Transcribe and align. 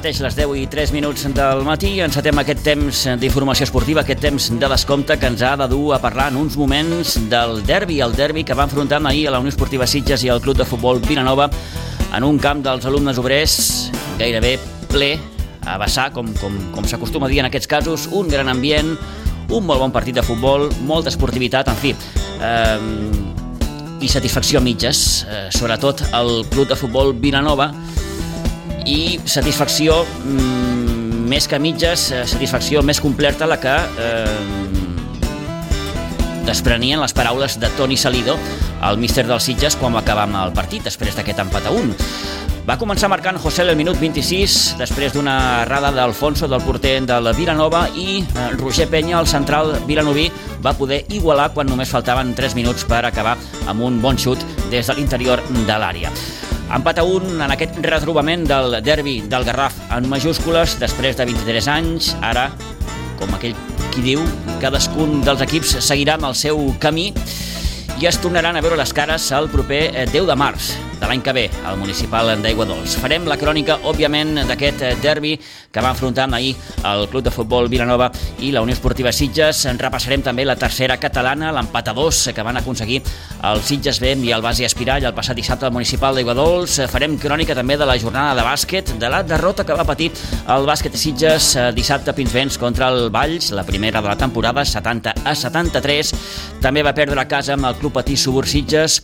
Mateix 0.00 0.22
les 0.24 0.32
10 0.32 0.54
i 0.56 0.62
3 0.72 0.94
minuts 0.96 1.26
del 1.36 1.58
matí. 1.60 1.90
Encetem 2.00 2.38
aquest 2.40 2.62
temps 2.64 3.02
d'informació 3.20 3.66
esportiva, 3.66 4.00
aquest 4.00 4.22
temps 4.24 4.46
de 4.62 4.70
descompte 4.72 5.18
que 5.20 5.28
ens 5.28 5.42
ha 5.44 5.50
de 5.60 5.66
dur 5.68 5.90
a 5.92 5.98
parlar 6.00 6.30
en 6.32 6.38
uns 6.40 6.56
moments 6.56 7.18
del 7.28 7.60
derbi, 7.68 7.98
el 8.00 8.16
derbi 8.16 8.40
que 8.48 8.56
va 8.56 8.64
enfrontar 8.64 9.02
ahir 9.04 9.26
a 9.28 9.34
la 9.34 9.42
Unió 9.44 9.52
Esportiva 9.52 9.84
Sitges 9.84 10.24
i 10.24 10.32
al 10.32 10.40
Club 10.40 10.56
de 10.56 10.64
Futbol 10.64 11.02
Vilanova 11.04 11.50
en 12.16 12.24
un 12.24 12.40
camp 12.40 12.64
dels 12.64 12.88
alumnes 12.88 13.20
obrers 13.20 13.92
gairebé 14.16 14.54
ple 14.88 15.18
a 15.68 15.76
vessar, 15.76 16.08
com, 16.16 16.32
com, 16.40 16.56
com 16.72 16.88
s'acostuma 16.88 17.28
a 17.28 17.34
dir 17.34 17.44
en 17.44 17.50
aquests 17.52 17.68
casos, 17.68 18.08
un 18.08 18.32
gran 18.32 18.48
ambient, 18.48 18.96
un 19.52 19.68
molt 19.68 19.84
bon 19.84 19.92
partit 19.92 20.16
de 20.16 20.24
futbol, 20.24 20.70
molta 20.88 21.12
esportivitat, 21.12 21.68
en 21.68 21.76
fi, 21.76 21.92
eh, 22.40 24.00
i 24.00 24.08
satisfacció 24.08 24.64
a 24.64 24.64
mitges, 24.64 25.26
eh, 25.28 25.48
sobretot 25.52 26.06
el 26.14 26.46
Club 26.48 26.72
de 26.72 26.84
Futbol 26.88 27.18
Vilanova, 27.20 27.74
i 28.86 29.18
satisfacció 29.24 30.04
mm, 30.04 31.26
més 31.30 31.46
que 31.48 31.60
mitges, 31.62 32.10
eh, 32.12 32.24
satisfacció 32.26 32.82
més 32.82 33.00
completa 33.00 33.46
la 33.46 33.60
que 33.62 33.76
eh, 33.76 34.70
desprenien 36.46 37.00
les 37.00 37.14
paraules 37.14 37.58
de 37.60 37.70
Toni 37.76 37.96
Salido, 37.96 38.36
el 38.88 38.98
míster 38.98 39.26
dels 39.28 39.46
Sitges, 39.46 39.76
quan 39.78 39.94
va 39.94 40.02
acabar 40.02 40.26
amb 40.26 40.40
el 40.42 40.54
partit, 40.56 40.82
després 40.86 41.14
d'aquest 41.16 41.44
empat 41.44 41.68
a 41.68 41.74
1. 41.76 41.94
Va 42.68 42.76
començar 42.78 43.08
marcant 43.10 43.38
José 43.40 43.64
el 43.64 43.72
minut 43.78 43.98
26, 43.98 44.76
després 44.78 45.14
d'una 45.14 45.62
errada 45.62 45.90
d'Alfonso, 45.94 46.48
del 46.50 46.62
porter 46.62 46.98
del 47.08 47.32
Vilanova, 47.38 47.86
i 47.94 48.20
eh, 48.20 48.50
Roger 48.58 48.88
Penya, 48.90 49.18
el 49.20 49.30
central 49.30 49.76
vilanoví, 49.88 50.28
va 50.64 50.76
poder 50.76 51.04
igualar 51.14 51.50
quan 51.54 51.70
només 51.70 51.90
faltaven 51.90 52.34
3 52.36 52.58
minuts 52.58 52.84
per 52.84 53.04
acabar 53.06 53.38
amb 53.66 53.86
un 53.86 54.00
bon 54.02 54.18
xut 54.18 54.44
des 54.70 54.86
de 54.86 54.98
l'interior 54.98 55.42
de 55.54 55.76
l'àrea. 55.78 56.14
Empat 56.70 57.00
a 57.00 57.02
un 57.02 57.40
en 57.42 57.50
aquest 57.50 57.80
retrobament 57.82 58.44
del 58.46 58.76
derbi 58.86 59.16
del 59.26 59.42
Garraf 59.46 59.74
en 59.90 60.06
majúscules 60.10 60.76
després 60.78 61.16
de 61.18 61.26
23 61.26 61.68
anys. 61.72 62.12
Ara, 62.22 62.46
com 63.18 63.34
aquell 63.34 63.56
qui 63.90 64.04
diu, 64.04 64.22
cadascun 64.62 65.18
dels 65.26 65.42
equips 65.42 65.80
seguirà 65.82 66.14
amb 66.14 66.28
el 66.30 66.38
seu 66.38 66.62
camí 66.78 67.08
i 68.00 68.06
es 68.06 68.20
tornaran 68.22 68.56
a 68.56 68.62
veure 68.62 68.78
les 68.78 68.94
cares 68.94 69.26
el 69.34 69.50
proper 69.50 69.82
10 69.98 70.14
eh, 70.14 70.26
de 70.30 70.38
març 70.38 70.70
de 71.00 71.08
l'any 71.08 71.22
que 71.24 71.32
ve 71.32 71.46
al 71.66 71.78
municipal 71.80 72.30
d'Aigua 72.42 72.66
Dols. 72.68 72.96
Farem 73.00 73.26
la 73.28 73.38
crònica, 73.40 73.78
òbviament, 73.88 74.42
d'aquest 74.48 74.82
eh, 74.84 74.94
derbi 75.02 75.34
que 75.72 75.80
va 75.80 75.94
enfrontar 75.94 76.28
ahir 76.34 76.54
el 76.84 77.08
Club 77.08 77.24
de 77.24 77.32
Futbol 77.32 77.68
Vilanova 77.72 78.10
i 78.40 78.50
la 78.52 78.62
Unió 78.62 78.74
Esportiva 78.74 79.12
Sitges. 79.12 79.64
En 79.70 79.78
repassarem 79.78 80.22
també 80.22 80.44
la 80.44 80.58
tercera 80.60 80.98
catalana, 81.00 81.52
l'empat 81.56 81.88
a 81.88 81.94
dos 81.96 82.28
que 82.34 82.44
van 82.44 82.60
aconseguir 82.60 83.00
el 83.50 83.62
Sitges 83.64 84.00
B 84.00 84.12
i 84.26 84.32
el 84.36 84.42
Basi 84.44 84.66
Espirall 84.66 85.04
el 85.08 85.16
passat 85.16 85.38
dissabte 85.38 85.66
al 85.66 85.72
municipal 85.72 86.14
d'Aigua 86.14 86.34
Dols. 86.36 86.80
Farem 86.92 87.16
crònica 87.18 87.56
també 87.56 87.78
de 87.80 87.88
la 87.88 87.98
jornada 87.98 88.36
de 88.36 88.46
bàsquet, 88.46 88.94
de 89.00 89.10
la 89.10 89.22
derrota 89.22 89.64
que 89.64 89.76
va 89.76 89.86
patir 89.88 90.10
el 90.50 90.68
bàsquet 90.68 90.96
Sitges 91.00 91.54
eh, 91.56 91.70
dissabte 91.76 92.12
a 92.12 92.16
Pinsbens 92.16 92.58
contra 92.60 92.90
el 92.92 93.08
Valls, 93.10 93.50
la 93.56 93.64
primera 93.64 94.02
de 94.02 94.08
la 94.08 94.18
temporada, 94.18 94.64
70 94.64 95.14
a 95.24 95.34
73. 95.34 96.14
També 96.60 96.84
va 96.84 96.94
perdre 96.96 97.20
a 97.20 97.28
casa 97.28 97.56
amb 97.56 97.70
el 97.70 97.78
Club 97.80 97.96
Patí 98.00 98.16
Subur 98.16 98.46
Sitges. 98.46 99.00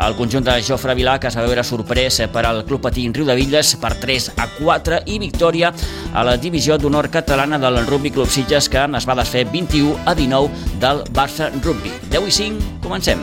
El 0.00 0.14
conjunt 0.16 0.46
de 0.46 0.54
Jofre 0.64 0.94
Vilà, 0.96 1.18
que 1.20 1.28
es 1.28 1.36
va 1.36 1.44
veure 1.44 1.64
sorprès 1.66 2.22
per 2.32 2.46
al 2.48 2.62
Club 2.64 2.80
Patí 2.86 3.04
Riu 3.12 3.26
de 3.28 3.36
Villes 3.36 3.74
per 3.82 3.92
3 4.00 4.30
a 4.40 4.46
4 4.56 5.02
i 5.12 5.18
victòria 5.20 5.74
a 6.14 6.24
la 6.24 6.38
divisió 6.40 6.78
d'honor 6.80 7.10
catalana 7.12 7.60
del 7.60 7.82
Rugby 7.86 8.14
Club 8.14 8.32
Sitges 8.32 8.70
que 8.72 8.86
es 8.96 9.08
va 9.08 9.18
desfer 9.20 9.44
21 9.52 9.98
a 10.06 10.16
19 10.16 10.78
del 10.80 11.04
Barça 11.12 11.52
Rugby. 11.60 11.92
10 12.08 12.32
i 12.32 12.38
5, 12.40 12.72
comencem. 12.80 13.20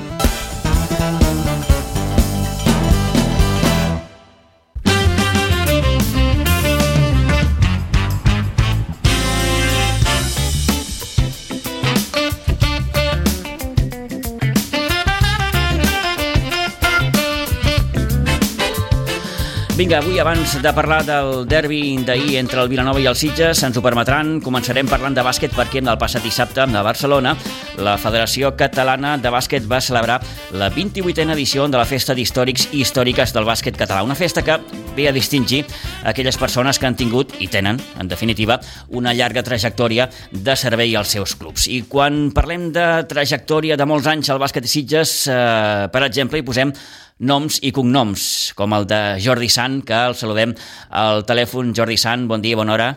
Vinga, 19.88 20.02
avui 20.04 20.20
abans 20.20 20.58
de 20.60 20.72
parlar 20.76 20.98
del 21.08 21.46
derbi 21.48 21.96
d'ahir 22.04 22.42
entre 22.42 22.60
el 22.60 22.68
Vilanova 22.68 23.00
i 23.00 23.06
el 23.08 23.16
Sitges, 23.16 23.62
ens 23.64 23.78
ho 23.80 23.84
permetran, 23.86 24.34
començarem 24.44 24.90
parlant 24.92 25.16
de 25.16 25.24
bàsquet 25.24 25.56
perquè 25.56 25.80
el 25.80 25.96
passat 25.96 26.26
dissabte 26.28 26.66
de 26.68 26.82
Barcelona 26.84 27.32
la 27.80 27.94
Federació 27.96 28.52
Catalana 28.60 29.14
de 29.22 29.32
Bàsquet 29.32 29.64
va 29.64 29.80
celebrar 29.80 30.18
la 30.60 30.68
28a 30.76 31.32
edició 31.38 31.70
de 31.72 31.80
la 31.80 31.86
Festa 31.88 32.16
d'Històrics 32.18 32.68
i 32.74 32.82
Històriques 32.82 33.32
del 33.32 33.48
Bàsquet 33.48 33.80
Català, 33.80 34.04
una 34.04 34.20
festa 34.20 34.44
que 34.44 34.60
ve 34.98 35.08
a 35.08 35.16
distingir 35.16 35.64
aquelles 36.04 36.36
persones 36.36 36.80
que 36.80 36.90
han 36.90 37.00
tingut 37.00 37.38
i 37.40 37.48
tenen, 37.48 37.80
en 38.02 38.12
definitiva, 38.12 38.60
una 38.90 39.14
llarga 39.14 39.46
trajectòria 39.46 40.10
de 40.32 40.60
servei 40.60 40.98
als 41.00 41.16
seus 41.16 41.38
clubs. 41.40 41.70
I 41.72 41.86
quan 41.88 42.34
parlem 42.36 42.74
de 42.76 42.88
trajectòria 43.08 43.78
de 43.78 43.88
molts 43.88 44.12
anys 44.12 44.34
al 44.34 44.44
bàsquet 44.44 44.68
de 44.68 44.74
Sitges, 44.74 45.20
eh, 45.32 45.88
per 45.94 46.04
exemple, 46.04 46.42
hi 46.42 46.44
posem 46.44 46.74
noms 47.20 47.58
i 47.66 47.72
cognoms, 47.74 48.54
com 48.58 48.74
el 48.78 48.86
de 48.90 49.02
Jordi 49.24 49.50
Sant, 49.50 49.82
que 49.86 49.98
el 50.10 50.16
saludem 50.18 50.54
al 50.90 51.26
telèfon. 51.26 51.74
Jordi 51.78 51.98
Sant, 51.98 52.28
bon 52.30 52.44
dia, 52.44 52.58
bona 52.60 52.76
hora. 52.76 52.90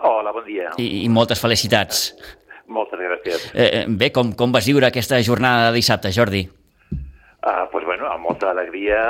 Hola, 0.00 0.32
bon 0.32 0.44
dia. 0.46 0.70
I, 0.80 1.04
i 1.04 1.08
moltes 1.12 1.40
felicitats. 1.42 2.10
Moltes 2.70 3.00
gràcies. 3.02 3.50
Eh, 3.52 3.68
eh, 3.82 3.84
bé, 3.88 4.10
com, 4.14 4.32
com 4.32 4.52
vas 4.54 4.66
viure 4.66 4.88
aquesta 4.88 5.20
jornada 5.26 5.68
de 5.68 5.80
dissabte, 5.80 6.12
Jordi? 6.14 6.46
Uh, 7.40 7.66
pues 7.72 7.84
bueno, 7.84 8.06
amb 8.08 8.24
molta 8.24 8.50
alegria, 8.52 9.00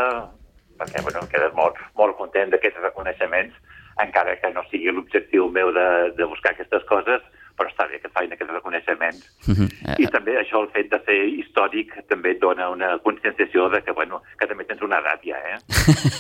perquè 0.81 1.03
bueno, 1.05 1.23
em 1.23 1.31
quedes 1.31 1.55
molt, 1.55 1.79
molt 1.99 2.17
content 2.19 2.51
d'aquests 2.51 2.81
reconeixements, 2.83 3.55
encara 4.01 4.37
que 4.41 4.51
no 4.55 4.65
sigui 4.71 4.95
l'objectiu 4.95 5.51
meu 5.53 5.71
de, 5.77 5.87
de 6.17 6.27
buscar 6.31 6.55
aquestes 6.55 6.87
coses, 6.89 7.23
però 7.61 7.69
està 7.69 7.85
bé 7.91 7.99
que 8.01 8.09
facin 8.09 8.33
aquests 8.33 8.55
reconeixements. 8.57 9.27
Uh 9.45 9.55
-huh. 9.59 9.97
I 10.01 10.07
també 10.15 10.39
això, 10.41 10.63
el 10.63 10.71
fet 10.73 10.89
de 10.91 11.01
ser 11.05 11.19
històric, 11.41 11.93
també 12.09 12.33
et 12.33 12.41
dona 12.41 12.71
una 12.71 12.97
conscienciació 13.05 13.69
de 13.69 13.83
que, 13.85 13.93
bueno, 13.93 14.23
que 14.39 14.47
també 14.47 14.65
tens 14.65 14.81
una 14.83 15.01
edat 15.01 15.21
ja, 15.23 15.37
eh? 15.53 15.59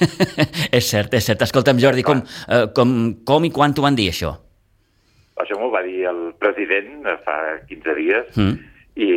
és 0.78 0.84
cert, 0.91 1.15
és 1.15 1.25
cert. 1.25 1.41
Escolta'm, 1.43 1.81
Jordi, 1.81 2.03
com, 2.03 2.19
uh, 2.21 2.67
com, 2.77 3.15
com 3.25 3.45
i 3.45 3.51
quan 3.51 3.73
t'ho 3.73 3.83
van 3.83 3.97
dir, 3.97 4.11
això? 4.12 4.37
Això 5.41 5.56
m'ho 5.56 5.71
va 5.71 5.83
dir 5.83 6.05
el 6.05 6.34
president 6.39 7.09
fa 7.25 7.37
15 7.69 7.95
dies 7.95 8.37
mm. 8.37 8.55
i, 8.97 9.12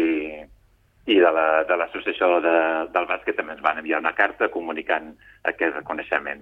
i 1.11 1.15
de 1.19 1.75
l'associació 1.75 2.27
la, 2.27 2.39
de, 2.39 2.57
del 2.95 3.09
bàsquet 3.11 3.35
també 3.35 3.51
ens 3.51 3.65
van 3.65 3.77
enviar 3.77 3.99
una 3.99 4.15
carta 4.15 4.47
comunicant 4.47 5.11
aquest 5.43 5.75
reconeixement 5.75 6.39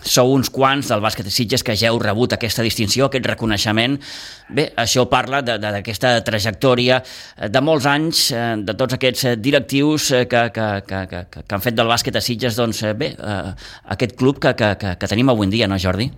sou 0.00 0.32
uns 0.34 0.50
quants 0.52 0.90
del 0.90 1.02
bàsquet 1.04 1.26
de 1.26 1.32
Sitges 1.32 1.64
que 1.64 1.76
ja 1.78 1.90
heu 1.90 1.98
rebut 2.02 2.34
aquesta 2.34 2.64
distinció, 2.66 3.06
aquest 3.06 3.26
reconeixement. 3.30 3.96
Bé, 4.54 4.68
això 4.76 5.06
parla 5.10 5.40
d'aquesta 5.44 6.16
trajectòria 6.26 7.00
de 7.50 7.62
molts 7.64 7.86
anys, 7.88 8.26
eh, 8.32 8.44
de 8.60 8.76
tots 8.78 8.98
aquests 8.98 9.24
eh, 9.24 9.36
directius 9.40 10.10
eh, 10.12 10.24
que, 10.28 10.44
que, 10.54 10.68
que, 10.88 11.00
que, 11.10 11.24
que 11.40 11.56
han 11.56 11.64
fet 11.64 11.78
del 11.78 11.90
bàsquet 11.90 12.14
de 12.14 12.24
Sitges, 12.24 12.58
doncs, 12.60 12.84
bé, 12.98 13.14
aquest 13.94 14.16
club 14.20 14.40
que, 14.42 14.54
que, 14.58 14.74
que, 14.80 14.96
que 15.00 15.10
tenim 15.10 15.32
avui 15.32 15.48
en 15.48 15.54
dia, 15.54 15.70
no, 15.70 15.80
Jordi? 15.80 16.10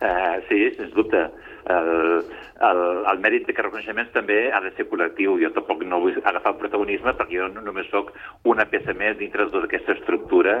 Uh, 0.00 0.40
sí, 0.48 0.62
sens 0.78 0.92
dubte. 0.96 1.26
Uh, 1.70 2.24
el, 2.60 2.80
el 3.08 3.20
mèrit 3.24 3.46
de 3.48 3.54
que 3.56 3.64
reconeixements 3.64 4.12
també 4.12 4.38
ha 4.52 4.60
de 4.60 4.72
ser 4.76 4.84
col·lectiu. 4.90 5.38
Jo 5.40 5.50
tampoc 5.56 5.82
no 5.88 6.00
vull 6.02 6.18
agafar 6.20 6.52
el 6.52 6.58
protagonisme 6.60 7.14
perquè 7.16 7.38
jo 7.38 7.48
no 7.52 7.62
només 7.64 7.88
sóc 7.92 8.12
una 8.48 8.66
peça 8.68 8.92
més 8.96 9.16
dintre 9.20 9.46
de 9.46 9.54
tota 9.54 9.68
aquesta 9.70 9.96
estructura 9.96 10.56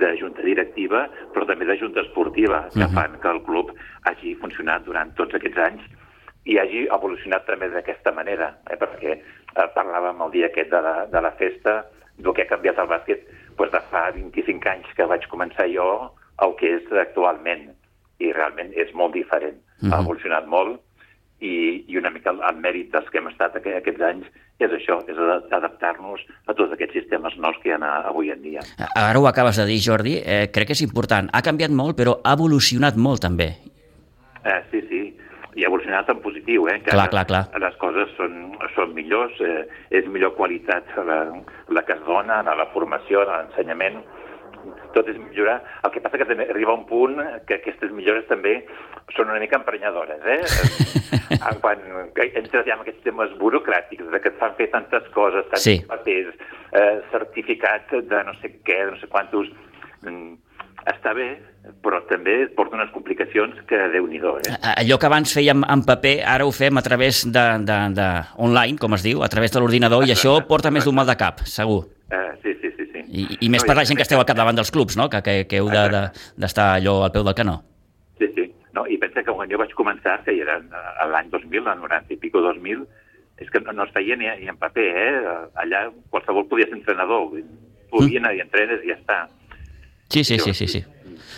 de 0.00 0.12
junta 0.20 0.44
directiva, 0.46 1.06
però 1.34 1.46
també 1.48 1.68
de 1.68 1.76
junta 1.80 2.00
esportiva, 2.00 2.68
que 2.72 2.80
uh 2.80 2.88
-huh. 2.88 2.94
fan 2.94 3.20
que 3.20 3.28
el 3.28 3.42
club 3.48 3.72
hagi 4.08 4.34
funcionat 4.40 4.84
durant 4.84 5.14
tots 5.14 5.34
aquests 5.34 5.58
anys 5.58 5.82
i 6.44 6.58
hagi 6.58 6.86
evolucionat 6.90 7.44
també 7.46 7.68
d'aquesta 7.68 8.12
manera, 8.12 8.56
eh? 8.70 8.76
perquè 8.76 9.12
eh, 9.12 9.68
parlàvem 9.76 10.24
el 10.24 10.30
dia 10.30 10.46
aquest 10.46 10.70
de 10.70 10.80
la, 10.80 11.06
de 11.06 11.20
la 11.20 11.32
festa 11.32 11.84
del 12.16 12.32
que 12.34 12.42
ha 12.42 12.52
canviat 12.54 12.78
el 12.78 12.88
bàsquet 12.88 13.20
doncs 13.56 13.72
de 13.72 13.80
fa 13.90 14.10
25 14.10 14.68
anys 14.68 14.86
que 14.96 15.06
vaig 15.06 15.28
començar 15.28 15.68
jo 15.68 16.10
el 16.42 16.56
que 16.56 16.74
és 16.76 16.92
actualment 16.92 17.70
i 18.18 18.32
realment 18.32 18.72
és 18.74 18.92
molt 18.94 19.12
diferent. 19.14 19.56
Uh 19.56 19.88
-huh. 19.88 19.94
Ha 19.94 20.00
evolucionat 20.00 20.46
molt 20.46 20.80
i, 21.42 21.84
i 21.90 21.98
una 21.98 22.12
mica 22.14 22.30
el, 22.32 22.40
el 22.48 22.60
mèrit 22.62 22.92
dels 22.94 23.08
que 23.10 23.18
hem 23.20 23.28
estat 23.32 23.58
aqu 23.58 23.74
aquests 23.76 24.04
anys 24.06 24.28
és 24.62 24.74
això, 24.76 25.00
és 25.10 25.18
adaptar-nos 25.50 26.22
a 26.46 26.54
tots 26.54 26.74
aquests 26.74 26.94
sistemes 27.00 27.34
nous 27.42 27.58
que 27.62 27.72
hi 27.72 27.74
ha 27.74 27.90
avui 28.12 28.30
en 28.30 28.42
dia. 28.44 28.62
Ara 28.94 29.18
ho 29.18 29.26
acabes 29.26 29.58
de 29.58 29.66
dir, 29.66 29.80
Jordi, 29.82 30.20
eh, 30.22 30.46
crec 30.54 30.70
que 30.70 30.78
és 30.78 30.84
important. 30.86 31.30
Ha 31.32 31.42
canviat 31.42 31.74
molt, 31.74 31.98
però 31.98 32.20
ha 32.22 32.36
evolucionat 32.38 32.96
molt 32.96 33.24
també. 33.26 33.50
Eh, 34.44 34.60
sí, 34.70 34.82
sí, 34.90 35.02
i 35.58 35.64
ha 35.64 35.68
evolucionat 35.68 36.08
en 36.08 36.22
positiu, 36.22 36.68
eh? 36.70 36.78
Que 36.84 36.94
clar, 36.94 37.08
clar, 37.12 37.26
clar. 37.26 37.44
Les 37.60 37.76
coses 37.82 38.14
són, 38.16 38.54
són 38.76 38.94
millors, 38.94 39.34
eh, 39.42 39.66
és 39.90 40.06
millor 40.14 40.36
qualitat 40.38 40.88
la, 41.08 41.24
la 41.68 41.84
que 41.86 41.96
es 41.98 42.04
dona 42.06 42.42
la 42.46 42.68
formació, 42.72 43.26
l'ensenyament, 43.28 44.00
tot 44.94 45.08
és 45.10 45.18
millorar. 45.18 45.60
El 45.84 45.92
que 45.94 46.02
passa 46.04 46.20
que 46.20 46.28
també 46.28 46.48
arriba 46.50 46.76
un 46.76 46.84
punt 46.88 47.18
que 47.48 47.58
aquestes 47.58 47.92
millores 47.94 48.28
també 48.30 48.58
són 49.16 49.32
una 49.32 49.40
mica 49.42 49.58
emprenyadores, 49.60 50.22
eh? 50.24 50.40
en 51.36 51.60
quan 51.64 51.82
entres 52.14 52.66
ja 52.66 52.76
en 52.76 52.84
aquests 52.84 53.04
temes 53.06 53.34
burocràtics, 53.40 54.08
de 54.12 54.22
que 54.22 54.32
et 54.32 54.38
fan 54.40 54.56
fer 54.60 54.70
tantes 54.72 55.08
coses, 55.16 55.48
tants 55.50 55.66
sí. 55.66 55.78
papers, 55.88 56.32
eh, 56.72 57.02
certificats 57.12 57.92
de 58.08 58.24
no 58.28 58.36
sé 58.40 58.56
què, 58.62 58.84
de 58.86 58.96
no 58.96 59.02
sé 59.02 59.10
quantos... 59.12 59.52
Mm, 60.06 60.38
està 60.88 61.12
bé, 61.14 61.28
però 61.82 62.00
també 62.08 62.48
porta 62.56 62.74
unes 62.74 62.90
complicacions 62.94 63.60
que 63.68 63.78
déu 63.92 64.06
nhi 64.10 64.18
eh? 64.18 64.56
Allò 64.72 64.98
que 64.98 65.06
abans 65.06 65.34
fèiem 65.34 65.62
en 65.62 65.84
paper, 65.86 66.16
ara 66.26 66.46
ho 66.46 66.50
fem 66.50 66.78
a 66.78 66.82
través 66.82 67.22
de, 67.24 67.44
de, 67.62 67.78
de 67.94 68.08
online, 68.36 68.78
com 68.78 68.94
es 68.94 69.04
diu, 69.06 69.22
a 69.22 69.28
través 69.28 69.52
de 69.52 69.60
l'ordinador, 69.60 70.02
i 70.06 70.14
això 70.14 70.40
porta 70.48 70.70
més 70.70 70.84
d'un 70.84 70.94
mal 70.94 71.06
de 71.06 71.16
cap, 71.18 71.44
segur. 71.46 71.84
Uh, 72.10 72.34
sí, 72.42 72.56
sí, 72.60 72.72
sí. 72.76 72.88
sí. 72.90 72.92
I, 73.12 73.26
I 73.44 73.50
més 73.52 73.62
no, 73.62 73.68
per 73.68 73.76
la 73.76 73.84
gent 73.84 73.98
que 74.00 74.06
esteu 74.06 74.20
al 74.22 74.28
capdavant 74.28 74.56
dels 74.56 74.72
clubs, 74.72 74.96
no? 74.96 75.10
Que, 75.12 75.20
que, 75.24 75.34
que 75.48 75.60
heu 75.60 75.68
d'estar 75.68 75.92
de, 75.92 76.46
de, 76.46 76.64
allò 76.64 76.94
al 77.04 77.12
peu 77.12 77.26
del 77.26 77.36
canó. 77.36 77.58
Sí, 78.20 78.30
sí. 78.36 78.46
No, 78.72 78.86
I 78.88 78.96
pensa 79.02 79.20
que 79.20 79.34
quan 79.36 79.50
jo 79.52 79.60
vaig 79.60 79.74
començar, 79.76 80.16
que 80.24 80.32
era 80.40 80.56
l'any 81.12 81.28
2000, 81.32 81.66
l'any 81.66 81.82
90 81.84 82.16
i 82.16 82.20
pico 82.22 82.40
2000, 82.40 82.86
és 83.42 83.50
que 83.52 83.60
no, 83.60 83.74
no 83.76 83.84
es 83.84 83.92
feia 83.92 84.16
ni, 84.16 84.30
ni 84.40 84.48
en 84.48 84.56
paper, 84.60 84.88
eh? 85.02 85.36
Allà 85.60 85.84
qualsevol 86.14 86.48
podia 86.48 86.70
ser 86.70 86.78
entrenador, 86.80 87.28
podia 87.92 88.20
mm. 88.20 88.24
anar 88.24 88.34
i 88.38 88.42
entrenes 88.46 88.84
i 88.86 88.92
ja 88.94 88.96
està. 88.96 89.20
Sí, 90.12 90.24
sí, 90.24 90.38
sí, 90.38 90.54
sí, 90.56 90.68
sí. 90.68 90.84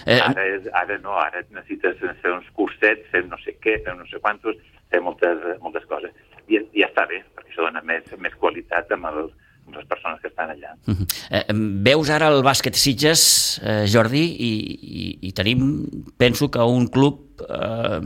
Eh... 0.06 0.20
Ara, 0.20 0.44
és, 0.46 0.66
ara 0.74 0.98
no, 1.02 1.16
ara 1.18 1.42
necessites 1.54 1.98
fer 2.22 2.32
uns 2.34 2.46
cursets, 2.54 3.06
fer 3.10 3.24
no 3.26 3.38
sé 3.42 3.56
què, 3.62 3.78
fer 3.82 3.94
no 3.98 4.06
sé 4.10 4.20
quantos, 4.22 4.58
fer 4.92 5.00
moltes, 5.02 5.42
moltes 5.64 5.86
coses. 5.90 6.14
I, 6.46 6.60
I 6.60 6.82
ja 6.82 6.90
està 6.90 7.06
bé, 7.10 7.22
perquè 7.34 7.50
això 7.50 7.66
dona 7.66 7.82
més, 7.86 8.06
més 8.20 8.34
qualitat 8.38 8.90
amb, 8.94 9.08
el, 9.10 9.22
amb 9.24 9.53
les 9.72 9.86
persones 9.86 10.20
que 10.20 10.28
estan 10.28 10.50
allà. 10.50 10.74
Uh 10.86 10.94
-huh. 10.94 11.06
eh, 11.30 11.44
veus 11.88 12.10
ara 12.10 12.28
el 12.28 12.42
bàsquet 12.42 12.74
Sitges, 12.74 13.60
eh, 13.64 13.86
Jordi, 13.86 14.24
i, 14.24 14.52
i, 15.00 15.18
i 15.28 15.32
tenim, 15.32 15.86
penso 16.16 16.50
que 16.50 16.58
un 16.58 16.88
club 16.88 17.40
eh, 17.40 18.00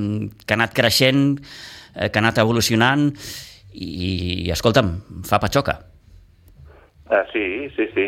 que 0.46 0.54
ha 0.54 0.58
anat 0.60 0.74
creixent, 0.74 1.40
eh, 1.94 2.10
que 2.10 2.18
ha 2.18 2.22
anat 2.22 2.38
evolucionant, 2.38 3.12
i, 3.72 4.46
i 4.46 4.50
escolta'm, 4.50 5.22
fa 5.28 5.38
patxoca. 5.38 5.78
Uh, 7.10 7.24
sí, 7.32 7.70
sí, 7.76 7.88
sí. 7.94 8.06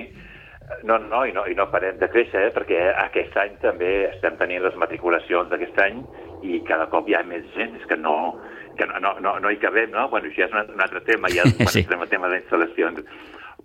No, 0.84 0.98
no, 0.98 1.24
i 1.26 1.32
no, 1.32 1.46
i 1.50 1.54
no 1.54 1.66
parem 1.70 1.98
de 1.98 2.08
créixer, 2.08 2.46
eh, 2.46 2.52
perquè 2.54 2.78
aquest 3.02 3.36
any 3.36 3.56
també 3.62 4.06
estem 4.10 4.36
tenint 4.38 4.62
les 4.62 4.76
matriculacions 4.76 5.50
d'aquest 5.50 5.78
any 5.82 6.04
i 6.46 6.60
cada 6.68 6.86
cop 6.92 7.08
hi 7.08 7.16
ha 7.18 7.22
més 7.26 7.44
gent, 7.56 7.74
és 7.80 7.86
que 7.90 7.96
no, 7.96 8.38
que 8.78 8.86
no, 8.86 9.00
no, 9.02 9.16
no, 9.20 9.34
no 9.42 9.50
hi 9.50 9.58
cabem, 9.60 9.90
no? 9.90 10.06
Bueno, 10.12 10.30
això 10.30 10.44
ja 10.44 10.48
és 10.48 10.54
un, 10.54 10.74
un 10.76 10.84
altre 10.84 11.02
tema, 11.08 11.28
ja 11.34 11.44
sí. 11.74 11.84
el 11.84 12.08
tema 12.12 12.30
d'instal·lacions, 12.32 13.02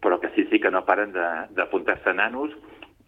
però 0.02 0.20
que 0.22 0.32
sí, 0.36 0.48
sí 0.52 0.60
que 0.60 0.72
no 0.72 0.86
paren 0.86 1.14
d'apuntar-se 1.56 2.14
nanos, 2.14 2.56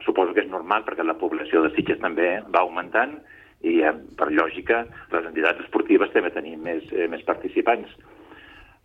suposo 0.06 0.34
que 0.34 0.46
és 0.46 0.52
normal 0.52 0.86
perquè 0.86 1.06
la 1.06 1.18
població 1.20 1.64
de 1.64 1.74
Sitges 1.76 2.00
també 2.04 2.38
va 2.54 2.64
augmentant 2.64 3.18
i 3.66 3.80
eh, 3.82 3.96
per 4.18 4.30
lògica 4.32 4.86
les 5.14 5.26
entitats 5.26 5.66
esportives 5.66 6.14
també 6.14 6.32
tenim 6.36 6.62
més, 6.64 6.86
eh, 6.94 7.10
més 7.12 7.26
participants 7.26 7.96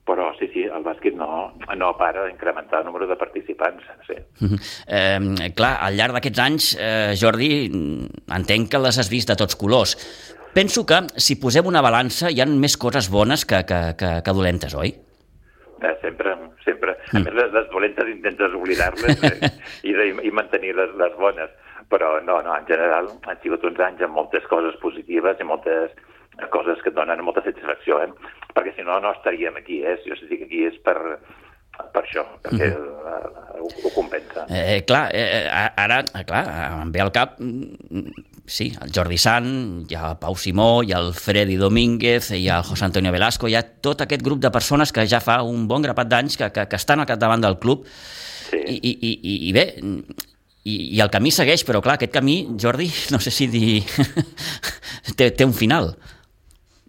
però 0.02 0.32
sí, 0.34 0.48
sí, 0.50 0.64
el 0.66 0.82
bàsquet 0.82 1.14
no, 1.14 1.52
no 1.78 1.90
para 1.98 2.24
d'incrementar 2.26 2.80
el 2.80 2.88
número 2.88 3.06
de 3.06 3.16
participants. 3.16 3.84
Sí. 4.06 4.16
Uh 4.42 4.50
-huh. 4.50 4.58
eh, 4.88 5.52
clar, 5.54 5.78
al 5.80 5.94
llarg 5.94 6.14
d'aquests 6.14 6.38
anys, 6.38 6.76
eh, 6.78 7.14
Jordi, 7.14 7.70
entenc 8.26 8.68
que 8.68 8.78
les 8.78 8.98
has 8.98 9.08
vist 9.08 9.28
de 9.28 9.36
tots 9.36 9.54
colors. 9.56 9.96
Penso 10.52 10.84
que 10.84 11.06
si 11.16 11.36
posem 11.36 11.66
una 11.66 11.80
balança 11.80 12.30
hi 12.30 12.40
han 12.40 12.58
més 12.58 12.76
coses 12.76 13.08
bones 13.08 13.46
que, 13.46 13.64
que, 13.64 13.94
que, 13.96 14.22
que 14.24 14.32
dolentes, 14.32 14.74
oi? 14.74 14.94
Eh, 15.82 15.96
sempre, 16.00 16.36
sempre. 16.64 16.96
Mm. 17.10 17.16
A 17.16 17.20
més, 17.24 17.34
les, 17.34 17.50
les 17.56 17.68
dolentes 17.72 18.08
intentes 18.08 18.54
oblidar-les 18.54 19.24
eh, 19.26 19.50
i, 19.90 19.94
i 20.28 20.30
mantenir 20.34 20.76
les, 20.78 20.94
les 21.00 21.18
bones. 21.18 21.50
Però 21.92 22.14
no, 22.24 22.38
no, 22.46 22.54
en 22.54 22.66
general 22.68 23.10
han 23.28 23.40
sigut 23.42 23.64
uns 23.68 23.80
anys 23.82 24.00
amb 24.06 24.16
moltes 24.16 24.46
coses 24.48 24.78
positives 24.80 25.40
i 25.42 25.46
moltes 25.48 25.92
coses 26.54 26.80
que 26.80 26.88
et 26.92 26.96
donen 26.96 27.20
molta 27.24 27.42
satisfacció, 27.44 27.98
eh? 28.00 28.08
perquè 28.56 28.72
si 28.76 28.86
no, 28.86 28.98
no 29.02 29.12
estaríem 29.12 29.58
aquí. 29.58 29.82
Eh? 29.84 29.98
Jo 30.06 30.16
estic 30.16 30.46
aquí 30.46 30.64
és 30.70 30.78
per, 30.86 30.96
per 31.92 32.02
això, 32.04 32.24
perquè 32.44 32.70
mm 32.70 32.78
-hmm. 32.78 33.60
ho, 33.60 33.68
ho 33.68 33.90
compensa. 33.94 34.46
Eh, 34.48 34.80
clar, 34.88 35.10
eh, 35.12 35.48
ara, 35.76 36.02
clar, 36.26 36.44
em 36.82 36.92
ve 36.92 37.00
al 37.00 37.12
cap, 37.12 37.38
mm, 37.38 38.31
sí, 38.46 38.72
el 38.82 38.90
Jordi 38.94 39.18
Sant, 39.20 39.52
hi 39.90 39.96
ha 39.96 40.12
el 40.12 40.18
Pau 40.22 40.36
Simó, 40.36 40.82
hi 40.82 40.92
ha 40.92 41.00
el 41.02 41.12
Freddy 41.14 41.56
Domínguez, 41.60 42.32
hi 42.36 42.48
ha 42.48 42.58
el 42.60 42.66
José 42.68 42.86
Antonio 42.88 43.12
Velasco, 43.14 43.48
hi 43.48 43.56
ha 43.58 43.62
tot 43.62 44.02
aquest 44.04 44.22
grup 44.22 44.42
de 44.42 44.50
persones 44.54 44.92
que 44.92 45.06
ja 45.08 45.22
fa 45.24 45.42
un 45.46 45.68
bon 45.68 45.84
grapat 45.84 46.10
d'anys 46.10 46.36
que, 46.40 46.50
que, 46.54 46.66
que 46.68 46.80
estan 46.80 47.00
al 47.00 47.08
capdavant 47.08 47.44
del 47.44 47.58
club, 47.62 47.86
sí. 48.50 48.58
i, 48.58 48.78
i, 48.92 49.14
i, 49.14 49.36
i 49.48 49.54
bé, 49.56 49.66
i, 50.64 50.74
i 50.96 51.00
el 51.02 51.10
camí 51.10 51.32
segueix, 51.34 51.64
però 51.66 51.82
clar, 51.82 51.96
aquest 51.98 52.14
camí, 52.14 52.42
Jordi, 52.60 52.90
no 53.14 53.20
sé 53.22 53.34
si 53.34 53.48
dir... 53.50 53.82
té, 55.18 55.32
té 55.34 55.46
un 55.48 55.54
final. 55.56 55.94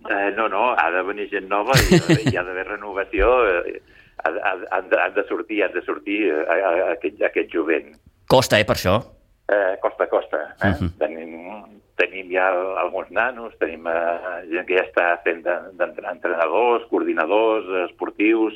Eh, 0.04 0.30
no, 0.36 0.50
no, 0.52 0.74
ha 0.76 0.90
de 0.92 1.02
venir 1.08 1.30
gent 1.32 1.48
nova 1.50 1.78
i 1.80 1.98
hi 2.28 2.38
ha 2.38 2.44
d'haver 2.44 2.68
renovació. 2.68 3.32
Eh, 3.48 3.80
han, 4.24 4.90
de, 4.90 5.00
han 5.00 5.14
de 5.16 5.24
sortir, 5.28 5.64
han 5.64 5.74
de 5.74 5.84
sortir 5.86 6.20
a, 6.32 6.58
aquest, 6.94 7.22
aquest 7.30 7.52
jovent. 7.54 7.94
Costa, 8.30 8.60
eh, 8.60 8.68
per 8.68 8.78
això? 8.78 8.98
Eh, 9.48 9.78
costa, 9.81 10.07
costa. 10.07 10.56
Eh? 10.63 10.68
Uh 10.68 10.75
-huh. 10.80 10.90
tenim, 10.98 11.31
tenim 11.95 12.31
ja 12.31 12.48
alguns 12.80 13.10
nanos, 13.12 13.54
tenim 13.60 13.88
eh, 13.88 14.48
gent 14.50 14.68
que 14.68 14.78
ja 14.78 14.86
està 14.88 15.22
fent 15.24 15.44
d'entrenadors, 15.44 16.88
coordinadors, 16.90 17.90
esportius, 17.90 18.54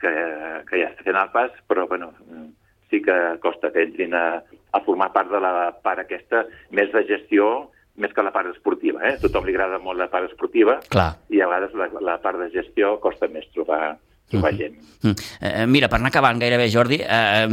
que, 0.00 0.12
que 0.68 0.80
ja 0.82 0.90
està 0.90 1.02
fent 1.06 1.16
el 1.16 1.30
pas, 1.30 1.50
però 1.68 1.86
bueno, 1.88 2.12
sí 2.90 3.00
que 3.00 3.38
costa 3.40 3.72
que 3.72 3.82
entrin 3.82 4.14
a, 4.14 4.42
a 4.72 4.80
formar 4.80 5.12
part 5.12 5.30
de 5.30 5.40
la 5.40 5.72
part 5.82 6.00
aquesta 6.00 6.44
més 6.70 6.92
de 6.92 7.04
gestió 7.08 7.70
més 7.96 8.12
que 8.12 8.24
la 8.24 8.32
part 8.32 8.48
esportiva. 8.48 9.00
Eh? 9.04 9.14
A 9.16 9.20
tothom 9.20 9.44
li 9.46 9.54
agrada 9.54 9.78
molt 9.78 9.98
la 9.98 10.08
part 10.12 10.30
esportiva 10.30 10.78
Clar. 10.88 11.10
i 11.28 11.40
a 11.40 11.48
vegades 11.48 11.74
la, 11.76 11.88
la 12.00 12.18
part 12.22 12.40
de 12.40 12.48
gestió 12.54 12.98
costa 13.00 13.28
més 13.28 13.48
trobar, 13.52 13.98
trobar 14.30 14.52
mm 14.52 14.56
-hmm. 14.56 14.62
gent. 14.62 14.76
Mm. 15.02 15.16
Eh, 15.40 15.66
mira, 15.66 15.88
per 15.88 15.98
anar 15.98 16.08
acabant 16.08 16.38
gairebé, 16.38 16.70
Jordi, 16.70 17.00
eh, 17.00 17.48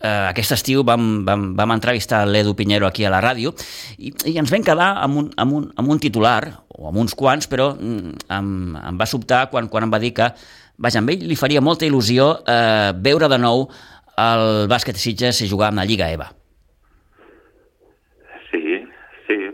eh, 0.00 0.28
aquest 0.30 0.56
estiu 0.56 0.84
vam, 0.86 1.24
vam, 1.26 1.48
vam 1.58 1.74
entrevistar 1.76 2.24
l'Edu 2.28 2.54
Pinheiro 2.58 2.88
aquí 2.88 3.06
a 3.06 3.12
la 3.12 3.22
ràdio 3.24 3.54
i, 3.98 4.12
i 4.30 4.36
ens 4.40 4.52
vam 4.52 4.64
quedar 4.66 4.92
amb 5.04 5.22
un, 5.22 5.32
amb, 5.36 5.58
un, 5.58 5.68
amb 5.76 5.92
un 5.96 6.02
titular, 6.02 6.40
o 6.76 6.88
amb 6.90 7.02
uns 7.04 7.16
quants, 7.16 7.48
però 7.50 7.72
mm, 7.74 8.16
em, 8.38 8.48
em 8.92 9.00
va 9.00 9.10
sobtar 9.10 9.46
quan, 9.52 9.70
quan 9.72 9.86
em 9.86 9.92
va 9.92 10.02
dir 10.02 10.14
que 10.16 10.30
vaja, 10.76 11.00
amb 11.00 11.12
ell 11.14 11.28
li 11.28 11.38
faria 11.38 11.64
molta 11.64 11.88
il·lusió 11.88 12.32
eh, 12.44 12.90
veure 12.96 13.30
de 13.32 13.40
nou 13.40 13.68
el 14.16 14.66
bàsquet 14.72 14.96
Sitges 14.96 15.44
jugar 15.48 15.72
amb 15.72 15.82
la 15.82 15.88
Lliga 15.88 16.08
EVA. 16.12 16.32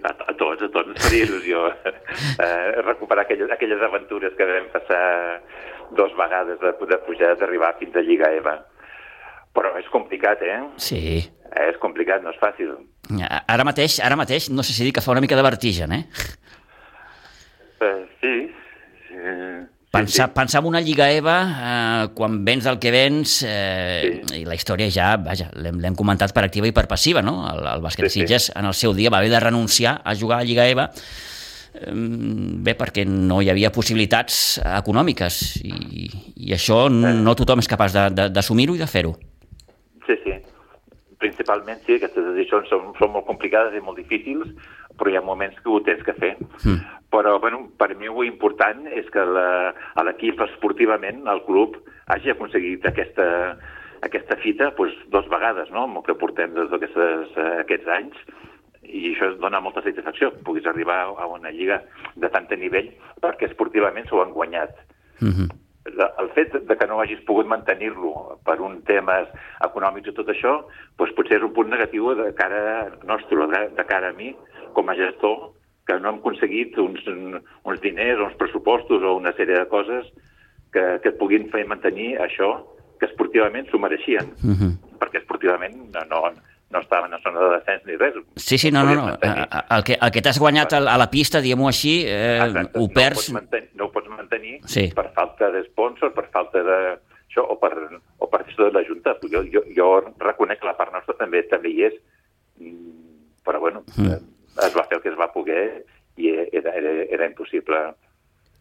a 0.03 0.35
tots, 0.39 0.62
a 0.62 0.69
tots 0.73 0.91
ens 0.91 1.03
faria 1.05 1.27
il·lusió 1.27 1.67
eh, 1.71 2.82
recuperar 2.82 3.25
aquelles, 3.25 3.51
aquelles 3.55 3.82
aventures 3.82 4.34
que 4.39 4.49
vam 4.49 4.69
passar 4.75 5.05
dos 5.96 6.15
vegades 6.19 6.61
de 6.61 6.72
poder 6.81 6.99
pujar, 7.06 7.34
d'arribar 7.39 7.75
fins 7.79 7.96
a 7.96 8.05
Lliga 8.06 8.32
EVA. 8.39 8.56
Però 9.53 9.75
és 9.81 9.89
complicat, 9.93 10.43
eh? 10.47 10.61
Sí. 10.81 11.03
Eh, 11.53 11.67
és 11.69 11.77
complicat, 11.82 12.25
no 12.25 12.32
és 12.32 12.41
fàcil. 12.41 12.73
Ara 13.21 13.67
mateix, 13.69 13.99
ara 14.01 14.17
mateix, 14.17 14.49
no 14.51 14.65
sé 14.65 14.73
si 14.73 14.87
dir 14.87 14.94
que 14.97 15.05
fa 15.05 15.13
una 15.13 15.21
mica 15.25 15.37
de 15.37 15.44
vertigen, 15.44 15.93
eh? 15.93 16.05
Uh, 17.82 18.06
sí. 18.23 18.35
sí. 19.11 19.23
Pensar, 19.93 20.29
sí, 20.29 20.31
sí. 20.31 20.35
pensar 20.35 20.63
en 20.63 20.69
una 20.69 20.81
Lliga 20.81 21.11
EVA, 21.13 21.37
eh, 21.43 22.09
quan 22.15 22.39
vens 22.47 22.65
el 22.65 22.79
que 22.81 22.91
vens, 22.91 23.43
eh, 23.44 24.23
sí. 24.25 24.39
i 24.41 24.47
la 24.49 24.56
història 24.56 24.89
ja, 24.89 25.11
vaja, 25.21 25.51
l'hem 25.53 25.99
comentat 25.99 26.32
per 26.32 26.47
activa 26.47 26.71
i 26.71 26.73
per 26.73 26.87
passiva, 26.89 27.21
no? 27.21 27.43
El, 27.51 27.61
el 27.75 27.85
bàsquet 27.85 28.09
sí, 28.09 28.23
Sitges 28.23 28.47
sí. 28.49 28.55
en 28.56 28.71
el 28.71 28.73
seu 28.73 28.97
dia 28.97 29.13
va 29.13 29.21
haver 29.21 29.29
de 29.35 29.43
renunciar 29.44 29.99
a 30.01 30.15
jugar 30.17 30.39
a 30.41 30.47
Lliga 30.49 30.65
EVA 30.65 30.87
eh, 30.94 31.93
bé, 31.93 32.73
perquè 32.81 33.05
no 33.05 33.43
hi 33.43 33.53
havia 33.53 33.69
possibilitats 33.75 34.63
econòmiques 34.65 35.43
i, 35.61 36.09
i 36.41 36.56
això 36.56 36.87
no, 36.89 37.13
no 37.13 37.37
tothom 37.37 37.61
és 37.61 37.69
capaç 37.69 37.93
d'assumir-ho 38.17 38.79
i 38.79 38.81
de 38.81 38.89
fer-ho. 38.89 39.13
Sí, 40.06 40.19
sí. 40.25 40.37
Principalment, 41.23 41.82
sí, 41.87 41.97
aquestes 41.97 42.25
decisions 42.32 42.71
són, 42.73 42.89
són 42.99 43.13
molt 43.15 43.29
complicades 43.29 43.77
i 43.79 43.82
molt 43.85 44.01
difícils, 44.01 44.51
però 44.99 45.13
hi 45.13 45.19
ha 45.19 45.25
moments 45.25 45.61
que 45.63 45.71
ho 45.71 45.79
tens 45.87 46.03
que 46.06 46.17
fer. 46.19 46.32
Mm. 46.65 46.81
Però, 47.13 47.37
bueno, 47.43 47.67
per 47.79 47.93
mi 47.94 48.11
el 48.11 48.25
important 48.27 48.87
és 48.89 49.09
que 49.13 49.23
l'equip 50.09 50.41
esportivament, 50.49 51.23
el 51.29 51.44
club, 51.47 51.77
hagi 52.11 52.32
aconseguit 52.32 52.87
aquesta, 52.89 53.27
aquesta 54.03 54.39
fita 54.43 54.73
doncs, 54.79 54.97
dos 55.15 55.29
vegades, 55.31 55.71
no?, 55.71 55.87
amb 55.87 56.01
el 56.01 56.09
que 56.09 56.19
portem 56.19 56.56
des 56.56 56.73
d'aquests 56.73 57.93
anys, 57.99 58.19
i 58.82 59.13
això 59.13 59.31
dona 59.39 59.61
molta 59.63 59.82
satisfacció, 59.85 60.32
que 60.32 60.44
puguis 60.47 60.67
arribar 60.67 60.99
a 61.06 61.27
una 61.31 61.53
lliga 61.55 61.82
de 62.17 62.31
tant 62.32 62.51
nivell, 62.59 62.91
perquè 63.23 63.49
esportivament 63.49 64.09
s'ho 64.09 64.23
han 64.23 64.35
guanyat. 64.35 64.75
Uh 65.21 65.29
mhm. 65.29 65.62
El 65.84 66.29
fet 66.36 66.53
de 66.69 66.77
que 66.79 66.86
no 66.86 67.01
hagis 67.03 67.24
pogut 67.27 67.48
mantenir-lo 67.51 68.39
per 68.46 68.60
un 68.62 68.79
temes 68.86 69.31
econòmics 69.67 70.12
i 70.12 70.15
tot 70.15 70.29
això, 70.31 70.60
doncs 71.01 71.15
potser 71.17 71.41
és 71.41 71.46
un 71.46 71.55
punt 71.56 71.72
negatiu 71.72 72.12
de 72.15 72.29
cara 72.39 72.60
nostre, 73.08 73.48
de, 73.51 73.84
cara 73.89 74.12
a 74.12 74.17
mi, 74.19 74.31
com 74.77 74.89
a 74.89 74.94
gestor, 74.94 75.51
que 75.86 75.98
no 75.98 76.12
hem 76.12 76.20
aconseguit 76.20 76.79
uns, 76.79 77.03
uns 77.67 77.82
diners, 77.82 78.22
uns 78.22 78.39
pressupostos 78.39 79.03
o 79.03 79.17
una 79.19 79.34
sèrie 79.34 79.58
de 79.58 79.67
coses 79.72 80.06
que, 80.72 80.84
que 81.03 81.10
et 81.10 81.19
puguin 81.19 81.51
fer 81.51 81.65
mantenir 81.67 82.15
això 82.22 82.55
que 83.01 83.10
esportivament 83.10 83.67
s'ho 83.69 83.82
mereixien, 83.82 84.31
uh 84.39 84.46
mhm. 84.46 84.58
-huh. 84.62 84.98
perquè 85.03 85.19
esportivament 85.19 85.74
no, 85.91 86.05
no, 86.06 86.20
no 86.72 86.81
estaven 86.81 87.12
a 87.14 87.20
zona 87.20 87.41
de 87.41 87.50
descens 87.58 87.84
ni 87.86 87.96
res. 88.00 88.17
Sí, 88.36 88.58
sí, 88.58 88.70
no, 88.72 88.82
no, 88.84 88.94
no. 88.96 89.06
El 89.12 89.84
que, 89.84 89.98
el 90.00 90.12
que 90.14 90.22
t'has 90.24 90.41
guanyat 90.41 90.72
a, 90.79 90.82
a 90.94 90.98
la 91.00 91.08
pista, 91.12 91.43
diguem-ho 91.44 91.69
així, 91.69 91.98
eh, 92.08 92.41
Exacte. 92.41 92.81
ho 92.81 92.88
perds... 92.93 93.29
No 93.29 93.36
ho, 93.36 93.41
mantenir, 93.41 93.70
no 93.79 93.88
ho 93.88 93.93
pots 93.94 94.12
mantenir 94.12 94.58
sí. 94.72 94.86
per 94.96 95.10
falta 95.17 95.52
d'esponsor, 95.55 96.14
per 96.17 96.29
falta 96.34 96.64
de... 96.67 96.79
Això, 97.32 97.44
o 97.48 97.56
per, 97.60 97.72
o 98.20 98.29
per 98.29 98.43
això 98.43 98.67
de 98.67 98.72
la 98.76 98.84
Junta. 98.84 99.14
Jo, 99.32 99.44
jo, 99.52 99.64
jo 99.76 99.88
reconec 100.20 100.60
que 100.60 100.69
la 100.69 100.76
part 100.76 100.93
nostra 100.93 101.17
també 101.20 101.44
també 101.48 101.72
hi 101.72 101.86
és, 101.88 101.98
però 103.44 103.60
bueno, 103.60 103.84
mm. 103.96 104.19
es 104.67 104.76
va 104.76 104.84
fer 104.88 104.98
el 104.98 105.05
que 105.05 105.12
es 105.12 105.19
va 105.19 105.31
poder 105.32 105.64
i 106.20 106.29
era, 106.52 106.74
era, 106.76 106.93
era 107.08 107.29
impossible 107.31 107.81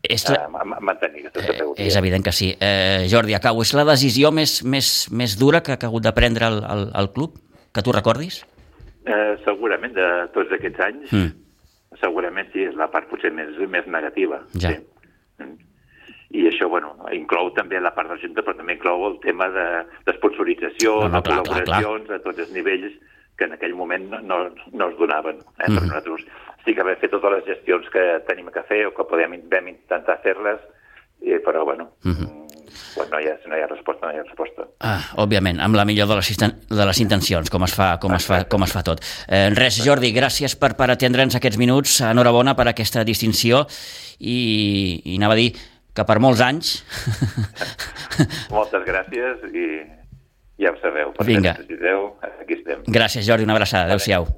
és 0.01 0.23
la... 0.29 0.47
uh, 0.47 0.79
mantenir 0.81 1.27
aquesta 1.27 1.43
eh, 1.43 1.47
categoria. 1.51 1.85
És 1.85 1.97
evident 1.99 2.25
que 2.25 2.33
sí. 2.33 2.49
Eh, 2.57 3.07
Jordi, 3.11 3.35
acabo. 3.37 3.61
És 3.65 3.73
la 3.77 3.85
decisió 3.85 4.31
més, 4.33 4.61
més, 4.63 4.91
més 5.13 5.37
dura 5.37 5.61
que 5.61 5.75
ha 5.75 5.79
hagut 5.89 6.07
de 6.07 6.13
prendre 6.17 6.47
el, 6.49 6.61
el, 6.63 6.87
el 7.03 7.11
club, 7.13 7.37
que 7.73 7.83
tu 7.85 7.93
recordis? 7.95 8.41
Eh, 9.05 9.35
segurament, 9.45 9.93
de 9.97 10.07
tots 10.35 10.51
aquests 10.53 10.83
anys, 10.85 11.11
mm. 11.11 11.97
segurament 12.01 12.49
sí, 12.53 12.67
és 12.69 12.77
la 12.77 12.89
part 12.93 13.09
potser 13.09 13.31
més, 13.33 13.55
més 13.71 13.87
negativa. 13.89 14.41
Ja. 14.53 14.73
Sí. 14.73 15.43
Mm. 15.43 15.55
I 16.31 16.45
això, 16.47 16.69
bueno, 16.71 16.93
inclou 17.11 17.49
també 17.57 17.79
la 17.81 17.91
part 17.95 18.11
de 18.11 18.19
Junta, 18.21 18.43
però 18.45 18.55
també 18.55 18.77
inclou 18.77 19.03
el 19.09 19.17
tema 19.23 19.49
de 19.51 19.65
d'esponsorització, 20.07 20.93
no, 21.01 21.09
no, 21.09 21.17
de 21.17 21.27
col·laboracions 21.27 21.65
clar, 21.67 22.05
clar. 22.07 22.19
a 22.21 22.23
tots 22.23 22.45
els 22.45 22.53
nivells 22.55 22.93
que 23.35 23.49
en 23.49 23.55
aquell 23.57 23.73
moment 23.75 24.05
no, 24.13 24.21
no, 24.71 24.87
es 24.87 24.97
donaven. 24.99 25.41
Eh? 25.57 25.67
Mm. 25.67 25.75
Però 25.75 25.87
nosaltres 25.89 26.27
sí 26.63 26.75
que 26.77 26.85
vam 26.85 26.99
fer 27.01 27.09
totes 27.11 27.35
les 27.35 27.49
gestions 27.49 27.89
que 27.91 28.05
tenim 28.29 28.51
que 28.53 28.63
fer 28.69 28.85
o 28.87 28.93
que 28.95 29.07
podem, 29.09 29.39
vam 29.51 29.71
intentar 29.73 30.19
fer-les, 30.23 30.61
però 31.45 31.65
bueno, 31.65 31.89
uh 32.05 32.11
-huh. 32.11 32.40
Quan 32.95 33.09
no 33.11 33.19
hi, 33.21 33.27
ha, 33.31 33.35
no 33.49 33.57
hi 33.57 33.63
ha 33.63 33.69
resposta, 33.69 34.07
no 34.07 34.13
hi 34.13 34.19
ha 34.21 34.25
resposta. 34.25 34.67
Ah, 34.81 35.01
òbviament, 35.23 35.61
amb 35.63 35.77
la 35.77 35.85
millor 35.87 36.09
de 36.11 36.19
les, 36.19 36.31
de 36.37 36.85
les 36.89 37.01
intencions, 37.03 37.51
com 37.53 37.65
es 37.67 37.75
fa, 37.77 37.93
com 38.03 38.15
es 38.17 38.27
fa, 38.27 38.43
com 38.51 38.65
es 38.67 38.73
fa 38.75 38.83
tot. 38.87 39.03
Eh, 39.27 39.49
res, 39.55 39.81
Jordi, 39.85 40.13
gràcies 40.15 40.57
per, 40.59 40.73
per 40.79 40.89
atendre'ns 40.93 41.37
aquests 41.39 41.59
minuts. 41.61 41.99
Enhorabona 42.07 42.55
per 42.57 42.69
aquesta 42.71 43.05
distinció 43.07 43.65
i, 44.19 45.01
i 45.05 45.17
anava 45.19 45.37
a 45.37 45.41
dir 45.41 45.51
que 45.95 46.05
per 46.07 46.19
molts 46.23 46.43
anys... 46.45 46.77
Moltes 48.55 48.85
gràcies 48.87 49.43
i 49.51 49.67
ja 50.61 50.71
ho 50.71 50.79
sabeu. 50.81 51.11
Per 51.17 51.27
Vinga. 51.27 51.55
necessiteu, 51.57 52.11
aquí 52.43 52.59
estem. 52.59 52.85
Gràcies, 52.87 53.25
Jordi, 53.27 53.47
una 53.49 53.57
abraçada. 53.57 53.89
Adéu-siau. 53.89 54.29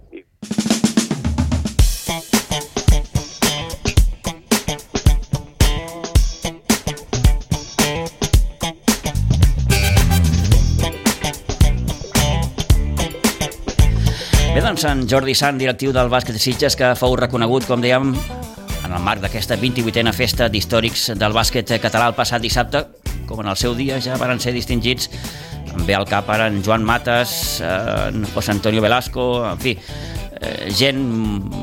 Doncs, 14.83 15.03
en 15.03 15.07
Jordi 15.09 15.33
Sant, 15.35 15.57
directiu 15.59 15.93
del 15.93 16.09
bàsquet 16.11 16.35
de 16.35 16.41
Sitges, 16.41 16.75
que 16.75 16.93
fou 16.99 17.15
reconegut, 17.15 17.65
com 17.67 17.81
dèiem, 17.81 18.13
en 18.83 18.91
el 18.91 19.03
marc 19.03 19.21
d'aquesta 19.21 19.55
28a 19.57 20.11
festa 20.13 20.49
d'històrics 20.51 21.13
del 21.15 21.33
bàsquet 21.33 21.71
català 21.81 22.09
el 22.09 22.15
passat 22.17 22.41
dissabte, 22.41 22.83
com 23.27 23.39
en 23.39 23.47
el 23.47 23.57
seu 23.57 23.75
dia 23.75 23.99
ja 24.03 24.17
van 24.19 24.39
ser 24.39 24.53
distingits 24.53 25.09
em 25.73 25.85
ve 25.87 25.95
al 25.95 26.05
cap 26.05 26.27
ara 26.29 26.47
en 26.51 26.61
Joan 26.63 26.83
Mates, 26.83 27.61
en 27.63 28.25
José 28.33 28.51
Antonio 28.51 28.81
Velasco, 28.81 29.45
en 29.49 29.57
fi, 29.57 29.77
eh, 30.41 30.69
gent 30.69 30.99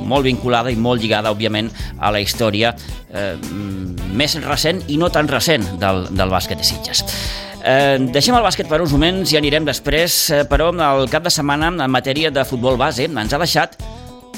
molt 0.09 0.25
vinculada 0.25 0.73
i 0.73 0.77
molt 0.77 1.03
lligada, 1.03 1.31
òbviament, 1.31 1.71
a 2.01 2.11
la 2.11 2.21
història 2.21 2.73
eh, 3.13 3.37
més 4.11 4.35
recent 4.43 4.83
i 4.89 4.97
no 4.99 5.13
tan 5.15 5.29
recent 5.29 5.77
del, 5.79 6.09
del 6.11 6.33
bàsquet 6.33 6.59
de 6.59 6.67
Sitges. 6.67 7.05
Eh, 7.61 7.99
deixem 8.13 8.37
el 8.37 8.45
bàsquet 8.45 8.69
per 8.71 8.81
uns 8.81 8.93
moments 8.97 9.33
i 9.35 9.39
anirem 9.41 9.67
després, 9.69 10.19
eh, 10.31 10.45
però 10.49 10.71
el 10.73 11.11
cap 11.13 11.25
de 11.25 11.33
setmana 11.33 11.69
en 11.69 11.91
matèria 11.91 12.31
de 12.31 12.45
futbol 12.45 12.79
base 12.81 13.05
ens 13.05 13.33
ha 13.35 13.39
deixat 13.39 13.77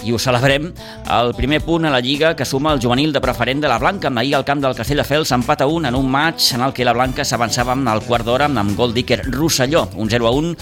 i 0.03 0.11
ho 0.11 0.19
celebrem, 0.19 0.73
el 1.15 1.31
primer 1.39 1.61
punt 1.63 1.87
a 1.87 1.93
la 1.93 2.01
Lliga 2.03 2.35
que 2.35 2.45
suma 2.45 2.73
el 2.73 2.81
juvenil 2.83 3.13
de 3.13 3.21
preferent 3.21 3.61
de 3.63 3.69
la 3.71 3.79
Blanca. 3.79 4.11
Ahir 4.11 4.35
al 4.35 4.45
camp 4.45 4.61
del 4.61 4.75
Castelldefels 4.75 5.31
empat 5.31 5.63
a 5.63 5.69
1 5.71 5.89
en 5.89 5.95
un 5.95 6.11
maig 6.11 6.43
en 6.55 6.63
el 6.67 6.75
que 6.75 6.85
la 6.85 6.93
Blanca 6.97 7.25
s'avançava 7.25 7.77
al 7.77 8.03
quart 8.03 8.27
d'hora 8.27 8.51
amb 8.51 8.77
gol 8.77 8.93
d'Iker 8.93 9.23
Rosselló, 9.31 9.89
un 9.95 10.11
0 10.11 10.27
a 10.27 10.33
1 10.33 10.57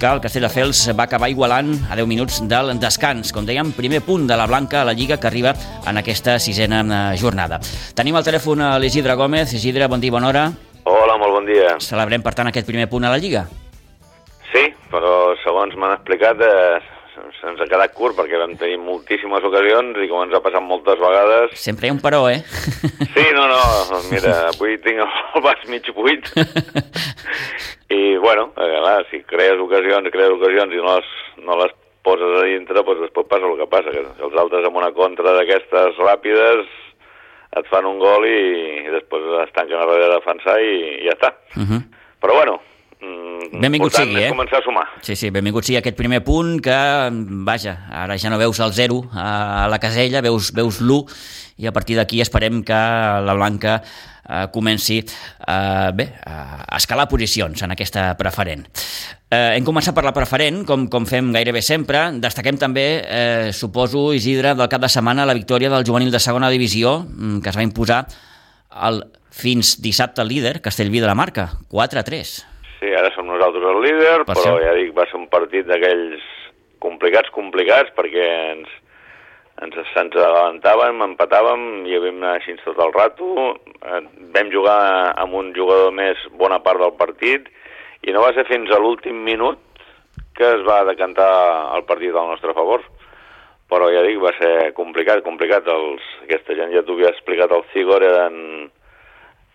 que 0.00 0.06
el 0.06 0.20
Castelldefels 0.22 0.86
va 0.96 1.04
acabar 1.04 1.28
igualant 1.28 1.74
a 1.90 1.96
10 1.96 2.06
minuts 2.06 2.40
del 2.48 2.78
descans. 2.78 3.34
Com 3.34 3.44
dèiem, 3.44 3.74
primer 3.76 4.00
punt 4.06 4.26
de 4.30 4.38
la 4.38 4.46
Blanca 4.46 4.80
a 4.80 4.86
la 4.86 4.94
Lliga 4.94 5.18
que 5.18 5.26
arriba 5.26 5.54
en 5.86 5.98
aquesta 5.98 6.38
sisena 6.38 6.80
eh, 6.80 7.18
jornada. 7.18 7.60
Tenim 7.94 8.16
al 8.16 8.24
telèfon 8.24 8.64
l'Isidre 8.80 9.18
Gómez. 9.18 9.52
Isidre, 9.52 9.90
bon 9.90 10.00
dia, 10.00 10.14
bona 10.14 10.28
hora. 10.30 10.50
Hola, 10.84 11.16
molt 11.20 11.36
bon 11.36 11.48
dia. 11.48 11.74
Celebrem, 11.84 12.22
per 12.24 12.32
tant, 12.36 12.48
aquest 12.48 12.68
primer 12.68 12.88
punt 12.88 13.04
a 13.04 13.12
la 13.12 13.20
Lliga? 13.20 13.44
Sí, 14.50 14.64
però 14.90 15.34
segons 15.44 15.76
m'han 15.78 15.94
explicat 15.98 16.40
eh, 16.42 16.80
se'ns 17.40 17.60
ha 17.60 17.68
quedat 17.68 17.92
curt 17.96 18.16
perquè 18.18 18.38
vam 18.40 18.56
tenir 18.60 18.78
moltíssimes 18.82 19.44
ocasions 19.46 19.98
i 20.00 20.08
com 20.10 20.24
ens 20.24 20.34
ha 20.34 20.42
passat 20.44 20.64
moltes 20.64 20.98
vegades... 21.00 21.54
Sempre 21.60 21.86
hi 21.86 21.92
ha 21.92 21.96
un 21.96 22.02
però, 22.02 22.24
eh? 22.32 22.40
Sí, 23.14 23.26
no, 23.36 23.46
no, 23.50 23.60
mira, 24.10 24.34
avui 24.48 24.78
tinc 24.84 25.02
el 25.04 25.44
vas 25.44 25.62
mig 25.68 25.86
buit 25.96 26.30
i, 27.98 28.16
bueno, 28.22 28.50
eh, 28.56 28.72
clar, 28.80 28.98
si 29.10 29.22
crees 29.28 29.60
ocasions, 29.60 30.10
crees 30.14 30.36
ocasions 30.36 30.74
i 30.74 30.82
no 30.82 30.96
les, 30.96 31.14
no 31.44 31.58
les 31.60 31.76
poses 32.06 32.36
a 32.40 32.44
dintre, 32.48 32.80
doncs 32.80 33.04
després 33.04 33.28
passa 33.28 33.48
el 33.48 33.58
que 33.60 33.70
passa, 33.70 33.92
que 33.92 34.04
els 34.26 34.38
altres 34.44 34.66
amb 34.66 34.80
una 34.80 34.92
contra 34.96 35.36
d'aquestes 35.36 36.00
ràpides 36.00 36.70
et 37.58 37.66
fan 37.70 37.86
un 37.88 37.98
gol 37.98 38.26
i, 38.28 38.40
i 38.86 38.92
després 38.94 39.26
es 39.44 39.54
tanquen 39.56 39.78
a 39.78 39.86
darrere 39.86 40.08
de 40.08 40.18
defensar 40.18 40.58
i, 40.62 40.74
i 41.02 41.06
ja 41.08 41.16
està. 41.16 41.34
Uh 41.56 41.60
mhm. 41.62 41.70
-huh. 41.70 41.82
Però 42.20 42.34
bueno, 42.36 42.60
mm, 43.00 43.60
benvingut 43.60 43.96
sigui, 43.96 44.20
eh? 44.22 44.30
començar 44.30 44.60
a 44.60 44.64
sumar. 44.64 44.86
Sí, 45.02 45.16
sí, 45.16 45.32
benvingut 45.34 45.66
sigui 45.66 45.80
aquest 45.80 45.98
primer 45.98 46.22
punt 46.26 46.58
que, 46.64 46.78
vaja, 47.48 47.76
ara 48.02 48.18
ja 48.20 48.32
no 48.32 48.38
veus 48.40 48.60
el 48.60 48.72
0 48.76 49.02
a 49.12 49.66
la 49.72 49.80
casella, 49.82 50.22
veus, 50.24 50.52
veus 50.56 50.80
l'1 50.84 51.02
i 51.60 51.68
a 51.68 51.74
partir 51.76 51.98
d'aquí 51.98 52.22
esperem 52.24 52.62
que 52.64 52.80
la 53.26 53.36
Blanca 53.36 53.80
eh, 54.30 54.46
comenci 54.52 55.00
eh, 55.00 55.90
bé, 55.94 56.06
a 56.24 56.76
escalar 56.78 57.08
posicions 57.10 57.62
en 57.62 57.74
aquesta 57.74 58.14
preferent. 58.18 58.64
Eh, 59.30 59.54
hem 59.54 59.66
començat 59.66 59.94
per 59.94 60.02
la 60.06 60.14
preferent, 60.16 60.64
com, 60.66 60.88
com 60.90 61.06
fem 61.06 61.30
gairebé 61.34 61.62
sempre. 61.62 62.08
Destaquem 62.22 62.58
també, 62.58 62.86
eh, 63.04 63.52
suposo, 63.54 64.10
Isidre, 64.16 64.56
del 64.58 64.70
cap 64.72 64.82
de 64.82 64.90
setmana 64.90 65.28
la 65.28 65.36
victòria 65.38 65.70
del 65.70 65.86
juvenil 65.86 66.10
de 66.10 66.22
segona 66.22 66.50
divisió, 66.50 67.00
mm, 67.06 67.40
que 67.44 67.52
es 67.52 67.58
va 67.58 67.66
imposar 67.66 68.04
el 68.88 69.04
fins 69.30 69.76
dissabte 69.82 70.24
líder, 70.24 70.60
Castellví 70.60 71.00
de 71.00 71.06
la 71.06 71.14
Marca, 71.14 71.52
4-3. 71.68 72.49
Sí, 72.80 72.88
ara 72.96 73.10
som 73.12 73.28
nosaltres 73.28 73.66
el 73.68 73.82
líder, 73.84 74.22
per 74.24 74.32
però 74.32 74.54
això. 74.54 74.60
ja 74.64 74.76
dic, 74.78 74.94
va 74.96 75.04
ser 75.10 75.18
un 75.20 75.26
partit 75.28 75.66
d'aquells 75.68 76.22
complicats, 76.80 77.28
complicats, 77.34 77.92
perquè 77.92 78.28
ens, 78.54 78.70
ens, 79.60 79.76
ens 79.76 80.16
adelantàvem, 80.16 81.02
empatàvem 81.10 81.66
i 81.90 81.98
havíem 81.98 82.22
anat 82.22 82.40
així 82.40 82.56
tot 82.64 82.80
el 82.80 82.94
rato. 82.96 83.34
Eh, 83.84 84.00
vam 84.32 84.52
jugar 84.54 84.78
amb 85.20 85.36
un 85.36 85.52
jugador 85.56 85.92
més 85.92 86.24
bona 86.40 86.62
part 86.64 86.80
del 86.80 86.96
partit 86.96 87.52
i 88.08 88.16
no 88.16 88.24
va 88.24 88.32
ser 88.32 88.46
fins 88.48 88.72
a 88.72 88.80
l'últim 88.80 89.20
minut 89.28 89.60
que 90.36 90.48
es 90.56 90.64
va 90.64 90.80
decantar 90.88 91.30
el 91.76 91.84
partit 91.84 92.16
al 92.16 92.32
nostre 92.32 92.56
favor. 92.56 92.86
Però 93.70 93.86
ja 93.92 94.00
dic, 94.02 94.16
va 94.24 94.32
ser 94.40 94.72
complicat, 94.74 95.20
complicat. 95.22 95.68
Els, 95.68 96.06
aquesta 96.24 96.56
gent 96.56 96.72
ja 96.72 96.80
t'ho 96.82 96.96
havia 96.96 97.12
explicat, 97.12 97.52
el 97.52 97.68
Cigor 97.74 98.02
eren 98.02 98.70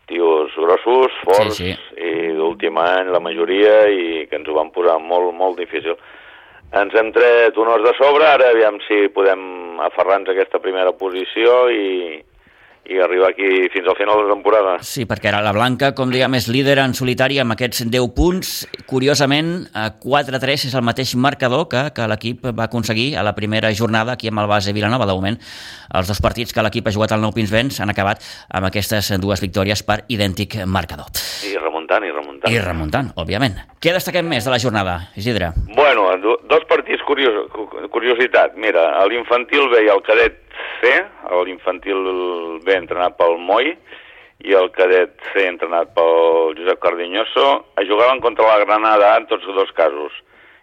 tios 0.09 0.53
grossos, 0.57 1.13
forts, 1.23 1.57
sí, 1.57 1.71
sí. 1.73 1.95
i 2.01 2.35
d'últim 2.37 2.77
any 2.81 3.09
la 3.13 3.21
majoria, 3.23 3.85
i 3.89 4.25
que 4.29 4.39
ens 4.39 4.49
ho 4.49 4.57
van 4.57 4.71
posar 4.75 4.99
molt, 5.01 5.33
molt 5.37 5.59
difícil. 5.61 5.97
Ens 6.75 6.95
hem 6.97 7.11
tret 7.15 7.57
honors 7.61 7.85
de 7.85 7.93
sobre, 7.97 8.25
ara 8.27 8.51
aviam 8.51 8.79
si 8.87 9.05
podem 9.15 9.79
aferrar-nos 9.85 10.31
a 10.31 10.35
aquesta 10.35 10.61
primera 10.63 10.93
posició 10.97 11.65
i, 11.71 12.19
i 12.85 12.99
arribar 13.01 13.31
aquí 13.31 13.47
fins 13.73 13.87
al 13.87 13.97
final 13.97 14.19
de 14.19 14.27
la 14.27 14.33
temporada. 14.33 14.73
Sí, 14.85 15.05
perquè 15.09 15.31
ara 15.31 15.41
la 15.45 15.53
Blanca, 15.55 15.93
com 15.97 16.11
diguem, 16.13 16.37
és 16.37 16.47
líder 16.51 16.77
en 16.83 16.93
solitari 16.97 17.39
amb 17.41 17.55
aquests 17.55 17.85
10 17.89 18.11
punts. 18.15 18.51
Curiosament, 18.89 19.51
4-3 20.03 20.67
és 20.69 20.75
el 20.77 20.85
mateix 20.85 21.15
marcador 21.17 21.65
que, 21.71 21.87
que 21.95 22.07
l'equip 22.11 22.45
va 22.51 22.67
aconseguir 22.69 23.15
a 23.17 23.25
la 23.25 23.35
primera 23.37 23.73
jornada 23.73 24.13
aquí 24.13 24.29
amb 24.29 24.43
el 24.43 24.51
base 24.51 24.73
Vilanova. 24.75 25.09
De 25.09 25.17
moment, 25.17 25.39
els 25.97 26.11
dos 26.11 26.21
partits 26.21 26.53
que 26.53 26.65
l'equip 26.65 26.87
ha 26.87 26.95
jugat 26.95 27.15
al 27.15 27.25
Nou 27.25 27.33
Pinsbens 27.35 27.81
han 27.81 27.93
acabat 27.93 28.21
amb 28.53 28.69
aquestes 28.69 29.11
dues 29.21 29.41
victòries 29.41 29.81
per 29.83 30.03
idèntic 30.13 30.59
marcador. 30.65 31.09
I 31.49 31.57
remuntant, 31.57 32.05
i 32.05 32.13
remuntant. 32.13 32.53
I 32.53 32.61
remuntant, 32.61 33.11
òbviament. 33.17 33.57
Què 33.81 33.93
destaquem 33.95 34.29
més 34.29 34.45
de 34.45 34.53
la 34.53 34.61
jornada, 34.61 34.99
Isidre? 35.17 35.51
Bueno, 35.73 36.11
dos 36.21 36.65
partits 36.69 37.01
curios, 37.05 37.49
curiositat. 37.93 38.55
Mira, 38.61 38.87
l'infantil 39.09 39.69
B 39.73 39.85
i 39.85 39.91
el 39.93 40.01
cadet 40.05 40.44
C, 40.85 40.93
l'infantil 41.47 42.61
B 42.61 42.77
entrenat 42.77 43.17
pel 43.17 43.39
Moi 43.41 43.73
i 44.45 44.53
el 44.53 44.69
cadet 44.75 45.15
C 45.31 45.47
entrenat 45.49 45.93
pel 45.95 46.53
Josep 46.59 46.81
Cardiñoso, 46.83 47.65
jugaven 47.89 48.21
contra 48.21 48.45
la 48.51 48.63
Granada 48.65 49.15
en 49.17 49.25
tots 49.31 49.47
dos 49.57 49.71
casos. 49.73 50.13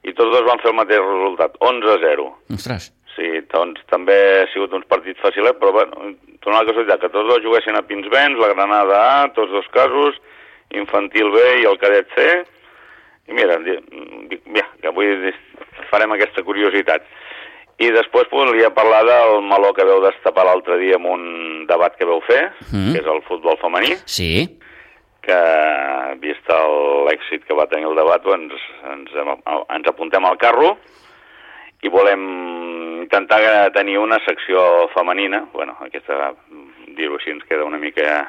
I 0.07 0.15
tots 0.15 0.31
dos 0.35 0.45
van 0.47 0.61
fer 0.63 0.71
el 0.71 0.79
mateix 0.79 1.03
resultat, 1.03 1.57
11-0. 1.63 2.27
Ostres. 2.55 2.91
Sí, 3.17 3.29
doncs 3.53 3.83
també 3.91 4.17
ha 4.41 4.47
sigut 4.53 4.73
uns 4.77 4.87
partits 4.91 5.21
fàcils, 5.23 5.53
però 5.61 5.73
bueno, 5.75 6.13
torna 6.45 6.63
la 6.63 6.69
casualitat 6.69 7.03
que 7.03 7.13
tots 7.13 7.29
dos 7.29 7.43
juguessin 7.45 7.77
a 7.79 7.85
Pinsbens, 7.87 8.39
la 8.41 8.53
Granada 8.55 9.03
A, 9.03 9.29
tots 9.37 9.53
dos 9.53 9.69
casos, 9.75 10.19
infantil 10.73 11.31
B 11.35 11.43
i 11.61 11.69
el 11.69 11.79
cadet 11.83 12.09
C, 12.17 12.29
i 13.29 13.37
mira, 13.37 13.59
dic, 13.63 14.49
que 14.81 14.91
avui 14.91 15.13
farem 15.91 16.15
aquesta 16.17 16.43
curiositat. 16.47 17.05
I 17.81 17.89
després 17.95 18.29
volia 18.31 18.71
parlar 18.75 19.03
del 19.09 19.41
meló 19.47 19.73
que 19.75 19.87
veu 19.89 20.03
destapar 20.05 20.45
l'altre 20.47 20.77
dia 20.79 20.99
amb 20.99 21.09
un 21.09 21.23
debat 21.67 21.97
que 21.97 22.09
veu 22.09 22.21
fer, 22.27 22.43
mm. 22.69 22.93
que 22.93 23.01
és 23.01 23.09
el 23.09 23.23
futbol 23.29 23.57
femení. 23.63 23.97
Sí. 24.05 24.49
Que, 25.23 25.39
vist 26.23 26.51
l'èxit 26.51 27.47
que 27.47 27.55
va 27.55 27.69
tenir 27.71 27.89
el 27.89 27.99
debat, 27.99 28.23
doncs 28.25 28.59
ens, 28.91 29.15
ens 29.17 29.89
apuntem 29.89 30.25
al 30.27 30.39
carro 30.39 30.77
i 31.83 31.91
volem 31.91 32.23
intentar 33.03 33.73
tenir 33.75 33.99
una 33.99 34.19
secció 34.27 34.89
femenina, 34.95 35.45
bueno, 35.53 35.77
aquesta, 35.81 36.33
dir-ho 36.97 37.19
així, 37.19 37.33
ens 37.35 37.47
queda 37.49 37.67
una 37.67 37.81
mica 37.83 38.23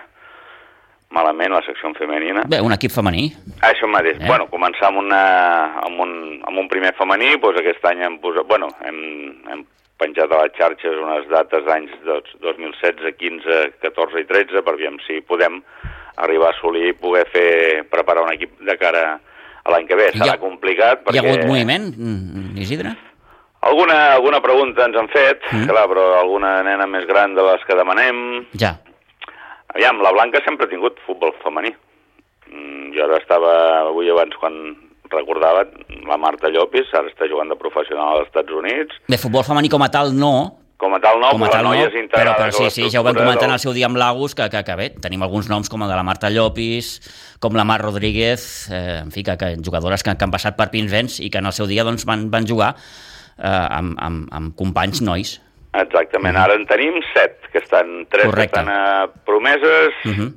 malament, 1.14 1.54
la 1.54 1.62
secció 1.66 1.92
femenina. 1.98 2.44
Bé, 2.50 2.60
un 2.64 2.74
equip 2.76 2.94
femení. 2.94 3.28
Això 3.68 3.88
mateix. 3.90 4.18
Eh? 4.20 4.28
Bueno, 4.28 4.48
començar 4.52 4.90
amb, 4.90 5.04
una, 5.04 5.24
amb, 5.86 6.02
un, 6.04 6.16
amb 6.50 6.64
un 6.64 6.70
primer 6.72 6.94
femení, 6.98 7.36
doncs 7.42 7.62
aquest 7.62 7.86
any 7.92 8.04
hem 8.08 8.20
posat... 8.24 8.48
Bueno, 8.50 8.72
hem, 8.88 9.00
hem 9.54 9.64
penjat 10.02 10.32
a 10.34 10.42
les 10.42 10.56
xarxes 10.58 11.00
unes 11.00 11.28
dates 11.32 11.66
d'anys 11.68 11.94
2016, 12.42 13.14
15, 13.20 13.60
14 13.84 14.24
i 14.24 14.28
13 14.32 14.66
per 14.66 14.76
veure 14.80 15.06
si 15.06 15.22
podem 15.28 15.62
arribar 16.24 16.52
a 16.52 16.56
assolir 16.58 16.90
i 16.92 16.98
poder 16.98 17.24
fer, 17.34 17.86
preparar 17.90 18.26
un 18.26 18.34
equip 18.34 18.60
de 18.66 18.76
cara 18.82 19.06
a 19.64 19.74
l'any 19.74 19.88
que 19.88 19.98
ve. 19.98 20.12
Serà 20.18 20.36
ha, 20.36 20.42
complicat 20.42 21.06
perquè... 21.06 21.18
Hi 21.18 21.24
ha 21.24 21.28
hagut 21.30 21.50
moviment, 21.50 21.90
mm, 21.96 22.56
Isidre? 22.66 22.94
Alguna, 23.64 23.98
alguna 24.18 24.42
pregunta 24.44 24.84
ens 24.90 24.98
han 25.00 25.08
fet, 25.14 25.46
mm. 25.54 25.70
clar, 25.72 25.86
però 25.88 26.08
alguna 26.20 26.58
nena 26.68 26.88
més 26.90 27.08
gran 27.08 27.38
de 27.38 27.46
les 27.48 27.64
que 27.68 27.78
demanem... 27.80 28.18
Ja. 28.60 28.76
Aviam, 29.74 30.02
la 30.06 30.14
Blanca 30.14 30.42
sempre 30.46 30.68
ha 30.68 30.72
tingut 30.72 31.00
futbol 31.08 31.34
femení. 31.44 31.74
Mm, 32.50 32.92
jo 32.96 33.06
ara 33.06 33.20
estava, 33.22 33.54
avui 33.90 34.12
abans, 34.14 34.36
quan 34.42 34.58
recordava, 35.14 35.66
la 36.08 36.18
Marta 36.18 36.50
Llopis, 36.50 36.90
ara 36.94 37.10
està 37.10 37.30
jugant 37.30 37.50
de 37.50 37.58
professional 37.60 38.20
als 38.20 38.30
Estats 38.30 38.54
Units. 38.54 39.00
De 39.10 39.20
futbol 39.22 39.46
femení 39.46 39.72
com 39.74 39.82
a 39.86 39.90
tal 39.94 40.14
no, 40.14 40.34
com 40.84 40.94
a 40.98 41.00
tal 41.00 41.20
no, 41.22 41.30
com 41.32 41.46
a 41.46 41.50
tal 41.54 41.64
no, 41.64 41.74
però, 42.12 42.34
però 42.36 42.52
sí, 42.52 42.68
sí, 42.74 42.90
ja 42.92 43.00
ho 43.00 43.06
vam 43.06 43.16
comentar 43.16 43.46
del... 43.48 43.56
el 43.56 43.62
seu 43.62 43.76
dia 43.76 43.88
amb 43.88 43.98
l'Agus, 44.00 44.36
que, 44.36 44.50
que, 44.52 44.64
que 44.68 44.76
bé, 44.76 44.90
tenim 45.04 45.24
alguns 45.24 45.48
noms 45.52 45.72
com 45.72 45.86
el 45.86 45.92
de 45.92 45.96
la 45.96 46.04
Marta 46.04 46.32
Llopis, 46.34 46.98
com 47.44 47.56
la 47.56 47.64
Mar 47.68 47.80
Rodríguez, 47.82 48.68
eh, 48.74 49.00
en 49.06 49.14
fi, 49.16 49.24
que, 49.24 49.38
que 49.40 49.54
jugadores 49.64 50.04
que, 50.04 50.16
que 50.18 50.28
han 50.28 50.34
passat 50.34 50.58
per 50.60 50.68
Pinsbens 50.74 51.22
i 51.24 51.32
que 51.32 51.40
en 51.40 51.48
el 51.48 51.56
seu 51.56 51.70
dia 51.72 51.86
doncs, 51.88 52.04
van, 52.10 52.28
van 52.34 52.50
jugar 52.50 52.74
eh, 52.76 53.48
amb, 53.48 53.96
amb, 53.96 54.28
amb 54.36 54.56
companys 54.60 55.02
nois. 55.06 55.38
Exactament, 55.74 56.38
ara 56.38 56.54
en 56.54 56.68
tenim 56.70 57.00
set, 57.14 57.40
que 57.52 57.58
estan, 57.64 58.06
tres 58.12 58.28
Correcte. 58.30 58.52
que 58.54 58.60
estan 58.60 58.70
a 58.70 59.08
promeses 59.26 59.94
uh 60.06 60.12
-huh. 60.12 60.30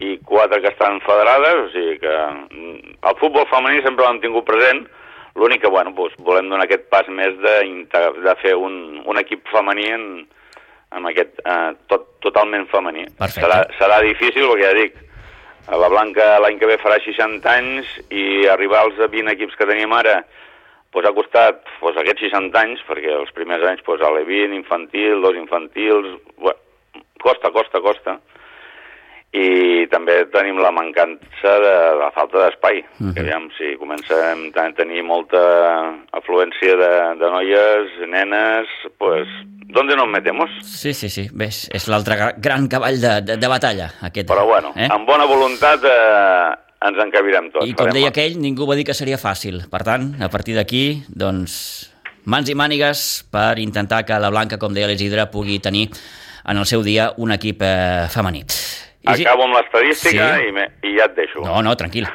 i 0.00 0.18
quatre 0.18 0.60
que 0.60 0.68
estan 0.68 1.00
federades, 1.00 1.54
o 1.54 1.68
sigui 1.70 1.98
que 1.98 2.16
mm, 2.50 2.78
el 3.08 3.16
futbol 3.16 3.46
femení 3.46 3.82
sempre 3.82 4.04
l'hem 4.04 4.20
tingut 4.20 4.44
present, 4.44 4.86
l'únic 5.34 5.62
que, 5.62 5.68
bueno, 5.68 5.92
doncs, 5.92 6.14
volem 6.18 6.48
donar 6.48 6.64
aquest 6.64 6.88
pas 6.90 7.08
més 7.08 7.32
de, 7.40 7.56
de 8.26 8.34
fer 8.42 8.54
un, 8.54 9.02
un 9.06 9.18
equip 9.18 9.48
femení 9.48 9.88
en, 9.92 10.26
amb 10.90 11.08
aquest 11.08 11.40
eh, 11.44 11.72
tot, 11.86 12.20
totalment 12.20 12.66
femení. 12.68 13.06
Perfecte. 13.18 13.40
Serà, 13.40 13.64
serà 13.78 14.00
difícil, 14.04 14.44
perquè 14.50 14.66
ja 14.66 14.74
dic, 14.74 14.94
la 15.70 15.88
Blanca 15.88 16.38
l'any 16.42 16.58
que 16.58 16.66
ve 16.66 16.76
farà 16.82 16.98
60 17.00 17.48
anys 17.48 17.86
i 18.10 18.46
arribar 18.50 18.82
als 18.82 18.98
20 18.98 19.30
equips 19.32 19.56
que 19.56 19.68
tenim 19.68 19.92
ara 19.94 20.22
pues, 20.92 21.06
ha 21.08 21.14
costat 21.16 21.64
pues, 21.80 21.96
aquests 21.96 22.28
60 22.28 22.60
anys, 22.60 22.84
perquè 22.88 23.14
els 23.16 23.32
primers 23.36 23.64
anys 23.68 23.82
pues, 23.86 24.04
a 24.04 24.12
l'E20, 24.12 24.54
infantil, 24.60 25.24
dos 25.24 25.38
infantils... 25.40 26.20
Bueno, 26.36 26.58
costa, 27.22 27.50
costa, 27.54 27.80
costa. 27.80 28.18
I 29.32 29.86
també 29.88 30.18
tenim 30.28 30.58
la 30.60 30.72
mancança 30.76 31.52
de 31.62 31.76
la 31.96 32.10
falta 32.12 32.42
d'espai. 32.42 32.82
Uh 32.82 33.06
-huh. 33.06 33.14
que 33.14 33.20
aviam, 33.20 33.48
si 33.56 33.76
comencem 33.78 34.52
a 34.54 34.72
tenir 34.76 35.02
molta 35.02 35.40
afluència 36.12 36.76
de, 36.76 36.92
de 37.20 37.30
noies, 37.30 38.08
nenes, 38.08 38.68
pues, 38.98 39.26
¿dónde 39.72 39.96
nos 39.96 40.08
metemos? 40.08 40.50
Sí, 40.60 40.92
sí, 40.92 41.08
sí. 41.08 41.30
Ves, 41.32 41.70
és 41.72 41.88
l'altre 41.88 42.34
gran 42.36 42.68
cavall 42.68 43.00
de, 43.00 43.22
de, 43.22 43.36
de 43.38 43.48
batalla, 43.48 43.88
aquest. 44.02 44.28
Però 44.28 44.44
bueno, 44.44 44.72
eh? 44.76 44.88
amb 44.90 45.06
bona 45.06 45.24
voluntat 45.24 45.80
eh, 45.84 46.71
ens 46.82 47.00
encabirem 47.06 47.50
tots. 47.54 47.68
I 47.68 47.76
com 47.78 47.90
deia 47.94 48.10
aquell, 48.12 48.38
ningú 48.40 48.66
va 48.68 48.76
dir 48.78 48.86
que 48.88 48.96
seria 48.96 49.20
fàcil. 49.20 49.62
Per 49.70 49.82
tant, 49.86 50.12
a 50.22 50.28
partir 50.32 50.56
d'aquí, 50.58 51.02
doncs, 51.08 51.54
mans 52.24 52.50
i 52.50 52.56
mànigues 52.58 53.24
per 53.32 53.58
intentar 53.62 54.04
que 54.08 54.18
la 54.22 54.30
Blanca, 54.30 54.58
com 54.58 54.74
deia 54.74 54.90
l'Isidre, 54.90 55.28
pugui 55.32 55.58
tenir 55.62 55.88
en 56.48 56.58
el 56.58 56.66
seu 56.66 56.82
dia 56.82 57.12
un 57.22 57.34
equip 57.34 57.62
eh, 57.62 58.08
femení. 58.10 58.44
I 59.02 59.16
Acabo 59.16 59.48
amb 59.48 59.56
l'estadística 59.56 60.28
sí. 60.36 60.46
i, 60.46 60.52
me, 60.54 60.68
i 60.86 60.94
ja 60.94 61.08
et 61.10 61.16
deixo. 61.16 61.42
No, 61.42 61.58
no, 61.66 61.74
tranquil. 61.78 62.06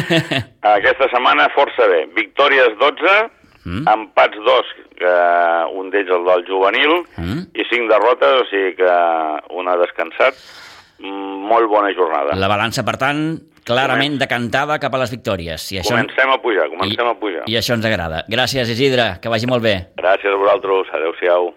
Aquesta 0.76 1.08
setmana 1.10 1.48
força 1.56 1.88
bé. 1.90 2.04
Victòries 2.14 2.76
12, 2.78 3.14
mm. 3.64 3.82
empats 3.90 4.38
2, 4.46 4.70
que 5.00 5.14
un 5.80 5.90
d'ells 5.90 6.12
el 6.14 6.28
del 6.28 6.46
juvenil, 6.46 6.94
mm. 7.18 7.40
i 7.58 7.66
5 7.66 7.90
derrotes, 7.90 8.44
o 8.44 8.46
sigui 8.52 8.76
que 8.78 8.94
un 9.58 9.70
ha 9.70 9.78
descansat. 9.82 10.38
Molt 11.00 11.70
bona 11.70 11.92
jornada. 11.96 12.36
La 12.36 12.50
balança, 12.50 12.84
per 12.86 12.96
tant, 13.00 13.22
clarament 13.66 14.18
decantada 14.20 14.78
cap 14.82 14.94
a 14.94 15.00
les 15.02 15.14
victòries. 15.14 15.70
I 15.72 15.80
això... 15.80 15.94
Comencem 15.96 16.34
a 16.34 16.38
pujar, 16.42 16.68
comencem 16.72 17.06
I, 17.06 17.08
a 17.10 17.16
pujar. 17.22 17.46
I 17.48 17.58
això 17.60 17.78
ens 17.78 17.88
agrada. 17.88 18.24
Gràcies, 18.30 18.74
Isidre, 18.76 19.14
que 19.22 19.32
vagi 19.32 19.50
molt 19.50 19.64
bé. 19.64 19.76
Gràcies 20.00 20.36
a 20.36 20.42
vosaltres, 20.44 20.92
adeu-siau. 21.00 21.52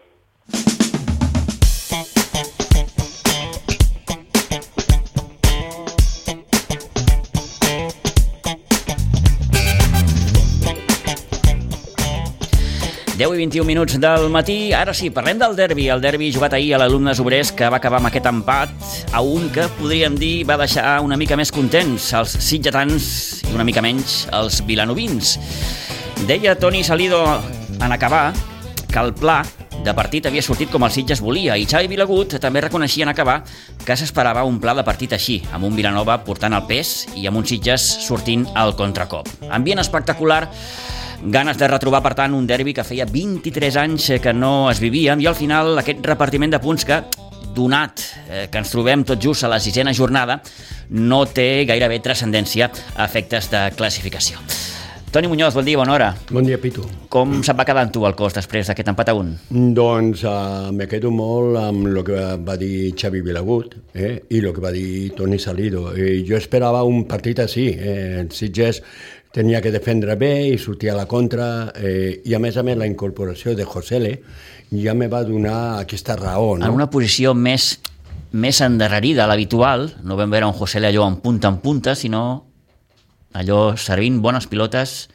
10 13.24 13.36
i 13.36 13.38
21 13.38 13.64
minuts 13.64 14.00
del 14.04 14.28
matí. 14.28 14.74
Ara 14.76 14.92
sí, 14.92 15.08
parlem 15.08 15.38
del 15.40 15.56
derbi. 15.56 15.86
El 15.88 16.02
derbi 16.04 16.28
jugat 16.36 16.58
ahir 16.58 16.74
a 16.76 16.80
l'alumnes 16.82 17.22
obrers 17.24 17.54
que 17.56 17.70
va 17.72 17.78
acabar 17.80 18.02
amb 18.02 18.10
aquest 18.10 18.26
empat 18.28 18.74
a 19.16 19.22
un 19.24 19.48
que, 19.54 19.70
podríem 19.78 20.18
dir, 20.20 20.44
va 20.44 20.58
deixar 20.60 20.98
una 21.06 21.16
mica 21.16 21.38
més 21.40 21.54
contents 21.56 22.10
els 22.20 22.34
sitgetans 22.44 23.06
i 23.48 23.54
una 23.56 23.64
mica 23.64 23.80
menys 23.86 24.26
els 24.36 24.60
vilanovins. 24.68 25.38
Deia 26.28 26.58
Toni 26.60 26.84
Salido 26.84 27.22
en 27.80 27.96
acabar 27.96 28.34
que 28.92 29.00
el 29.00 29.14
pla 29.16 29.40
de 29.86 29.94
partit 29.96 30.28
havia 30.28 30.44
sortit 30.44 30.72
com 30.72 30.84
el 30.84 30.92
Sitges 30.92 31.22
volia 31.24 31.56
i 31.56 31.64
Xavi 31.68 31.88
Vilagut 31.92 32.36
també 32.44 32.62
reconeixia 32.64 33.08
en 33.08 33.14
acabar 33.14 33.40
que 33.86 33.96
s'esperava 34.00 34.44
un 34.48 34.60
pla 34.60 34.76
de 34.76 34.84
partit 34.84 35.16
així, 35.16 35.40
amb 35.52 35.64
un 35.64 35.80
Vilanova 35.80 36.20
portant 36.28 36.60
el 36.60 36.68
pes 36.68 37.08
i 37.16 37.24
amb 37.28 37.40
un 37.40 37.48
Sitges 37.48 37.88
sortint 38.04 38.46
al 38.54 38.76
contracop. 38.76 39.32
Ambient 39.50 39.80
espectacular 39.80 40.44
Ganes 41.26 41.58
de 41.58 41.68
retrobar, 41.72 42.02
per 42.04 42.18
tant, 42.20 42.34
un 42.36 42.44
derbi 42.44 42.74
que 42.76 42.84
feia 42.84 43.06
23 43.08 43.78
anys 43.80 44.10
que 44.20 44.34
no 44.36 44.68
es 44.68 44.82
vivia 44.84 45.16
i 45.16 45.28
al 45.30 45.38
final 45.40 45.80
aquest 45.80 46.04
repartiment 46.04 46.52
de 46.52 46.60
punts 46.60 46.84
que 46.84 46.98
donat 47.56 48.04
eh, 48.28 48.50
que 48.52 48.60
ens 48.60 48.74
trobem 48.74 49.06
tot 49.08 49.22
just 49.24 49.46
a 49.48 49.52
la 49.54 49.62
sisena 49.64 49.94
jornada, 49.96 50.42
no 50.90 51.24
té 51.24 51.64
gairebé 51.70 52.02
transcendència 52.04 52.68
a 52.98 53.08
efectes 53.08 53.48
de 53.54 53.70
classificació. 53.78 54.44
Toni 55.14 55.30
Muñoz, 55.30 55.54
bon 55.54 55.64
dia, 55.64 55.78
bona 55.78 55.94
hora. 55.94 56.08
Bon 56.34 56.44
dia, 56.44 56.58
Pitu. 56.58 56.84
Com 57.14 57.38
se'n 57.46 57.56
va 57.56 57.68
quedar 57.70 57.86
tu 57.94 58.02
el 58.10 58.16
cos 58.18 58.34
després 58.34 58.66
d'aquest 58.68 58.88
empat 58.90 59.12
a 59.12 59.14
un? 59.14 59.28
Doncs 59.78 60.24
uh, 60.26 60.72
me 60.74 60.88
quedo 60.90 61.12
molt 61.14 61.60
amb 61.62 61.86
el 61.86 62.00
que 62.08 62.24
va 62.42 62.56
dir 62.58 62.96
Xavi 62.98 63.22
Vilagut 63.22 63.78
eh, 63.94 64.16
i 64.34 64.42
el 64.42 64.50
que 64.52 64.64
va 64.66 64.74
dir 64.74 65.14
Toni 65.14 65.38
Salido. 65.38 65.92
Eh, 65.94 66.24
jo 66.26 66.36
esperava 66.36 66.82
un 66.90 67.06
partit 67.06 67.44
així. 67.46 67.70
Eh, 67.78 68.26
Sitges 68.34 68.82
tenia 69.34 69.62
que 69.66 69.72
defendre 69.74 70.16
bé 70.20 70.34
i 70.52 70.60
sortir 70.62 70.92
a 70.94 70.98
la 70.98 71.08
contra 71.10 71.72
eh, 71.74 72.22
i 72.26 72.36
a 72.38 72.40
més 72.42 72.58
a 72.58 72.64
més 72.64 72.78
la 72.78 72.88
incorporació 72.90 73.56
de 73.58 73.66
Josele 73.66 74.14
ja 74.70 74.94
me 74.94 75.10
va 75.10 75.24
donar 75.26 75.80
aquesta 75.82 76.16
raó. 76.20 76.58
No? 76.58 76.68
En 76.68 76.78
una 76.78 76.90
posició 76.94 77.34
més, 77.34 77.80
més 78.32 78.62
endarrerida 78.62 79.26
a 79.26 79.30
l'habitual, 79.30 79.90
no 80.06 80.18
vam 80.20 80.34
veure 80.34 80.50
un 80.50 80.58
Josele 80.58 80.92
allò 80.94 81.08
en 81.10 81.18
punta 81.24 81.50
en 81.50 81.58
punta, 81.66 81.98
sinó 81.98 82.24
allò 83.34 83.74
servint 83.76 84.22
bones 84.22 84.46
pilotes 84.48 85.08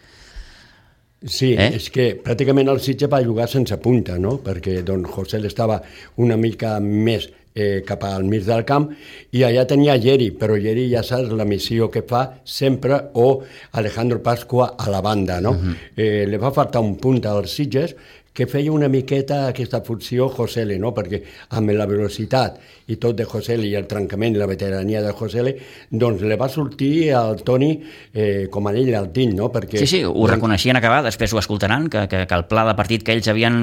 Sí, 1.19 1.57
eh? 1.59 1.73
és 1.75 1.89
que 1.91 2.13
pràcticament 2.23 2.69
el 2.71 2.79
Sitge 2.79 3.09
va 3.11 3.19
jugar 3.25 3.49
sense 3.51 3.75
punta, 3.83 4.15
no? 4.23 4.37
perquè 4.39 4.85
don 4.87 5.03
José 5.03 5.41
estava 5.43 5.81
una 6.23 6.37
mica 6.39 6.77
més 6.79 7.27
eh, 7.55 7.83
cap 7.87 8.05
al 8.05 8.25
mig 8.25 8.45
del 8.47 8.65
camp, 8.65 8.89
i 9.31 9.43
allà 9.43 9.65
tenia 9.69 9.99
Geri, 9.99 10.31
però 10.31 10.57
Geri 10.57 10.89
ja 10.91 11.03
saps 11.03 11.33
la 11.35 11.45
missió 11.49 11.89
que 11.91 12.05
fa 12.07 12.41
sempre, 12.45 13.11
o 13.15 13.43
Alejandro 13.73 14.21
Pasqua 14.21 14.75
a 14.79 14.91
la 14.91 15.03
banda, 15.03 15.41
no? 15.41 15.51
Uh 15.51 15.55
mhm. 15.55 15.69
-huh. 15.69 15.77
eh, 15.97 16.27
le 16.27 16.39
va 16.39 16.51
faltar 16.51 16.83
un 16.83 16.97
punt 16.97 17.25
als 17.27 17.55
Sitges, 17.55 17.95
que 18.39 18.47
feia 18.47 18.71
una 18.71 18.87
miqueta 18.87 19.49
aquesta 19.49 19.81
funció 19.83 20.29
Josele, 20.31 20.77
no? 20.79 20.93
perquè 20.95 21.19
amb 21.59 21.73
la 21.75 21.89
velocitat 21.91 22.61
i 22.87 22.97
tot 23.03 23.17
de 23.19 23.27
Josele 23.27 23.67
i 23.67 23.75
el 23.75 23.89
trencament 23.91 24.37
i 24.37 24.39
la 24.39 24.47
veterania 24.47 25.03
de 25.03 25.11
Josele, 25.19 25.57
doncs 25.91 26.23
le 26.23 26.39
va 26.39 26.47
sortir 26.49 27.11
al 27.19 27.43
Toni 27.43 27.73
eh, 28.15 28.47
com 28.53 28.71
a 28.71 28.75
ell 28.79 28.95
al 28.95 29.11
tint, 29.13 29.35
no? 29.37 29.51
Perquè, 29.51 29.83
sí, 29.83 29.91
sí, 29.91 30.03
ho 30.07 30.15
doncs, 30.15 30.37
reconeixien 30.37 30.79
acabar, 30.79 31.03
després 31.09 31.35
ho 31.35 31.43
escoltaran, 31.43 31.91
que, 31.91 32.07
que, 32.07 32.23
que 32.31 32.39
el 32.39 32.47
pla 32.47 32.65
de 32.71 32.79
partit 32.79 33.03
que 33.03 33.19
ells 33.19 33.29
havien 33.29 33.59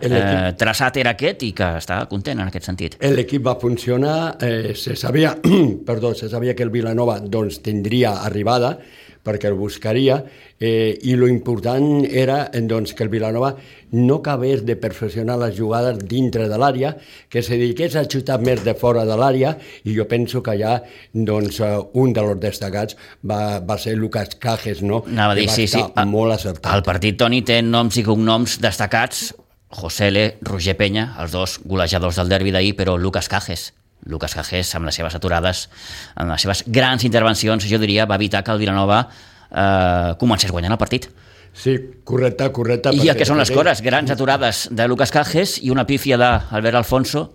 eh, 0.00 0.54
traçat 0.56 0.96
era 1.02 1.12
aquest 1.12 1.44
i 1.44 1.52
que 1.56 1.74
estava 1.82 2.08
content 2.08 2.40
en 2.40 2.48
aquest 2.48 2.72
sentit. 2.72 2.96
L'equip 3.12 3.44
va 3.44 3.58
funcionar, 3.60 4.18
eh, 4.40 4.72
se 4.74 4.96
sabia, 4.96 5.36
perdó, 5.90 6.16
se 6.16 6.32
sabia 6.32 6.56
que 6.56 6.64
el 6.64 6.72
Vilanova 6.72 7.20
doncs, 7.20 7.60
tindria 7.66 8.16
arribada, 8.24 8.78
perquè 9.26 9.50
el 9.50 9.58
buscaria, 9.58 10.20
eh, 10.60 10.94
i 11.02 11.16
lo 11.18 11.26
important 11.28 12.06
era 12.06 12.44
doncs, 12.54 12.94
que 12.94 13.04
el 13.04 13.10
Vilanova 13.10 13.56
no 13.92 14.20
acabés 14.22 14.64
de 14.66 14.76
perfeccionar 14.78 15.38
les 15.40 15.56
jugades 15.58 15.98
dintre 15.98 16.46
de 16.48 16.58
l'àrea, 16.58 16.94
que 17.28 17.42
se 17.42 17.58
dediqués 17.58 17.96
a 17.96 18.04
xutar 18.06 18.38
més 18.40 18.62
de 18.64 18.76
fora 18.78 19.04
de 19.08 19.16
l'àrea, 19.18 19.56
i 19.84 19.96
jo 19.96 20.06
penso 20.08 20.42
que 20.46 20.56
ja 20.60 20.76
doncs, 21.12 21.60
eh, 21.60 21.72
un 21.98 22.14
dels 22.16 22.38
destacats 22.42 22.96
va, 23.26 23.58
va 23.58 23.78
ser 23.82 23.96
Lucas 23.98 24.36
Cajes, 24.38 24.82
no? 24.82 25.02
Anava 25.10 25.34
a 25.34 25.40
dir, 25.40 25.48
sí, 25.50 25.66
sí. 25.70 25.82
molt 26.06 26.38
acertat. 26.38 26.70
El 26.74 26.86
partit, 26.86 27.18
Toni, 27.18 27.42
té 27.46 27.60
noms 27.64 27.98
i 27.98 28.06
cognoms 28.06 28.60
destacats, 28.62 29.32
José 29.76 30.08
L, 30.12 30.28
Roger 30.46 30.76
Penya, 30.78 31.10
els 31.20 31.34
dos 31.34 31.58
golejadors 31.66 32.20
del 32.20 32.30
derbi 32.30 32.54
d'ahir, 32.54 32.76
però 32.78 32.96
Lucas 32.96 33.28
Cajes, 33.28 33.72
Lucas 34.06 34.34
Cajes, 34.38 34.72
amb 34.78 34.88
les 34.88 34.96
seves 34.96 35.14
aturades, 35.18 35.66
amb 36.14 36.32
les 36.32 36.42
seves 36.46 36.64
grans 36.66 37.04
intervencions, 37.04 37.66
jo 37.68 37.80
diria, 37.82 38.06
va 38.06 38.18
evitar 38.18 38.44
que 38.44 38.54
el 38.54 38.62
Vilanova 38.62 39.02
eh, 39.50 40.14
comencés 40.20 40.54
guanyant 40.54 40.76
el 40.76 40.80
partit. 40.80 41.10
Sí, 41.56 41.76
correcte, 42.04 42.50
correcte. 42.52 42.92
I 42.92 43.08
el 43.08 43.16
que 43.16 43.24
són 43.24 43.40
les 43.40 43.50
cores, 43.50 43.80
grans 43.82 44.12
aturades 44.12 44.66
de 44.70 44.86
Lucas 44.88 45.10
Cajes 45.10 45.56
i 45.64 45.72
una 45.72 45.86
pífia 45.88 46.18
d'Albert 46.20 46.82
Alfonso, 46.82 47.26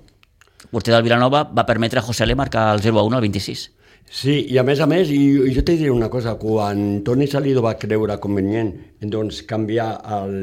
porter 0.71 0.93
del 0.93 1.03
Vilanova, 1.03 1.43
va 1.49 1.65
permetre 1.65 1.99
a 1.99 2.05
José 2.05 2.27
L 2.27 2.35
marcar 2.37 2.69
el 2.75 2.83
0-1 2.85 3.17
al 3.17 3.25
26. 3.25 3.69
Sí, 4.11 4.35
i 4.51 4.57
a 4.59 4.63
més 4.67 4.81
a 4.83 4.87
més, 4.91 5.09
i, 5.09 5.21
i 5.47 5.53
jo 5.55 5.63
t'he 5.63 5.77
diré 5.79 5.91
una 5.93 6.09
cosa, 6.11 6.35
quan 6.39 7.01
Toni 7.07 7.27
Salido 7.31 7.63
va 7.63 7.77
creure 7.79 8.17
convenient 8.19 8.73
doncs, 9.01 9.41
canviar 9.47 9.93
el, 10.19 10.35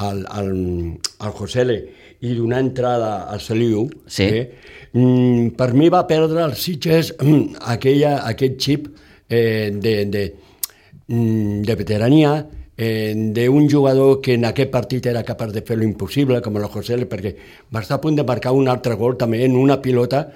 el, 0.00 0.22
el, 0.24 0.50
el 1.20 1.34
José 1.36 1.62
L 1.66 1.76
i 2.24 2.32
donar 2.34 2.62
entrada 2.64 3.10
a 3.28 3.38
Saliu, 3.38 3.84
sí. 4.06 4.24
eh, 4.24 4.83
mm, 4.94 5.54
per 5.58 5.72
mi 5.74 5.90
va 5.92 6.06
perdre 6.08 6.44
els 6.46 6.62
Sitges 6.64 7.12
mm, 7.18 7.60
aquella, 7.74 8.16
aquest 8.30 8.56
xip 8.62 8.88
eh, 9.28 9.70
de, 9.74 9.94
de, 10.06 10.24
mm, 11.08 11.62
de 11.66 11.76
veterania, 11.76 12.34
eh, 12.76 13.12
d'un 13.14 13.68
jugador 13.70 14.20
que 14.20 14.34
en 14.34 14.46
aquest 14.48 14.70
partit 14.70 15.06
era 15.06 15.22
capaç 15.22 15.52
de 15.52 15.62
fer 15.62 15.76
lo 15.78 15.84
impossible, 15.84 16.40
com 16.42 16.56
el 16.56 16.66
José 16.72 16.98
perquè 17.06 17.36
va 17.74 17.84
estar 17.84 17.98
a 17.98 18.02
punt 18.02 18.16
de 18.16 18.24
marcar 18.24 18.54
un 18.54 18.68
altre 18.68 18.94
gol 18.94 19.18
també 19.20 19.44
en 19.44 19.56
una 19.56 19.80
pilota 19.82 20.28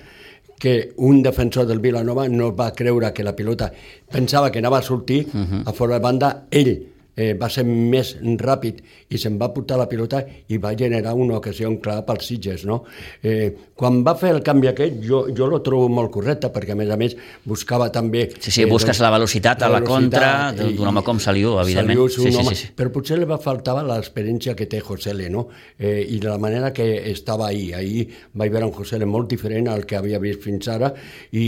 que 0.59 0.93
un 0.97 1.23
defensor 1.23 1.67
del 1.67 1.79
Vilanova 1.79 2.27
no 2.29 2.51
va 2.55 2.73
creure 2.75 3.13
que 3.15 3.25
la 3.25 3.37
pilota 3.37 3.71
pensava 4.11 4.51
que 4.51 4.59
anava 4.59 4.79
a 4.79 4.83
sortir 4.83 5.27
uh 5.27 5.39
-huh. 5.39 5.63
a 5.67 5.73
fora 5.73 5.95
de 5.95 6.01
banda, 6.01 6.47
ell 6.51 6.98
eh, 7.19 7.35
va 7.39 7.49
ser 7.51 7.65
més 7.67 8.15
ràpid 8.39 8.79
i 9.11 9.19
se'n 9.19 9.39
va 9.41 9.51
portar 9.55 9.79
la 9.81 9.89
pilota 9.91 10.21
i 10.49 10.59
va 10.63 10.75
generar 10.79 11.17
una 11.19 11.39
ocasió 11.41 11.71
clara 11.83 12.05
pels 12.07 12.29
Sitges. 12.29 12.65
No? 12.69 12.85
Eh, 13.23 13.51
quan 13.79 14.01
va 14.07 14.15
fer 14.19 14.31
el 14.37 14.41
canvi 14.47 14.71
aquest, 14.71 15.01
jo, 15.03 15.25
jo 15.35 15.49
lo 15.51 15.61
trobo 15.67 15.89
molt 15.93 16.13
correcte, 16.15 16.53
perquè 16.55 16.77
a 16.77 16.79
més 16.79 16.93
a 16.95 16.99
més 17.01 17.17
buscava 17.49 17.91
també... 17.95 18.29
Sí, 18.39 18.53
sí, 18.53 18.63
eh, 18.63 18.71
busques 18.71 18.95
doncs, 18.95 19.03
la 19.05 19.13
velocitat 19.17 19.67
a 19.67 19.73
la 19.73 19.83
contra 19.87 20.31
d'un 20.57 20.93
home 20.93 21.03
com 21.07 21.21
Saliu, 21.23 21.57
evidentment. 21.65 21.99
Saliu 21.99 22.15
sí, 22.15 22.23
sí, 22.23 22.43
home, 22.45 22.55
sí, 22.55 22.69
sí. 22.69 22.73
Però 22.79 22.95
potser 22.95 23.19
li 23.19 23.29
va 23.29 23.41
faltava 23.43 23.83
l'experiència 23.87 24.55
que 24.59 24.71
té 24.71 24.83
José 24.85 25.15
L, 25.17 25.29
no? 25.35 25.49
Eh, 25.79 26.07
I 26.07 26.23
de 26.23 26.31
la 26.31 26.39
manera 26.39 26.73
que 26.77 26.87
estava 27.11 27.51
ahir. 27.51 27.75
Ahir 27.79 28.09
vaig 28.39 28.55
veure 28.55 28.71
un 28.71 28.75
José 28.77 29.01
L 29.01 29.11
molt 29.11 29.31
diferent 29.35 29.71
al 29.73 29.87
que 29.89 29.99
havia 29.99 30.23
vist 30.23 30.45
fins 30.47 30.71
ara 30.71 30.93
i 31.35 31.47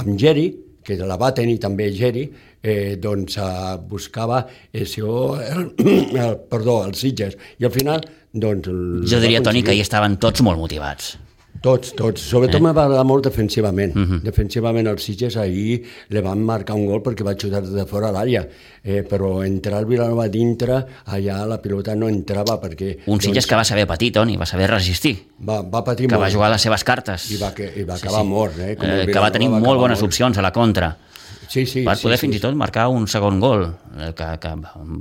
amb 0.00 0.16
Geri, 0.18 0.48
que 0.84 0.98
la 1.00 1.18
va 1.20 1.32
tenir 1.36 1.58
també 1.62 1.90
Geri, 1.96 2.26
eh, 2.62 2.96
doncs 3.00 3.38
eh, 3.40 3.76
buscava 3.90 4.42
això, 4.72 5.16
el, 5.40 5.66
el, 5.80 6.38
perdó, 6.50 6.82
els 6.88 7.02
Sitges, 7.04 7.36
i 7.58 7.68
al 7.68 7.74
final 7.74 8.04
doncs... 8.32 8.70
Jo 9.10 9.20
diria, 9.22 9.42
Toni, 9.44 9.64
que 9.66 9.74
hi 9.76 9.82
estaven 9.84 10.18
tots 10.22 10.44
molt 10.46 10.60
motivats. 10.60 11.16
Tots, 11.60 11.92
tots. 11.92 12.22
Sobretot 12.24 12.56
eh? 12.56 12.62
m'ha 12.64 12.72
agradat 12.72 13.06
molt 13.06 13.26
defensivament. 13.28 13.94
Uh 13.94 14.00
mhm. 14.00 14.12
-huh. 14.12 14.22
Defensivament 14.24 14.86
els 14.88 15.02
Sitges 15.04 15.36
ahir 15.36 15.82
le 16.08 16.20
van 16.22 16.42
marcar 16.42 16.74
un 16.74 16.86
gol 16.86 17.02
perquè 17.02 17.24
va 17.24 17.34
xutar 17.34 17.62
de 17.62 17.84
fora 17.86 18.10
l'àrea, 18.10 18.46
eh, 18.82 19.02
però 19.02 19.44
entrar 19.44 19.80
el 19.80 19.86
Vilanova 19.86 20.28
dintre, 20.28 20.86
allà 21.06 21.44
la 21.46 21.60
pilota 21.60 21.94
no 21.94 22.08
entrava 22.08 22.60
perquè... 22.60 22.98
Un 23.06 23.20
Sitges 23.20 23.44
doncs, 23.44 23.46
que 23.46 23.56
va 23.56 23.64
saber 23.64 23.86
patir, 23.86 24.12
Toni, 24.12 24.36
va 24.36 24.46
saber 24.46 24.70
resistir. 24.70 25.16
Va, 25.38 25.62
va 25.62 25.84
patir 25.84 26.06
que 26.06 26.14
molt. 26.14 26.24
va 26.24 26.30
jugar 26.30 26.50
les 26.50 26.62
seves 26.62 26.84
cartes. 26.84 27.30
I 27.30 27.36
va, 27.36 27.52
que, 27.52 27.72
i 27.76 27.84
va 27.84 27.94
acabar 27.94 28.20
sí, 28.20 28.26
sí. 28.26 28.28
mort. 28.28 28.58
Eh, 28.58 28.76
com 28.76 28.88
eh, 28.88 29.06
que 29.06 29.18
va 29.18 29.30
tenir 29.30 29.50
va 29.50 29.60
molt 29.60 29.78
bones 29.80 30.00
mort. 30.00 30.08
opcions 30.08 30.38
a 30.38 30.42
la 30.42 30.52
contra 30.52 30.96
sí, 31.50 31.66
sí, 31.66 31.82
per 31.86 31.96
poder 31.98 32.16
sí, 32.18 32.26
fins 32.26 32.36
sí. 32.36 32.38
i 32.38 32.44
tot 32.44 32.54
marcar 32.58 32.86
un 32.94 33.08
segon 33.10 33.40
gol, 33.42 33.66
eh, 33.98 34.12
que, 34.16 34.28
que 34.42 34.52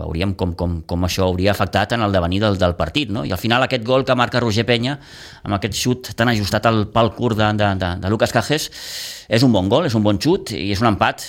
veuríem 0.02 0.34
com, 0.40 0.56
com, 0.58 0.80
com 0.90 1.06
això 1.06 1.28
hauria 1.30 1.54
afectat 1.54 1.94
en 1.96 2.04
el 2.08 2.16
devenir 2.16 2.42
del, 2.44 2.58
del 2.60 2.76
partit. 2.80 3.14
No? 3.14 3.24
I 3.28 3.36
al 3.36 3.42
final 3.42 3.66
aquest 3.66 3.86
gol 3.88 4.06
que 4.08 4.18
marca 4.18 4.42
Roger 4.42 4.66
Penya, 4.66 4.98
amb 5.46 5.60
aquest 5.60 5.78
xut 5.78 6.12
tan 6.18 6.34
ajustat 6.34 6.66
al 6.66 6.88
pal 6.94 7.14
curt 7.14 7.38
de, 7.40 7.54
de, 7.62 7.72
de, 7.80 7.94
de 8.02 8.12
Lucas 8.12 8.34
Cajes, 8.34 8.70
és 9.30 9.46
un 9.46 9.54
bon 9.54 9.70
gol, 9.70 9.86
és 9.86 9.96
un 9.96 10.04
bon 10.04 10.18
xut 10.18 10.56
i 10.58 10.72
és 10.74 10.82
un 10.82 10.90
empat, 10.90 11.24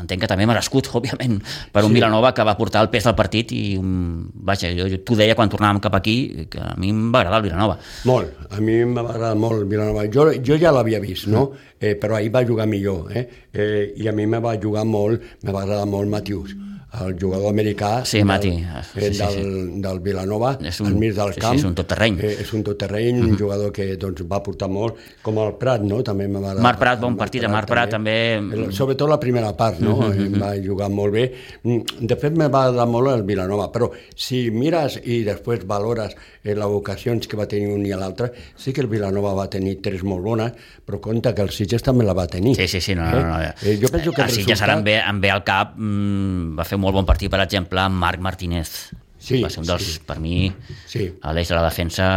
entenc 0.00 0.22
que 0.24 0.30
també 0.30 0.46
merescut, 0.48 0.88
òbviament, 0.98 1.36
per 1.72 1.84
un 1.84 1.92
sí. 1.92 1.98
Vilanova 1.98 2.32
que 2.36 2.46
va 2.48 2.56
portar 2.58 2.82
el 2.86 2.90
pes 2.92 3.04
del 3.06 3.16
partit 3.18 3.52
i, 3.52 3.64
un, 3.76 4.24
vaja, 4.48 4.72
jo, 4.76 4.88
jo 4.92 5.02
t'ho 5.04 5.18
deia 5.20 5.36
quan 5.38 5.52
tornàvem 5.52 5.82
cap 5.84 5.98
aquí, 6.00 6.16
que 6.50 6.62
a 6.62 6.72
mi 6.80 6.94
em 6.94 7.10
va 7.12 7.22
agradar 7.22 7.42
el 7.42 7.48
Vilanova. 7.50 7.76
Molt, 8.08 8.46
a 8.48 8.62
mi 8.64 8.80
em 8.86 8.96
va 8.96 9.04
agradar 9.04 9.34
molt 9.38 9.60
el 9.60 9.68
Vilanova. 9.70 10.06
Jo, 10.12 10.30
jo 10.40 10.56
ja 10.60 10.72
l'havia 10.74 11.02
vist, 11.04 11.28
no? 11.28 11.50
Mm. 11.50 11.74
Eh, 11.76 11.92
però 12.00 12.16
ahir 12.16 12.32
va 12.32 12.46
jugar 12.48 12.64
millor, 12.70 13.12
eh? 13.12 13.26
eh? 13.52 13.92
I 14.00 14.08
a 14.08 14.16
mi 14.16 14.24
me 14.26 14.40
va 14.40 14.56
jugar 14.62 14.86
molt, 14.88 15.36
me 15.44 15.52
va 15.52 15.66
agradar 15.66 15.84
molt 15.90 16.08
Matius 16.08 16.56
el 17.04 17.16
jugador 17.20 17.50
americà 17.50 18.04
sí, 18.04 18.22
Mati. 18.24 18.50
Del, 18.50 18.84
sí, 18.84 19.00
sí, 19.00 19.18
del, 19.18 19.34
sí. 19.34 19.80
del 19.82 20.00
Vilanova, 20.00 20.54
és 20.64 20.78
un, 20.80 20.88
al 20.92 20.98
mig 21.00 21.14
del 21.16 21.32
sí, 21.34 21.40
camp. 21.42 21.56
Sí, 21.58 21.64
és 21.64 21.68
un 21.68 21.74
tot 21.76 21.88
terreny. 21.90 22.18
Eh, 22.22 22.32
és 22.44 22.52
un 22.56 22.62
tot 22.64 22.78
terreny, 22.78 23.12
mm 23.12 23.22
-hmm. 23.22 23.32
un 23.32 23.38
jugador 23.38 23.72
que 23.72 23.96
doncs, 23.96 24.22
va 24.30 24.42
portar 24.42 24.68
molt, 24.68 24.96
com 25.22 25.38
el 25.38 25.54
Prat, 25.60 25.82
no? 25.82 26.02
També 26.02 26.26
va 26.26 26.54
Marc 26.54 26.78
Prat, 26.78 27.00
bon 27.00 27.16
partit 27.16 27.42
de 27.42 27.48
Marc 27.48 27.68
Prat, 27.68 27.90
també. 27.90 28.36
també. 28.36 28.72
Sobretot 28.72 29.08
la 29.08 29.20
primera 29.20 29.52
part, 29.56 29.80
no? 29.80 29.96
Mm 29.96 30.12
-hmm. 30.12 30.40
Va 30.40 30.54
jugar 30.64 30.90
molt 30.90 31.12
bé. 31.12 31.32
Mm, 31.62 31.82
de 32.00 32.16
fet, 32.16 32.36
me 32.36 32.48
va 32.48 32.64
agradar 32.66 32.86
molt 32.86 33.08
el 33.08 33.22
Vilanova, 33.22 33.70
però 33.72 33.90
si 34.14 34.50
mires 34.50 35.00
i 35.04 35.24
després 35.24 35.66
valores 35.66 36.14
eh, 36.44 36.54
les 36.54 36.64
ocasions 36.64 37.26
que 37.26 37.36
va 37.36 37.46
tenir 37.46 37.68
un 37.68 37.84
i 37.84 37.90
l'altre, 37.90 38.32
sí 38.56 38.72
que 38.72 38.80
el 38.80 38.86
Vilanova 38.86 39.34
va 39.34 39.48
tenir 39.50 39.80
tres 39.82 40.02
molt 40.02 40.22
bones, 40.22 40.52
però 40.86 41.00
compte 41.00 41.34
que 41.34 41.42
el 41.42 41.50
Sitges 41.50 41.82
també 41.82 42.04
la 42.04 42.14
va 42.14 42.26
tenir. 42.26 42.54
Sí, 42.54 42.68
sí, 42.68 42.80
sí, 42.80 42.94
no, 42.94 43.08
no, 43.10 43.22
no. 43.26 43.40
Eh? 43.42 43.52
Eh, 43.62 43.78
jo 43.82 43.88
penso 43.88 44.12
que 44.12 44.22
el, 44.22 44.28
el 44.28 44.34
Sitges 44.34 44.60
resultat... 44.60 44.68
ara 44.68 44.78
em 44.78 44.84
ve, 44.84 44.96
em 45.00 45.20
ve 45.20 45.30
al 45.30 45.42
cap, 45.44 45.74
mm, 45.76 46.56
va 46.58 46.64
fer 46.64 46.78
un 46.78 46.85
molt 46.86 47.00
bon 47.00 47.08
partit, 47.08 47.30
per 47.32 47.42
exemple, 47.42 47.82
Marc 47.90 48.22
Martínez. 48.22 48.72
Sí, 49.18 49.40
va 49.42 49.50
ser 49.50 49.64
un 49.64 49.70
dels, 49.70 49.94
sí. 49.96 50.02
per 50.06 50.20
mi, 50.22 50.46
sí. 50.86 51.08
a 51.22 51.32
l'eix 51.34 51.50
de 51.50 51.58
la 51.58 51.64
defensa... 51.66 52.10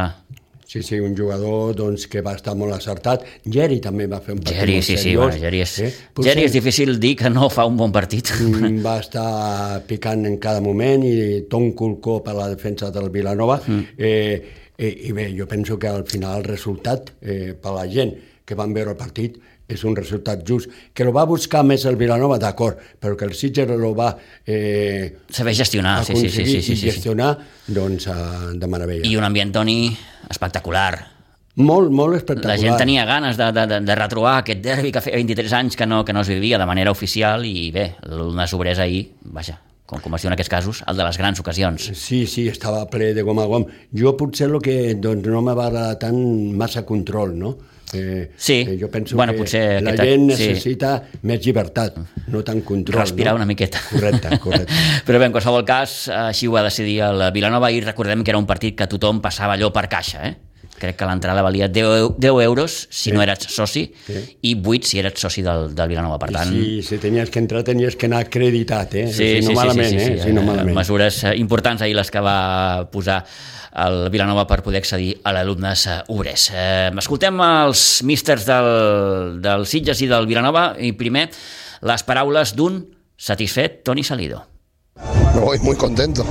Sí, 0.69 0.83
sí, 0.85 0.99
un 1.01 1.15
jugador 1.17 1.71
doncs, 1.73 2.03
que 2.05 2.21
va 2.21 2.35
estar 2.37 2.53
molt 2.53 2.75
acertat. 2.75 3.23
Geri 3.41 3.79
també 3.81 4.05
va 4.05 4.19
fer 4.21 4.35
un 4.35 4.43
partit 4.43 4.59
molt 4.69 4.85
sí, 4.85 4.97
seriós. 4.99 5.01
Sí, 5.01 5.13
bueno, 5.17 5.39
Geri, 5.41 5.61
és, 5.65 5.71
eh? 5.81 5.89
Potser, 6.13 6.27
Geri 6.27 6.43
és 6.45 6.53
difícil 6.53 6.99
dir 7.01 7.15
que 7.17 7.31
no 7.33 7.47
fa 7.49 7.65
un 7.65 7.79
bon 7.79 7.95
partit. 7.95 8.29
Mm, 8.45 8.83
va 8.85 8.99
estar 9.01 9.81
picant 9.89 10.27
en 10.29 10.37
cada 10.37 10.61
moment 10.61 11.07
i 11.09 11.15
tot 11.49 11.57
un 11.63 11.71
culcó 11.79 12.19
per 12.21 12.37
la 12.37 12.45
defensa 12.53 12.91
del 12.93 13.09
Vilanova. 13.09 13.57
Mm. 13.65 13.97
Eh, 13.97 14.69
eh, 14.77 14.93
I 15.09 15.15
bé, 15.17 15.31
jo 15.33 15.49
penso 15.49 15.79
que 15.81 15.89
al 15.89 16.05
final 16.05 16.43
el 16.43 16.45
resultat 16.51 17.15
eh, 17.17 17.55
per 17.57 17.73
la 17.73 17.89
gent 17.89 18.13
que 18.45 18.59
van 18.61 18.77
veure 18.77 18.93
el 18.93 19.01
partit 19.01 19.41
és 19.69 19.83
un 19.85 19.95
resultat 19.95 20.41
just. 20.47 20.71
Que 20.93 21.05
lo 21.07 21.13
va 21.15 21.25
buscar 21.29 21.61
més 21.67 21.85
el 21.89 21.99
Vilanova, 21.99 22.39
d'acord, 22.41 22.79
però 22.99 23.15
que 23.17 23.27
el 23.29 23.35
Sitges 23.37 23.69
lo 23.69 23.93
va 23.97 24.09
eh, 24.45 25.19
saber 25.29 25.53
gestionar, 25.55 26.01
sí, 26.05 26.17
sí, 26.17 26.29
sí, 26.29 26.45
sí, 26.45 26.61
sí, 26.65 26.73
i 26.73 26.91
gestionar, 26.91 27.35
sí. 27.67 27.77
doncs, 27.77 28.09
uh, 28.09 28.49
de 28.57 28.67
meravella. 28.71 29.05
I 29.07 29.15
un 29.19 29.29
ambient, 29.29 29.53
Toni, 29.53 29.79
espectacular. 30.29 30.91
Molt, 31.59 31.91
molt 31.91 32.15
espectacular. 32.15 32.55
La 32.55 32.61
gent 32.61 32.77
tenia 32.79 33.05
ganes 33.05 33.37
de, 33.37 33.49
de, 33.51 33.79
de, 33.83 33.95
retrobar 33.97 34.37
aquest 34.41 34.61
derbi 34.63 34.93
que 34.95 35.01
feia 35.03 35.19
23 35.19 35.55
anys 35.57 35.79
que 35.79 35.87
no, 35.89 36.03
que 36.07 36.15
no 36.15 36.21
es 36.23 36.29
vivia 36.31 36.59
de 36.61 36.67
manera 36.69 36.93
oficial 36.93 37.43
i 37.45 37.69
bé, 37.75 37.91
una 38.09 38.47
sobresa 38.47 38.85
ahir, 38.85 39.09
vaja, 39.35 39.57
com, 39.89 39.99
diu 40.05 40.29
en 40.29 40.37
aquests 40.37 40.51
casos, 40.53 40.83
el 40.87 40.99
de 40.99 41.07
les 41.07 41.17
grans 41.19 41.41
ocasions. 41.41 41.89
Sí, 41.97 42.23
sí, 42.29 42.47
estava 42.47 42.85
ple 42.91 43.11
de 43.17 43.25
gom 43.25 43.41
a 43.41 43.47
gom. 43.49 43.65
Jo 43.95 44.15
potser 44.17 44.47
el 44.47 44.59
que 44.63 44.95
doncs, 45.01 45.27
no 45.27 45.41
me 45.43 45.57
va 45.57 45.67
agradar 45.67 45.99
tant 46.05 46.19
massa 46.55 46.85
control, 46.87 47.35
no? 47.37 47.57
Eh, 47.93 48.31
sí, 48.37 48.65
eh, 48.67 48.77
jo 48.79 48.89
penso 48.91 49.15
bueno, 49.15 49.33
que 49.33 49.39
potser 49.41 49.81
la 49.81 49.95
gent 49.97 50.27
necessita 50.29 50.91
sí. 51.01 51.21
més 51.25 51.39
llibertat, 51.41 51.97
no 52.29 52.43
tant 52.45 52.61
control. 52.65 53.01
Respirar 53.01 53.33
no? 53.33 53.41
una 53.41 53.47
miqueta. 53.49 53.81
Correcte, 53.89 54.37
correcte. 54.43 54.83
Però 55.07 55.21
bé, 55.21 55.29
en 55.29 55.33
qualsevol 55.33 55.65
cas, 55.65 56.03
així 56.13 56.49
ho 56.49 56.53
va 56.53 56.65
decidir 56.67 56.99
el 57.07 57.25
Vilanova 57.33 57.71
i 57.73 57.81
recordem 57.81 58.21
que 58.23 58.35
era 58.35 58.41
un 58.41 58.47
partit 58.49 58.77
que 58.77 58.89
tothom 58.91 59.23
passava 59.25 59.57
allò 59.57 59.73
per 59.73 59.87
caixa, 59.89 60.21
eh? 60.27 60.35
crec 60.79 60.95
que 60.95 61.07
l'entrada 61.07 61.43
valia 61.43 61.67
10, 61.67 62.15
10 62.17 62.41
euros 62.45 62.87
si 62.89 63.09
sí. 63.09 63.11
no 63.11 63.21
eres 63.21 63.45
soci 63.51 63.83
sí. 64.07 64.21
i 64.47 64.55
8 64.55 64.87
si 64.87 65.01
eres 65.01 65.19
soci 65.19 65.43
del, 65.45 65.73
del 65.75 65.91
Vilanova. 65.91 66.17
Per 66.21 66.31
tant... 66.33 66.53
Sí, 66.55 66.79
si 66.85 66.99
tenies 67.03 67.29
que 67.29 67.43
entrar 67.43 67.65
tenies 67.67 67.99
que 67.99 68.09
anar 68.09 68.23
acreditat, 68.25 68.95
eh? 68.95 69.07
Sí, 69.11 69.29
si 69.39 69.49
no 69.49 69.51
sí, 69.51 69.59
malament, 69.59 69.91
sí, 69.91 69.99
sí, 69.99 70.05
sí, 70.05 70.17
eh? 70.17 70.23
Si 70.23 70.35
no 70.35 70.45
malament. 70.47 70.77
Mesures 70.79 71.23
eh, 71.25 71.35
importants 71.41 71.83
ahir 71.85 71.97
les 71.99 72.11
que 72.13 72.23
va 72.23 72.39
posar 72.93 73.21
el 73.75 74.09
Vilanova 74.09 74.45
per 74.49 74.61
poder 74.65 74.81
accedir 74.83 75.15
a 75.23 75.33
l'alumnes 75.35 75.85
eh, 75.87 75.97
obrers. 76.09 76.49
Eh, 76.53 76.91
escoltem 76.97 77.41
els 77.45 77.87
místers 78.07 78.45
del, 78.47 79.39
del 79.43 79.67
Sitges 79.69 80.01
i 80.01 80.09
del 80.09 80.29
Vilanova 80.29 80.71
i 80.79 80.93
primer 80.97 81.27
les 81.85 82.03
paraules 82.07 82.55
d'un 82.57 82.81
satisfet 83.19 83.83
Toni 83.83 84.03
Salido. 84.03 84.45
Me 85.35 85.41
voy 85.41 85.59
muy 85.59 85.75
contento. 85.75 86.25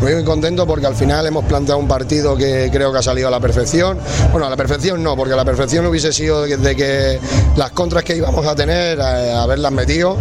Muy 0.00 0.24
contento 0.24 0.66
porque 0.66 0.86
al 0.86 0.94
final 0.94 1.26
hemos 1.26 1.44
planteado 1.46 1.80
un 1.80 1.88
partido 1.88 2.36
que 2.36 2.68
creo 2.70 2.92
que 2.92 2.98
ha 2.98 3.02
salido 3.02 3.28
a 3.28 3.30
la 3.30 3.40
perfección. 3.40 3.98
Bueno, 4.30 4.46
a 4.46 4.50
la 4.50 4.56
perfección 4.56 5.02
no, 5.02 5.16
porque 5.16 5.34
la 5.34 5.44
perfección 5.44 5.86
hubiese 5.86 6.12
sido 6.12 6.42
de 6.42 6.76
que 6.76 7.18
las 7.56 7.70
contras 7.70 8.04
que 8.04 8.14
íbamos 8.14 8.46
a 8.46 8.54
tener, 8.54 9.00
a, 9.00 9.42
haberlas 9.42 9.72
metido. 9.72 10.18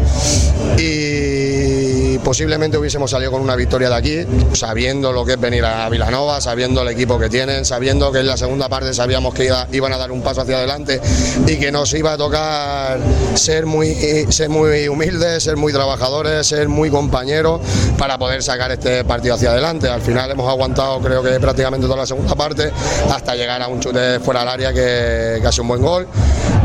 Y 0.78 1.85
posiblemente 2.19 2.78
hubiésemos 2.78 3.12
salido 3.12 3.32
con 3.32 3.41
una 3.41 3.56
victoria 3.56 3.89
de 3.89 3.95
aquí, 3.95 4.25
sabiendo 4.54 5.12
lo 5.12 5.25
que 5.25 5.34
es 5.34 5.39
venir 5.39 5.65
a 5.65 5.88
Vilanova, 5.89 6.41
sabiendo 6.41 6.82
el 6.82 6.89
equipo 6.89 7.19
que 7.19 7.30
tienen, 7.30 7.65
sabiendo 7.65 8.12
que 8.12 8.19
en 8.19 8.28
la 8.28 8.38
segunda 8.38 8.69
parte 8.69 8.93
sabíamos 8.93 9.34
que 9.34 9.51
iban 9.71 9.93
a 9.93 9.97
dar 9.97 10.12
un 10.12 10.21
paso 10.21 10.41
hacia 10.41 10.58
adelante 10.58 11.01
y 11.47 11.58
que 11.58 11.71
nos 11.71 11.93
iba 11.93 12.13
a 12.13 12.17
tocar 12.17 12.99
ser 13.36 13.65
muy, 13.65 13.95
ser 14.30 14.49
muy 14.49 14.88
humildes, 14.88 15.43
ser 15.43 15.58
muy 15.58 15.73
trabajadores, 15.73 16.47
ser 16.47 16.67
muy 16.67 16.89
compañeros 16.89 17.62
para 17.97 18.17
poder 18.17 18.43
sacar 18.43 18.71
este 18.71 19.04
partido 19.04 19.36
hacia 19.36 19.51
adelante. 19.51 19.89
Al 19.89 20.01
final 20.01 20.32
hemos 20.32 20.49
aguantado 20.49 20.99
creo 20.99 21.23
que 21.23 21.39
prácticamente 21.39 21.86
toda 21.86 21.97
la 21.97 22.08
segunda 22.08 22.36
parte 22.36 22.71
hasta 23.12 23.36
llegar 23.36 23.62
a 23.62 23.67
un 23.67 23.80
chute 23.80 24.19
fuera 24.19 24.41
del 24.41 24.49
área 24.49 24.73
que 24.73 25.41
hace 25.45 25.62
un 25.62 25.67
buen 25.67 25.82
gol 25.82 26.08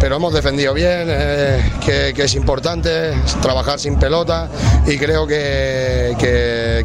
pero 0.00 0.16
hemos 0.16 0.32
defendido 0.32 0.72
bien, 0.72 1.06
eh, 1.08 1.72
que, 1.84 2.10
es 2.16 2.34
importante 2.34 3.12
trabajar 3.42 3.78
sin 3.78 3.98
pelota 3.98 4.48
y 4.86 4.96
creo 4.96 5.26
que, 5.26 6.16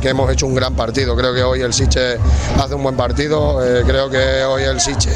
hemos 0.04 0.32
hecho 0.32 0.46
un 0.46 0.56
gran 0.56 0.76
partido. 0.76 1.16
Creo 1.16 1.34
que 1.34 1.44
hoy 1.44 1.62
el 1.62 1.74
Siche 1.74 2.18
hace 2.62 2.76
un 2.76 2.84
buen 2.84 2.96
partido, 2.96 3.64
eh, 3.66 3.84
creo 3.88 4.10
que 4.10 4.44
hoy 4.44 4.64
el 4.64 4.80
Siche 4.80 5.10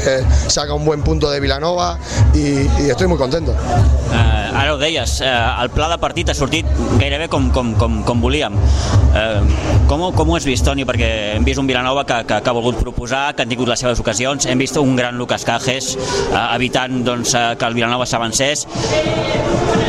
saca 0.48 0.72
un 0.74 0.84
buen 0.84 1.02
punto 1.02 1.30
de 1.30 1.40
Vilanova 1.40 1.98
y, 2.34 2.66
estoy 2.88 3.06
muy 3.06 3.18
contento. 3.18 3.52
Uh, 3.52 4.56
ara 4.56 4.74
ho 4.74 4.78
deies, 4.78 5.20
uh, 5.20 5.62
el 5.62 5.70
pla 5.70 5.86
de 5.92 5.96
partit 6.02 6.32
ha 6.32 6.34
sortit 6.34 6.66
gairebé 6.98 7.28
com, 7.30 7.50
com, 7.54 7.72
com, 7.78 8.00
com 8.02 8.20
volíem. 8.20 8.54
Uh, 8.54 9.44
com, 9.86 10.08
com 10.16 10.32
ho 10.32 10.36
has 10.36 10.46
vist, 10.48 10.64
Toni? 10.66 10.84
Perquè 10.88 11.36
hem 11.36 11.46
vist 11.46 11.60
un 11.62 11.68
Vilanova 11.70 12.02
que, 12.08 12.18
que, 12.26 12.40
que 12.42 12.50
ha 12.50 12.56
volgut 12.56 12.80
proposar, 12.82 13.36
que 13.36 13.44
han 13.44 13.52
tingut 13.52 13.70
les 13.70 13.80
seves 13.84 14.02
ocasions, 14.02 14.48
hem 14.50 14.58
vist 14.58 14.80
un 14.80 14.96
gran 14.98 15.18
Lucas 15.20 15.46
Cajes 15.46 15.92
uh, 15.94 16.48
evitant 16.56 17.04
doncs, 17.06 17.36
que 17.58 17.68
el 17.68 17.78
Vilanova 17.78 17.89
Vilanova 17.90 18.06
s'avancés 18.06 18.68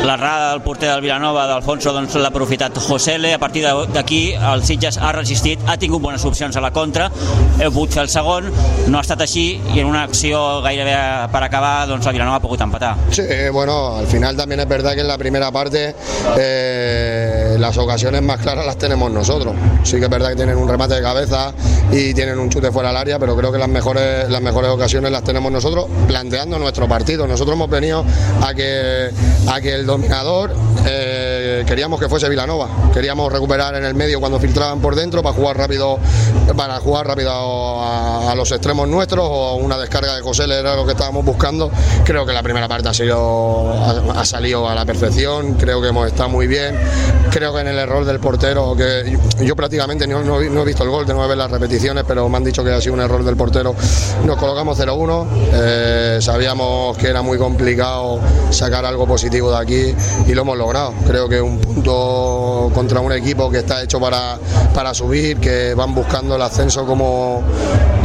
l'errada 0.02 0.52
del 0.52 0.62
porter 0.62 0.90
del 0.90 1.02
Vilanova 1.02 1.46
d'Alfonso 1.46 1.92
doncs, 1.94 2.16
l'ha 2.18 2.32
aprofitat 2.32 2.78
Josele 2.82 3.36
a 3.36 3.40
partir 3.40 3.62
d'aquí 3.94 4.22
el 4.34 4.64
Sitges 4.66 4.98
ha 4.98 5.12
resistit 5.14 5.62
ha 5.70 5.78
tingut 5.78 6.02
bones 6.02 6.24
opcions 6.26 6.58
a 6.58 6.64
la 6.64 6.72
contra. 6.74 7.10
Heu 7.62 7.70
pogut 7.70 7.94
fer 7.94 8.02
el 8.06 8.10
segon, 8.10 8.50
no 8.88 8.98
ha 8.98 9.04
estat 9.06 9.22
així 9.22 9.46
i 9.76 9.84
en 9.84 9.90
una 9.92 10.04
acció 10.08 10.62
gairebé 10.66 10.96
per 11.32 11.44
acabar 11.46 11.86
doncs 11.90 12.08
el 12.10 12.18
Vilanova 12.18 12.40
ha 12.40 12.44
pogut 12.44 12.64
empatar. 12.66 12.96
Sí, 13.14 13.28
bueno, 13.54 13.98
al 13.98 14.08
final 14.08 14.36
también 14.38 14.62
es 14.62 14.68
verdad 14.68 14.96
que 14.96 15.02
en 15.02 15.08
la 15.08 15.18
primera 15.18 15.52
parte 15.52 15.94
eh, 16.38 17.51
las 17.60 17.78
ocasiones 17.78 18.22
más 18.22 18.40
claras 18.40 18.66
las 18.66 18.78
tenemos 18.78 19.12
nosotros. 19.12 19.56
Sí 19.84 19.98
que 19.98 20.06
es 20.06 20.10
verdad 20.10 20.30
que 20.30 20.36
tienen 20.36 20.58
un 20.58 20.68
remate 20.68 20.96
de 20.96 21.02
cabeza 21.02 21.54
y 21.92 22.14
tienen 22.14 22.40
un 22.40 22.50
chute 22.50 22.72
fuera 22.72 22.90
del 22.90 22.98
área 22.98 23.20
pero 23.20 23.36
creo 23.36 23.52
que 23.52 23.58
las 23.58 23.70
mejores, 23.70 24.30
las 24.30 24.42
mejores 24.42 24.70
ocasiones 24.72 25.12
las 25.12 25.24
tenemos 25.24 25.52
nosotros 25.52 25.86
planteando 26.08 26.58
nuestro 26.60 26.88
partido. 26.88 27.28
Nosotros 27.28 27.56
hemos 27.56 27.70
venido 27.70 28.04
a 28.42 28.54
que, 28.54 29.10
a 29.48 29.62
que 29.62 29.76
el 29.76 29.86
dominador 29.86 30.54
eh, 30.86 31.64
queríamos 31.68 32.00
que 32.00 32.10
fuese 32.10 32.28
Vilanova, 32.30 32.68
queríamos 32.94 33.32
recuperar 33.32 33.76
en 33.76 33.86
el 33.86 33.94
medio 33.94 34.20
cuando 34.20 34.40
filtraban 34.40 34.80
por 34.80 34.96
dentro 34.96 35.22
para 35.22 35.36
jugar 35.36 35.58
rápido, 35.58 36.00
para 36.56 36.80
jugar 36.80 37.08
rápido 37.08 37.32
a, 37.32 38.34
los 38.36 38.52
extremos 38.52 38.88
nuestros 38.88 39.28
o 39.30 39.56
una 39.56 39.78
descarga 39.78 40.16
de 40.16 40.22
José 40.22 40.46
era 40.46 40.76
lo 40.76 40.86
que 40.86 40.94
estábamos 40.94 41.24
buscando. 41.24 41.70
Creo 42.04 42.26
que 42.26 42.34
la 42.34 42.42
primera 42.42 42.68
parte 42.68 42.90
ha 42.90 42.94
sido 42.94 43.72
ha, 44.16 44.26
salido 44.26 44.68
a 44.68 44.76
la 44.76 44.86
perfección, 44.86 45.56
creo 45.56 45.82
que 45.82 45.90
hemos 45.90 46.08
estado 46.08 46.30
muy 46.30 46.48
bien. 46.48 46.76
Que 47.42 47.60
en 47.62 47.68
el 47.70 47.80
error 47.80 48.06
del 48.06 48.20
portero, 48.20 48.76
que 48.76 49.18
yo 49.44 49.56
prácticamente 49.56 50.06
no, 50.06 50.40
he 50.40 50.66
visto 50.66 50.84
el 50.84 50.90
gol, 50.90 51.08
tengo 51.08 51.24
que 51.24 51.30
ver 51.30 51.38
las 51.38 51.50
repeticiones, 51.50 52.04
pero 52.08 52.30
me 52.30 52.38
han 52.38 52.44
dicho 52.44 52.64
que 52.64 52.72
ha 52.72 52.80
sido 52.80 52.94
un 52.94 53.02
error 53.02 53.24
del 53.24 53.36
portero. 53.36 53.74
Nos 54.26 54.38
colocamos 54.38 54.80
0-1, 54.80 55.26
eh, 55.54 56.18
sabíamos 56.22 56.96
que 56.98 57.08
era 57.08 57.24
muy 57.24 57.40
complicado 57.40 58.20
sacar 58.52 58.86
algo 58.86 59.08
positivo 59.08 59.52
de 59.52 59.58
aquí 59.58 59.96
y 60.28 60.36
lo 60.36 60.44
hemos 60.44 60.58
logrado. 60.58 60.94
Creo 61.08 61.28
que 61.28 61.42
un 61.42 61.58
punto 61.58 62.72
contra 62.76 63.00
un 63.00 63.12
equipo 63.12 63.50
que 63.50 63.60
está 63.60 63.82
hecho 63.82 64.00
para, 64.00 64.38
para 64.76 64.94
subir, 64.94 65.40
que 65.40 65.74
van 65.74 65.96
buscando 65.96 66.36
el 66.36 66.42
ascenso 66.44 66.86
como, 66.86 67.42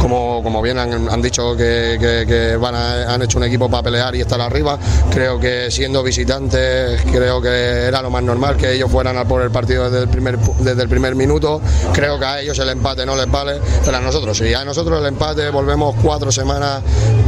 como, 0.01 0.41
como 0.41 0.63
bien 0.63 0.79
han, 0.79 1.21
dicho 1.21 1.55
que, 1.55 2.57
van 2.59 2.73
han 2.75 3.21
hecho 3.21 3.37
un 3.37 3.43
equipo 3.43 3.69
para 3.69 3.83
pelear 3.83 4.15
y 4.15 4.21
estar 4.21 4.41
arriba. 4.41 4.79
Creo 5.11 5.39
que 5.39 5.69
siendo 5.69 6.01
visitantes, 6.01 7.01
creo 7.11 7.39
que 7.39 7.85
era 7.85 8.01
lo 8.01 8.09
más 8.09 8.23
normal 8.23 8.57
que 8.57 8.73
ellos 8.73 8.89
fueran 8.91 9.17
a 9.17 9.26
por 9.27 9.41
el 9.41 9.51
partido 9.51 9.89
desde 9.89 10.03
el 10.03 10.09
primer, 10.09 10.37
desde 10.37 10.81
el 10.81 10.89
primer 10.89 11.15
minuto. 11.15 11.61
Creo 11.93 12.17
que 12.19 12.25
a 12.25 12.41
ellos 12.41 12.57
el 12.59 12.69
empate 12.69 13.05
no 13.05 13.15
les 13.15 13.29
vale, 13.29 13.59
pero 13.83 13.97
a 13.97 14.01
nosotros 14.01 14.37
sí. 14.37 14.53
A 14.53 14.63
nosotros 14.65 14.99
el 14.99 15.05
empate 15.05 15.49
volvemos 15.49 15.95
cuatro 16.01 16.31
semanas 16.31 16.81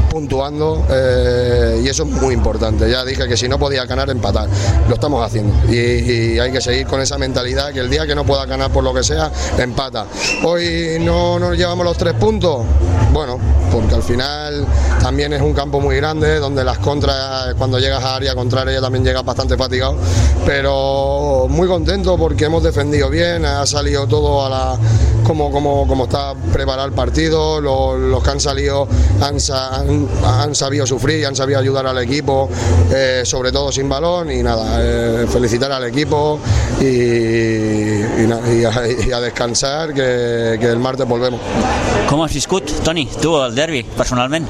puntuando 0.10 0.86
eh, 0.90 1.82
y 1.84 1.88
eso 1.88 2.04
es 2.04 2.10
muy 2.10 2.34
importante. 2.34 2.90
Ya 2.90 3.06
dije 3.06 3.28
que 3.28 3.38
si 3.38 3.48
no 3.48 3.60
podía 3.60 3.86
ganar, 3.86 4.10
empatar. 4.10 4.48
Lo 4.88 4.96
estamos 4.96 5.24
haciendo 5.26 5.54
y, 5.72 6.40
hay 6.40 6.52
que 6.52 6.62
seguir 6.62 6.88
con 6.88 7.02
esa 7.02 7.18
mentalidad 7.18 7.74
que 7.74 7.80
el 7.80 7.90
día 7.90 8.08
que 8.08 8.16
no 8.16 8.26
pueda 8.26 8.46
ganar 8.46 8.72
por 8.72 8.84
lo 8.84 8.94
que 8.94 9.04
sea, 9.04 9.32
empata. 9.58 10.06
Hoy 10.44 10.98
no 11.02 11.40
nos 11.40 11.58
llevamos 11.58 11.86
los 11.86 11.98
tres 11.98 12.14
puntos. 12.14 12.66
Bueno, 13.12 13.40
porque 13.72 13.96
al 13.96 14.04
final 14.04 14.66
también 15.02 15.34
es 15.34 15.42
un 15.42 15.54
campo 15.54 15.80
muy 15.80 15.96
grande 15.96 16.40
donde 16.40 16.64
las 16.64 16.78
contras, 16.78 17.54
cuando 17.56 17.80
llegas 17.80 18.04
a 18.04 18.16
área 18.16 18.36
contraria 18.36 18.80
también 18.80 19.04
llegas 19.04 19.26
bastante 19.26 19.58
fatigado, 19.58 19.98
pero 20.46 21.48
muy 21.50 21.68
contento 21.68 21.89
porque 22.20 22.46
hemos 22.46 22.62
defendido 22.62 23.10
bien, 23.10 23.44
ha 23.46 23.66
salido 23.66 24.06
todo 24.06 24.46
a 24.46 24.50
la 24.50 24.80
como, 25.30 25.52
como, 25.52 25.86
como 25.86 26.06
está 26.06 26.34
preparado 26.52 26.88
el 26.88 26.94
partido, 26.94 27.62
los, 27.62 28.24
que 28.24 28.30
han 28.32 28.40
salido 28.40 28.88
han, 29.22 29.38
han, 30.26 30.56
sabido 30.56 30.88
sufrir, 30.88 31.24
han 31.28 31.36
sabido 31.36 31.60
ayudar 31.60 31.86
al 31.86 32.00
equipo, 32.00 32.50
eh, 32.92 33.22
sobre 33.26 33.52
todo 33.52 33.72
sin 33.72 33.88
balón 33.88 34.32
y 34.32 34.42
nada, 34.42 34.80
eh, 34.82 35.28
felicitar 35.32 35.72
al 35.72 35.84
equipo 35.84 36.40
y, 36.82 36.86
y, 36.86 38.64
a, 39.14 39.20
descansar 39.20 39.94
que, 39.94 40.58
que 40.60 40.66
el 40.66 40.80
martes 40.80 41.08
volvemos. 41.08 41.40
¿Cómo 42.10 42.24
has 42.24 42.34
viscut, 42.34 42.68
Tony, 42.84 43.08
tú 43.22 43.40
el 43.40 43.54
derby, 43.54 43.84
personalmente? 43.84 44.50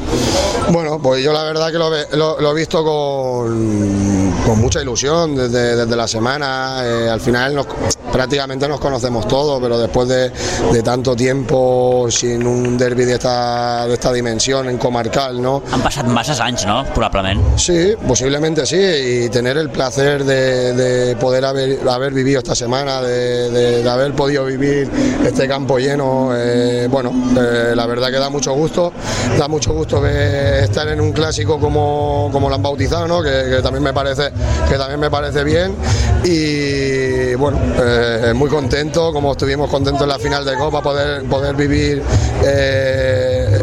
Bueno, 0.72 0.98
pues 1.02 1.22
yo 1.22 1.34
la 1.34 1.44
verdad 1.44 1.74
que 1.74 1.78
lo, 1.78 2.40
lo, 2.40 2.52
he 2.52 2.56
visto 2.56 2.86
con, 2.86 4.34
con, 4.46 4.62
mucha 4.62 4.82
ilusión 4.82 5.36
desde, 5.36 5.76
desde 5.76 5.96
la 5.96 6.08
semana. 6.08 6.84
Eh, 6.86 7.10
al 7.10 7.20
final 7.20 7.56
nos, 7.56 7.68
prácticamente 8.12 8.68
nos 8.68 8.80
conocemos 8.80 9.28
todos, 9.28 9.62
pero 9.62 9.78
después 9.78 10.08
de, 10.08 10.32
de 10.72 10.84
tanto 10.84 11.16
tiempo 11.16 12.08
sin 12.10 12.46
un 12.46 12.78
derby 12.78 13.06
de 13.06 13.14
esta, 13.14 13.86
de 13.88 13.94
esta 13.94 14.12
dimensión 14.12 14.70
en 14.70 14.78
comarcal, 14.78 15.42
¿no? 15.42 15.64
Han 15.72 15.82
pasado 15.82 16.10
más 16.10 16.30
años, 16.40 16.66
¿no? 16.66 16.86
Probablemente. 16.94 17.58
Sí, 17.58 17.94
posiblemente 18.08 18.66
sí, 18.66 18.78
y 18.78 19.30
tener 19.30 19.58
el 19.58 19.70
placer 19.70 20.24
de, 20.24 20.74
de 20.74 21.16
poder 21.16 21.46
haber, 21.46 21.88
haber, 21.88 22.14
vivido 22.14 22.40
esta 22.40 22.56
semana, 22.56 23.02
de, 23.02 23.50
de, 23.82 23.90
haber 23.90 24.14
podido 24.14 24.46
vivir 24.46 24.90
este 25.26 25.48
campo 25.48 25.78
lleno, 25.78 26.32
eh, 26.36 26.88
bueno, 26.90 27.12
eh, 27.38 27.74
la 27.76 27.86
verdad 27.86 28.10
que 28.10 28.18
da 28.18 28.30
mucho 28.30 28.54
gusto, 28.54 28.94
da 29.38 29.48
mucho 29.48 29.74
gusto 29.74 30.06
estar 30.06 30.88
en 30.88 31.02
un 31.02 31.12
clásico 31.12 31.60
como, 31.60 32.30
como 32.32 32.50
lo 32.50 32.56
han 32.56 32.62
bautizado, 32.62 33.08
¿no? 33.08 33.22
que, 33.22 33.60
también 33.62 33.84
me 33.84 33.94
parece 33.94 34.32
que 34.68 34.76
también 34.78 35.00
me 35.00 35.10
parece 35.10 35.44
bien 35.44 35.76
y 36.24 37.36
bueno, 37.36 37.60
eh, 37.78 37.99
muy 38.36 38.50
contento, 38.50 39.12
como 39.12 39.32
estuvimos 39.32 39.70
contentos 39.70 40.04
en 40.04 40.10
la 40.10 40.20
final 40.20 40.46
de 40.46 40.56
Copa, 40.56 40.82
poder, 40.82 41.24
poder 41.24 41.56
vivir 41.56 42.02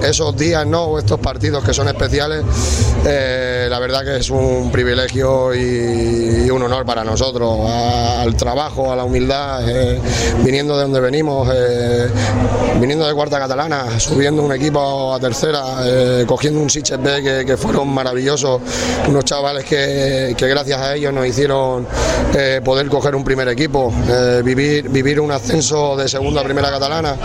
esos 0.03 0.37
días 0.37 0.67
¿no? 0.67 0.85
o 0.85 0.99
estos 0.99 1.19
partidos 1.21 1.65
que 1.65 1.73
son 1.73 1.89
especiales, 1.89 2.45
la 3.05 3.79
verdad 3.79 4.05
que 4.05 4.17
es 4.17 4.31
un 4.31 4.71
privilegio 4.71 5.55
y, 5.55 6.49
un 6.51 6.63
honor 6.63 6.87
para 6.87 7.05
nosotros, 7.05 7.69
al 7.69 8.35
trabajo, 8.37 8.93
a 8.93 8.97
la 8.97 9.05
humildad, 9.05 9.61
viniendo 10.45 10.77
de 10.77 10.83
donde 10.85 11.01
venimos, 11.01 11.49
viniendo 12.81 13.07
de 13.07 13.15
Cuarta 13.15 13.39
Catalana, 13.39 13.99
subiendo 13.99 14.43
un 14.43 14.53
equipo 14.53 15.15
a 15.15 15.19
tercera, 15.19 15.63
eh, 15.85 16.25
cogiendo 16.27 16.61
un 16.61 16.71
Siches 16.71 17.03
B 17.03 17.45
que, 17.47 17.57
fueron 17.57 17.89
maravillosos, 17.89 18.61
unos 19.09 19.25
chavales 19.25 19.65
que, 19.65 20.35
gracias 20.39 20.81
a 20.81 20.95
ellos 20.95 21.13
nos 21.13 21.27
hicieron 21.27 21.87
eh, 22.35 22.61
poder 22.65 22.89
coger 22.89 23.15
un 23.15 23.25
primer 23.25 23.49
equipo, 23.49 23.93
eh, 24.09 24.43
vivir, 24.45 24.89
vivir 24.89 25.21
un 25.21 25.31
ascenso 25.33 25.97
de 25.97 26.09
segunda 26.09 26.41
a 26.41 26.45
primera 26.45 26.71
catalana, 26.71 27.17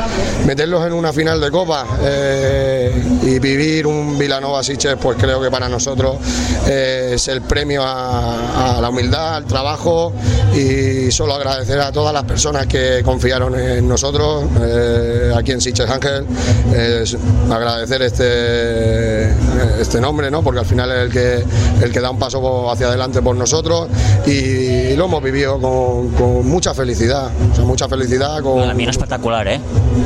meterlos 0.46 0.86
en 0.86 0.94
una 0.94 1.12
final 1.14 1.40
de 1.42 1.52
copa 1.52 1.86
y 3.24 3.40
vivir 3.40 3.88
un 3.88 4.18
Vilanova 4.18 4.64
Siches, 4.64 4.96
pues 5.02 5.18
creo 5.20 5.42
que 5.42 5.50
para 5.50 5.70
nosotros 5.70 6.18
es 6.68 7.28
el 7.28 7.42
premio 7.42 7.84
a, 7.84 8.78
a 8.78 8.82
la 8.82 8.90
humildad, 8.90 9.36
al 9.36 9.46
trabajo 9.46 10.14
y 10.56 11.12
solo 11.12 11.36
agradecer 11.36 11.80
a 11.80 11.92
todas 11.92 12.14
las 12.14 12.24
personas 12.24 12.68
que 12.68 13.02
confiaron 13.04 13.58
en 13.60 13.88
nosotros, 13.88 14.46
aquí 15.36 15.52
en 15.52 15.62
Siches 15.62 15.90
Ángel, 15.90 16.26
agradecer 17.50 18.02
este, 18.02 19.30
este 19.82 20.02
nombre, 20.02 20.30
¿no? 20.30 20.42
porque 20.42 20.60
al 20.60 20.66
final 20.66 20.92
es 20.92 20.98
el 20.98 21.12
que, 21.12 21.46
el 21.86 21.92
que 21.92 22.00
da 22.00 22.12
un 22.12 22.20
paso 22.20 22.70
hacia 22.72 22.88
adelante 22.88 23.22
por 23.22 23.36
nosotros 23.36 23.88
y 24.26 24.96
lo 24.96 25.06
hemos 25.06 25.24
vivido 25.24 25.60
con, 25.60 26.48
mucha 26.48 26.74
felicidad, 26.74 27.32
mucha 27.64 27.88
felicidad. 27.88 28.42
Con... 28.42 28.64
El 28.64 28.72
ambiente 28.72 28.92
espectacular, 28.92 29.48
¿eh? 29.48 29.60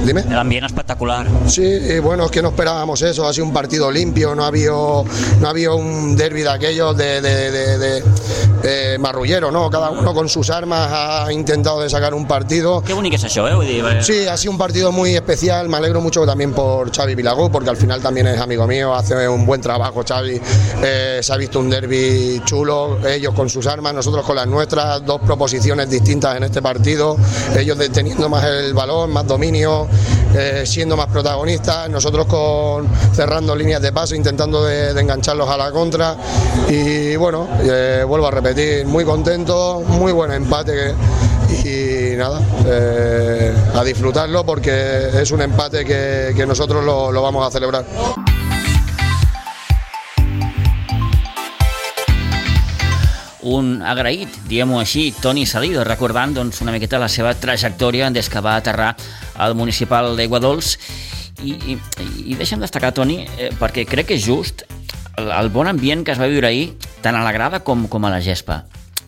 Dime. 0.06 0.22
El 0.22 0.38
ambiente 0.38 0.68
espectacular. 0.68 1.28
Sí, 1.48 1.64
y 1.64 2.00
bueno, 2.00 2.26
es 2.26 2.32
que 2.32 2.42
no 2.46 2.50
esperábamos 2.50 3.02
eso, 3.02 3.28
ha 3.28 3.34
sido 3.34 3.48
un 3.48 3.54
partido 3.54 3.90
limpio, 3.90 4.36
no 4.36 4.44
ha 4.44 4.48
habido, 4.50 5.04
no 5.40 5.48
ha 5.48 5.50
habido 5.50 5.78
un 5.78 6.16
derby 6.16 6.44
de 6.44 6.50
aquellos 6.52 6.96
de, 6.96 7.20
de, 7.20 7.80
de, 7.80 8.04
eh, 8.64 8.98
marrullero, 9.00 9.50
¿no? 9.50 9.68
Cada 9.72 9.90
uno 9.90 10.14
con 10.14 10.30
sus 10.30 10.52
armas 10.52 10.88
ha 10.92 11.34
intentado 11.34 11.82
de 11.82 11.90
sacar 11.90 12.14
un 12.14 12.28
partido. 12.28 12.84
Qué 12.84 12.94
bonito 12.94 13.16
es 13.16 13.24
eso, 13.24 13.48
¿eh? 13.48 14.04
Sí, 14.04 14.28
ha 14.28 14.38
sido 14.38 14.52
un 14.52 14.60
partido 14.60 14.92
muy 14.92 15.16
especial, 15.16 15.70
me 15.70 15.78
alegro 15.78 16.02
mucho 16.02 16.24
también 16.24 16.54
por 16.54 16.96
Xavi 16.96 17.16
Vilagú, 17.16 17.50
porque 17.52 17.72
al 17.72 17.78
final 17.78 18.00
también 18.00 18.28
es 18.28 18.40
amigo 18.40 18.68
mío, 18.68 18.94
hace 18.94 19.28
un 19.28 19.44
buen 19.44 19.60
trabajo 19.60 20.04
Xavi, 20.08 20.40
eh, 20.84 21.22
se 21.24 21.34
ha 21.34 21.38
visto 21.38 21.60
un 21.60 21.68
derby 21.68 22.44
chulo, 22.46 23.00
ellos 23.08 23.34
con 23.34 23.50
sus 23.50 23.66
armas, 23.66 23.96
nosotros 23.96 24.24
con 24.24 24.36
las 24.36 24.46
nuestras, 24.46 25.04
dos 25.04 25.20
proposiciones 25.22 25.90
distintas 25.90 26.38
en 26.38 26.44
este 26.44 26.62
partido, 26.62 27.18
ellos 27.58 27.76
teniendo 27.92 28.30
más 28.30 28.44
el 28.44 28.76
balón, 28.76 29.12
más 29.12 29.26
dominio, 29.26 29.88
eh, 30.38 30.64
siendo 30.66 30.98
más 30.98 31.08
protagonistas, 31.08 31.90
nosotros 31.90 32.25
con 32.28 32.88
cerrando 33.14 33.56
líneas 33.56 33.82
de 33.82 33.92
paso, 33.92 34.16
intentando 34.16 34.64
de, 34.64 35.00
engancharlos 35.00 35.50
a 35.50 35.58
la 35.58 35.72
contra 35.72 36.16
y 36.70 37.16
bueno, 37.16 37.48
eh, 37.62 38.04
vuelvo 38.08 38.28
a 38.28 38.32
repetir, 38.32 38.86
muy 38.86 39.04
contento, 39.04 39.82
muy 39.88 40.12
buen 40.12 40.32
empate 40.32 40.94
y 41.64 42.16
nada, 42.16 42.42
eh, 42.66 43.54
a 43.74 43.84
disfrutarlo 43.84 44.46
porque 44.46 45.10
es 45.14 45.32
un 45.32 45.42
empate 45.42 45.86
que, 45.86 46.46
nosotros 46.46 46.84
lo, 46.84 47.12
lo 47.12 47.22
vamos 47.22 47.46
a 47.48 47.52
celebrar. 47.52 47.86
un 53.46 53.84
agraït, 53.86 54.34
diguem-ho 54.50 54.80
així, 54.82 55.12
Toni 55.22 55.46
Salido, 55.46 55.84
recordant 55.86 56.34
doncs, 56.34 56.60
una 56.66 56.74
miqueta 56.74 57.00
la 57.00 57.10
seva 57.12 57.36
trajectòria 57.38 58.10
des 58.10 58.28
que 58.30 58.42
va 58.42 58.58
aterrar 58.58 58.96
al 59.38 59.56
municipal 59.56 60.16
d'Aiguadols. 60.18 60.76
I, 61.46 61.56
i, 61.74 61.78
I 62.32 62.38
deixa'm 62.40 62.64
destacar, 62.64 62.94
Toni, 62.96 63.22
eh, 63.38 63.52
perquè 63.60 63.86
crec 63.88 64.10
que 64.10 64.18
és 64.18 64.26
just 64.26 64.66
el, 65.20 65.30
el 65.30 65.52
bon 65.54 65.70
ambient 65.70 66.04
que 66.06 66.16
es 66.16 66.22
va 66.22 66.30
viure 66.32 66.50
ahir, 66.50 66.72
tant 67.06 67.18
a 67.18 67.24
la 67.26 67.34
grada 67.36 67.62
com, 67.66 67.86
com 67.92 68.08
a 68.08 68.14
la 68.14 68.22
gespa. 68.24 68.64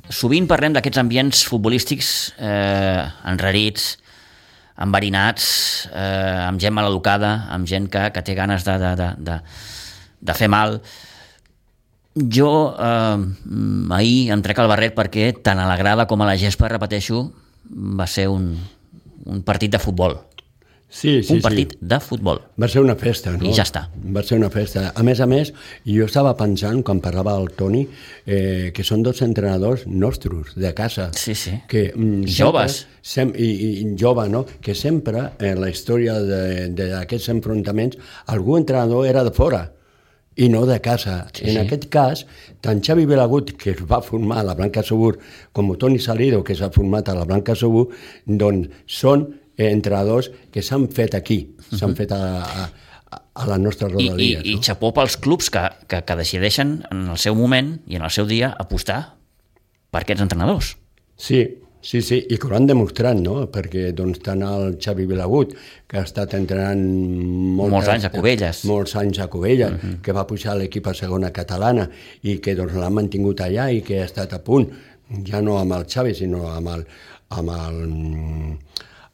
Sovint 0.07 0.47
parlem 0.47 0.75
d'aquests 0.75 1.01
ambients 1.01 1.41
futbolístics 1.49 2.11
eh, 2.39 3.03
enrarits, 3.27 3.95
enverinats, 4.77 5.49
eh, 5.89 6.45
amb 6.45 6.61
gent 6.61 6.75
maleducada, 6.77 7.33
amb 7.53 7.67
gent 7.67 7.89
que, 7.91 8.07
que 8.13 8.23
té 8.23 8.37
ganes 8.37 8.63
de, 8.67 8.77
de, 8.79 8.93
de, 8.99 9.09
de, 9.27 9.37
de 10.29 10.37
fer 10.37 10.49
mal, 10.53 10.79
jo 12.17 12.51
eh, 12.73 13.17
ahir 13.97 14.31
em 14.33 14.45
trec 14.45 14.61
el 14.61 14.71
barret 14.71 14.95
perquè 14.97 15.31
tant 15.43 15.59
a 15.59 15.67
la 15.69 15.77
grada 15.77 16.07
com 16.09 16.21
a 16.21 16.29
la 16.29 16.37
gespa, 16.39 16.69
repeteixo, 16.71 17.25
va 17.67 18.07
ser 18.07 18.29
un, 18.31 18.53
un 19.25 19.43
partit 19.43 19.73
de 19.73 19.81
futbol. 19.81 20.17
Sí, 20.89 21.21
sí, 21.21 21.33
un 21.35 21.41
partit 21.43 21.73
sí. 21.75 21.77
de 21.81 21.99
futbol. 21.99 22.39
Va 22.55 22.67
ser 22.71 22.81
una 22.81 22.95
festa, 22.95 23.33
no? 23.35 23.43
I 23.43 23.51
ja 23.55 23.65
està. 23.67 23.83
Va 24.15 24.23
ser 24.23 24.37
una 24.39 24.47
festa. 24.49 24.85
A 24.95 25.03
més 25.03 25.19
a 25.19 25.27
més, 25.27 25.51
jo 25.83 26.05
estava 26.07 26.31
pensant, 26.39 26.79
quan 26.87 27.01
parlava 27.03 27.33
el 27.35 27.49
Toni, 27.59 27.83
eh, 28.25 28.71
que 28.73 28.85
són 28.87 29.03
dos 29.03 29.19
entrenadors 29.25 29.83
nostres, 29.87 30.55
de 30.55 30.71
casa. 30.77 31.09
Sí, 31.13 31.35
sí. 31.35 31.57
Que, 31.67 31.89
mm, 31.93 32.23
joves. 32.31 32.85
Sem, 33.03 33.33
i, 33.35 33.49
I 33.83 33.95
jove, 33.99 34.29
no? 34.31 34.45
Que 34.63 34.75
sempre, 34.75 35.33
en 35.39 35.59
la 35.59 35.69
història 35.71 36.15
d'aquests 36.23 37.33
enfrontaments, 37.35 37.99
algú 38.31 38.55
entrenador 38.57 39.07
era 39.07 39.25
de 39.27 39.35
fora 39.35 39.65
i 40.37 40.47
no 40.53 40.65
de 40.69 40.79
casa. 40.79 41.25
Sí, 41.33 41.49
en 41.49 41.55
sí. 41.55 41.57
aquest 41.65 41.87
cas, 41.91 42.23
tant 42.61 42.79
Xavi 42.85 43.07
Belagut, 43.09 43.55
que 43.59 43.73
es 43.73 43.83
va 43.89 43.99
formar 44.05 44.39
a 44.39 44.47
la 44.51 44.55
Blanca 44.55 44.83
Segur, 44.85 45.17
com 45.51 45.73
Toni 45.75 45.99
Salido, 45.99 46.43
que 46.45 46.55
s'ha 46.55 46.71
format 46.71 47.09
a 47.09 47.17
la 47.17 47.25
Blanca 47.25 47.57
Segur, 47.57 47.87
doncs 48.25 48.85
són 48.99 49.25
entrenadors 49.57 50.31
que 50.53 50.61
s'han 50.61 50.87
fet 50.93 51.15
aquí, 51.15 51.55
s'han 51.71 51.91
-huh. 51.91 51.97
fet 51.97 52.11
a, 52.11 52.21
a, 52.43 53.21
a 53.33 53.47
les 53.47 53.59
nostres 53.59 53.91
rodalies. 53.91 54.43
I, 54.43 54.49
i, 54.49 54.53
no? 54.55 54.59
i 54.59 54.63
xapó 54.63 54.93
pels 54.93 55.17
clubs 55.17 55.49
que, 55.49 55.63
que, 55.87 56.03
que 56.05 56.15
decideixen 56.15 56.83
en 56.91 57.07
el 57.09 57.17
seu 57.17 57.35
moment 57.35 57.79
i 57.87 57.95
en 57.95 58.03
el 58.03 58.11
seu 58.11 58.25
dia 58.25 58.55
apostar 58.57 59.17
per 59.91 60.01
aquests 60.01 60.21
entrenadors. 60.21 60.77
Sí, 61.15 61.47
Sí, 61.87 62.01
sí, 62.01 62.17
i 62.27 62.35
que 62.35 62.49
ho 62.49 62.55
han 62.57 62.65
demostrat, 62.67 63.15
no? 63.21 63.35
Perquè 63.53 63.91
doncs, 63.95 64.17
tant 64.25 64.41
el 64.43 64.73
Xavi 64.81 65.05
Vilagut, 65.07 65.53
que 65.87 65.99
ha 65.99 66.03
estat 66.03 66.33
entrenant 66.35 66.81
molts, 66.81 67.71
molts 67.71 67.91
anys 67.93 68.07
a 68.09 68.11
Cubelles, 68.11 68.63
molts 68.67 68.95
anys 68.99 69.19
a 69.23 69.27
Cubelles, 69.31 69.71
uh 69.71 69.77
-huh. 69.83 70.01
que 70.01 70.11
va 70.11 70.25
pujar 70.27 70.57
l'equip 70.57 70.87
a 70.87 70.93
segona 70.93 71.31
catalana 71.31 71.89
i 72.23 72.39
que 72.39 72.55
doncs, 72.55 72.73
l'han 72.73 72.93
mantingut 72.93 73.39
allà 73.39 73.71
i 73.71 73.81
que 73.81 74.01
ha 74.01 74.05
estat 74.05 74.33
a 74.33 74.43
punt, 74.43 74.67
ja 75.23 75.41
no 75.41 75.59
amb 75.59 75.71
el 75.73 75.85
Xavi, 75.85 76.13
sinó 76.13 76.49
amb 76.49 76.67
el, 76.67 76.85
amb 77.29 77.49
el 77.49 78.57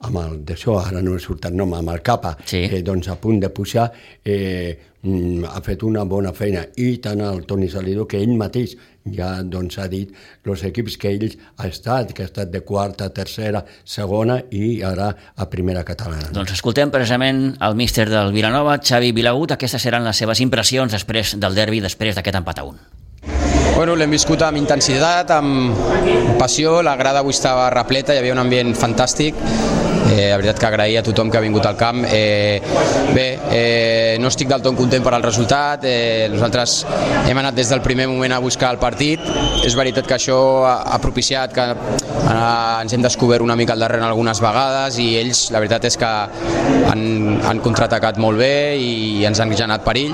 amb 0.07 0.21
el 0.23 0.39
d'això, 0.47 0.77
ara 0.83 1.01
no 1.03 1.15
he 1.15 1.21
surt 1.23 1.47
el 1.49 1.55
nom, 1.57 1.73
amb 1.77 1.93
el 1.93 2.01
Capa, 2.05 2.35
sí. 2.45 2.63
eh, 2.67 2.81
doncs 2.85 3.09
a 3.11 3.17
punt 3.19 3.39
de 3.41 3.49
pujar, 3.49 3.89
eh, 4.23 4.77
mm, 5.01 5.45
ha 5.49 5.61
fet 5.63 5.83
una 5.83 6.03
bona 6.03 6.33
feina. 6.33 6.65
I 6.77 6.97
tant 7.03 7.21
el 7.23 7.45
Toni 7.49 7.69
Salido, 7.69 8.07
que 8.07 8.21
ell 8.21 8.35
mateix 8.39 8.75
ja 9.11 9.41
doncs, 9.43 9.77
ha 9.79 9.87
dit 9.91 10.11
els 10.47 10.63
equips 10.63 10.97
que 10.99 11.11
ell 11.11 11.27
ha 11.57 11.67
estat, 11.67 12.13
que 12.15 12.23
ha 12.23 12.29
estat 12.29 12.51
de 12.51 12.63
quarta, 12.63 13.09
tercera, 13.13 13.63
segona 13.83 14.39
i 14.51 14.81
ara 14.83 15.09
a 15.35 15.49
primera 15.51 15.83
catalana. 15.83 16.31
Doncs 16.35 16.55
escoltem 16.55 16.91
precisament 16.93 17.45
el 17.59 17.75
míster 17.79 18.07
del 18.11 18.33
Vilanova, 18.35 18.79
Xavi 18.79 19.11
Vilagut, 19.11 19.55
aquestes 19.57 19.83
seran 19.83 20.07
les 20.07 20.17
seves 20.17 20.43
impressions 20.43 20.91
després 20.93 21.35
del 21.39 21.55
derbi, 21.55 21.83
després 21.83 22.15
d'aquest 22.15 22.43
empat 22.43 22.63
a 22.63 22.67
un. 22.71 22.83
Bueno, 23.73 23.95
l'hem 23.97 24.11
viscut 24.13 24.43
amb 24.45 24.59
intensitat, 24.59 25.31
amb 25.33 26.37
passió, 26.37 26.81
la 26.85 26.93
grada 26.95 27.23
avui 27.23 27.33
estava 27.33 27.71
repleta, 27.73 28.13
hi 28.13 28.21
havia 28.21 28.35
un 28.35 28.43
ambient 28.43 28.75
fantàstic, 28.77 29.39
Eh, 30.11 30.29
la 30.29 30.37
veritat 30.37 30.59
que 30.59 30.67
agrair 30.67 30.97
a 30.99 31.03
tothom 31.03 31.29
que 31.31 31.37
ha 31.37 31.41
vingut 31.41 31.65
al 31.65 31.77
camp. 31.77 32.03
Eh, 32.09 32.61
bé, 33.13 33.39
eh, 33.51 34.17
no 34.19 34.27
estic 34.27 34.49
del 34.49 34.61
tot 34.61 34.75
content 34.75 35.03
per 35.03 35.13
al 35.15 35.23
resultat, 35.23 35.85
eh, 35.87 36.27
nosaltres 36.31 36.85
hem 37.27 37.37
anat 37.37 37.55
des 37.55 37.69
del 37.69 37.81
primer 37.81 38.07
moment 38.07 38.33
a 38.33 38.39
buscar 38.39 38.71
el 38.73 38.79
partit, 38.79 39.19
és 39.63 39.75
veritat 39.75 40.07
que 40.07 40.15
això 40.17 40.65
ha, 40.67 40.99
propiciat 41.03 41.53
que 41.53 41.63
eh, 41.71 42.81
ens 42.81 42.93
hem 42.93 43.01
descobert 43.01 43.41
una 43.41 43.55
mica 43.55 43.73
al 43.73 43.79
darrere 43.79 44.03
algunes 44.03 44.41
vegades 44.43 44.99
i 44.99 45.15
ells 45.19 45.49
la 45.51 45.59
veritat 45.63 45.85
és 45.89 45.97
que 45.97 46.11
han, 46.91 47.39
han 47.43 47.61
contraatacat 47.63 48.19
molt 48.21 48.39
bé 48.39 48.75
i 48.77 49.25
ens 49.25 49.39
han 49.39 49.51
generat 49.53 49.83
perill, 49.85 50.13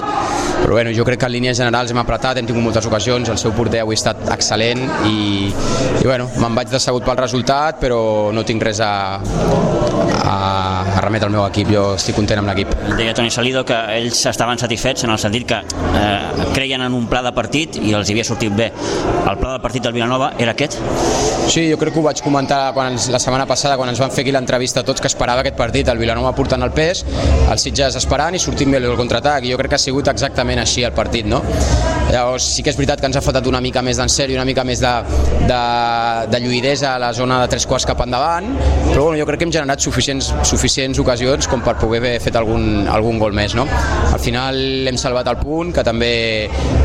però 0.61 0.77
bueno, 0.77 0.93
jo 0.95 1.05
crec 1.07 1.19
que 1.19 1.29
en 1.29 1.33
línies 1.33 1.57
generals 1.57 1.91
hem 1.91 2.01
apretat, 2.01 2.37
hem 2.37 2.49
tingut 2.49 2.63
moltes 2.63 2.85
ocasions, 2.85 3.29
el 3.29 3.41
seu 3.41 3.53
porter 3.57 3.83
avui 3.83 3.97
ha 3.97 4.01
estat 4.01 4.25
excel·lent 4.35 4.85
i, 5.09 5.49
i 5.49 6.05
bueno, 6.05 6.29
me'n 6.37 6.57
vaig 6.57 6.71
decebut 6.71 7.05
pel 7.05 7.19
resultat, 7.19 7.79
però 7.81 8.01
no 8.35 8.45
tinc 8.47 8.63
res 8.69 8.83
a, 8.85 8.93
a, 9.91 10.78
a 10.99 11.01
remetre 11.01 11.27
el 11.29 11.33
meu 11.33 11.45
equip, 11.47 11.71
jo 11.71 11.83
estic 11.95 12.17
content 12.17 12.41
amb 12.41 12.51
l'equip. 12.51 12.73
Deia 12.99 13.13
Toni 13.15 13.31
Salido 13.31 13.63
que 13.67 13.77
ells 13.95 14.19
estaven 14.29 14.59
satisfets 14.59 15.05
en 15.07 15.13
el 15.13 15.19
sentit 15.21 15.47
que 15.49 15.59
eh, 15.63 16.47
creien 16.53 16.83
en 16.85 16.95
un 16.97 17.07
pla 17.09 17.23
de 17.25 17.31
partit 17.35 17.79
i 17.79 17.93
els 17.95 18.11
havia 18.11 18.25
sortit 18.27 18.53
bé. 18.55 18.69
El 19.23 19.39
pla 19.39 19.55
de 19.55 19.63
partit 19.63 19.85
del 19.85 19.95
Vilanova 19.95 20.33
era 20.37 20.55
aquest? 20.57 20.79
Sí, 21.49 21.63
jo 21.71 21.79
crec 21.81 21.95
que 21.95 22.01
ho 22.01 22.05
vaig 22.05 22.21
comentar 22.21 22.59
quan 22.75 22.93
ens, 22.93 23.07
la 23.09 23.21
setmana 23.21 23.47
passada 23.49 23.77
quan 23.79 23.89
ens 23.89 24.01
van 24.01 24.11
fer 24.13 24.25
aquí 24.25 24.33
l'entrevista 24.35 24.83
tots 24.85 25.01
que 25.01 25.09
esperava 25.09 25.41
aquest 25.45 25.57
partit, 25.57 25.87
el 25.89 26.01
Vilanova 26.01 26.33
portant 26.37 26.61
el 26.65 26.73
pes, 26.75 27.05
el 27.49 27.61
Sitges 27.61 27.95
esperant 27.97 28.35
i 28.35 28.41
sortint 28.41 28.75
bé 28.75 28.81
el 28.83 28.97
contraatac, 28.99 29.47
jo 29.47 29.57
crec 29.57 29.73
que 29.73 29.79
ha 29.79 29.85
sigut 29.87 30.11
exactament 30.11 30.61
així 30.61 30.83
el 30.85 30.93
partit, 30.97 31.25
no? 31.29 31.41
Llavors 32.09 32.45
sí 32.55 32.63
que 32.65 32.71
és 32.73 32.77
veritat 32.77 33.01
que 33.01 33.05
ens 33.05 33.19
ha 33.19 33.21
faltat 33.21 33.45
una 33.45 33.61
mica 33.61 33.83
més 33.85 33.99
d'encert 34.01 34.33
i 34.33 34.37
una 34.37 34.45
mica 34.45 34.63
més 34.65 34.81
de, 34.81 34.93
de, 35.45 35.59
de 36.33 36.39
lluïdesa 36.41 36.95
a 36.95 37.01
la 37.01 37.11
zona 37.13 37.37
de 37.43 37.49
tres 37.53 37.67
quarts 37.69 37.85
cap 37.85 38.01
endavant, 38.01 38.49
però 38.89 39.03
bueno, 39.05 39.19
jo 39.21 39.27
crec 39.29 39.43
que 39.43 39.45
hem 39.45 39.53
generat 39.53 39.85
suficients, 39.85 40.31
suficients 40.49 40.88
ocasions 40.97 41.47
com 41.51 41.61
per 41.61 41.75
poder 41.77 41.99
haver 42.01 42.15
fet 42.23 42.35
algun, 42.39 42.87
algun 42.89 43.19
gol 43.21 43.35
més. 43.35 43.53
No? 43.57 43.67
Al 44.09 44.19
final 44.23 44.87
hem 44.89 44.97
salvat 44.97 45.29
el 45.29 45.37
punt, 45.37 45.73
que 45.75 45.83
també 45.85 46.13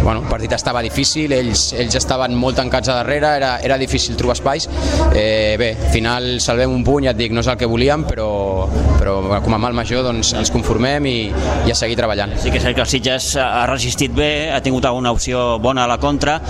bueno, 0.02 0.20
el 0.20 0.28
partit 0.28 0.52
estava 0.52 0.82
difícil, 0.84 1.32
ells, 1.32 1.72
ells 1.78 1.96
estaven 1.96 2.34
molt 2.36 2.58
tancats 2.60 2.90
a 2.90 2.98
darrere, 3.00 3.30
era, 3.38 3.52
era 3.64 3.78
difícil 3.78 4.16
trobar 4.16 4.36
espais. 4.36 4.68
Eh, 5.14 5.56
bé, 5.58 5.70
al 5.78 5.92
final 5.92 6.28
salvem 6.40 6.72
un 6.74 6.84
punt, 6.84 7.04
ja 7.06 7.14
et 7.14 7.20
dic, 7.20 7.32
no 7.32 7.40
és 7.44 7.48
el 7.48 7.58
que 7.60 7.68
volíem, 7.70 8.04
però, 8.08 8.28
però 8.98 9.03
com 9.04 9.54
a 9.54 9.60
mal 9.60 9.76
major 9.76 10.04
doncs, 10.06 10.34
ens 10.38 10.52
conformem 10.54 11.06
i, 11.10 11.16
i 11.66 11.72
a 11.72 11.76
seguir 11.78 11.96
treballant. 11.98 12.34
Sí 12.40 12.52
que 12.52 12.60
és 12.60 12.66
que 12.66 12.84
el 12.84 12.90
Sitges 12.90 13.34
ha 13.40 13.64
resistit 13.70 14.14
bé, 14.14 14.50
ha 14.54 14.60
tingut 14.64 14.84
alguna 14.88 15.12
opció 15.14 15.58
bona 15.62 15.84
a 15.84 15.90
la 15.90 15.98
contra 16.02 16.40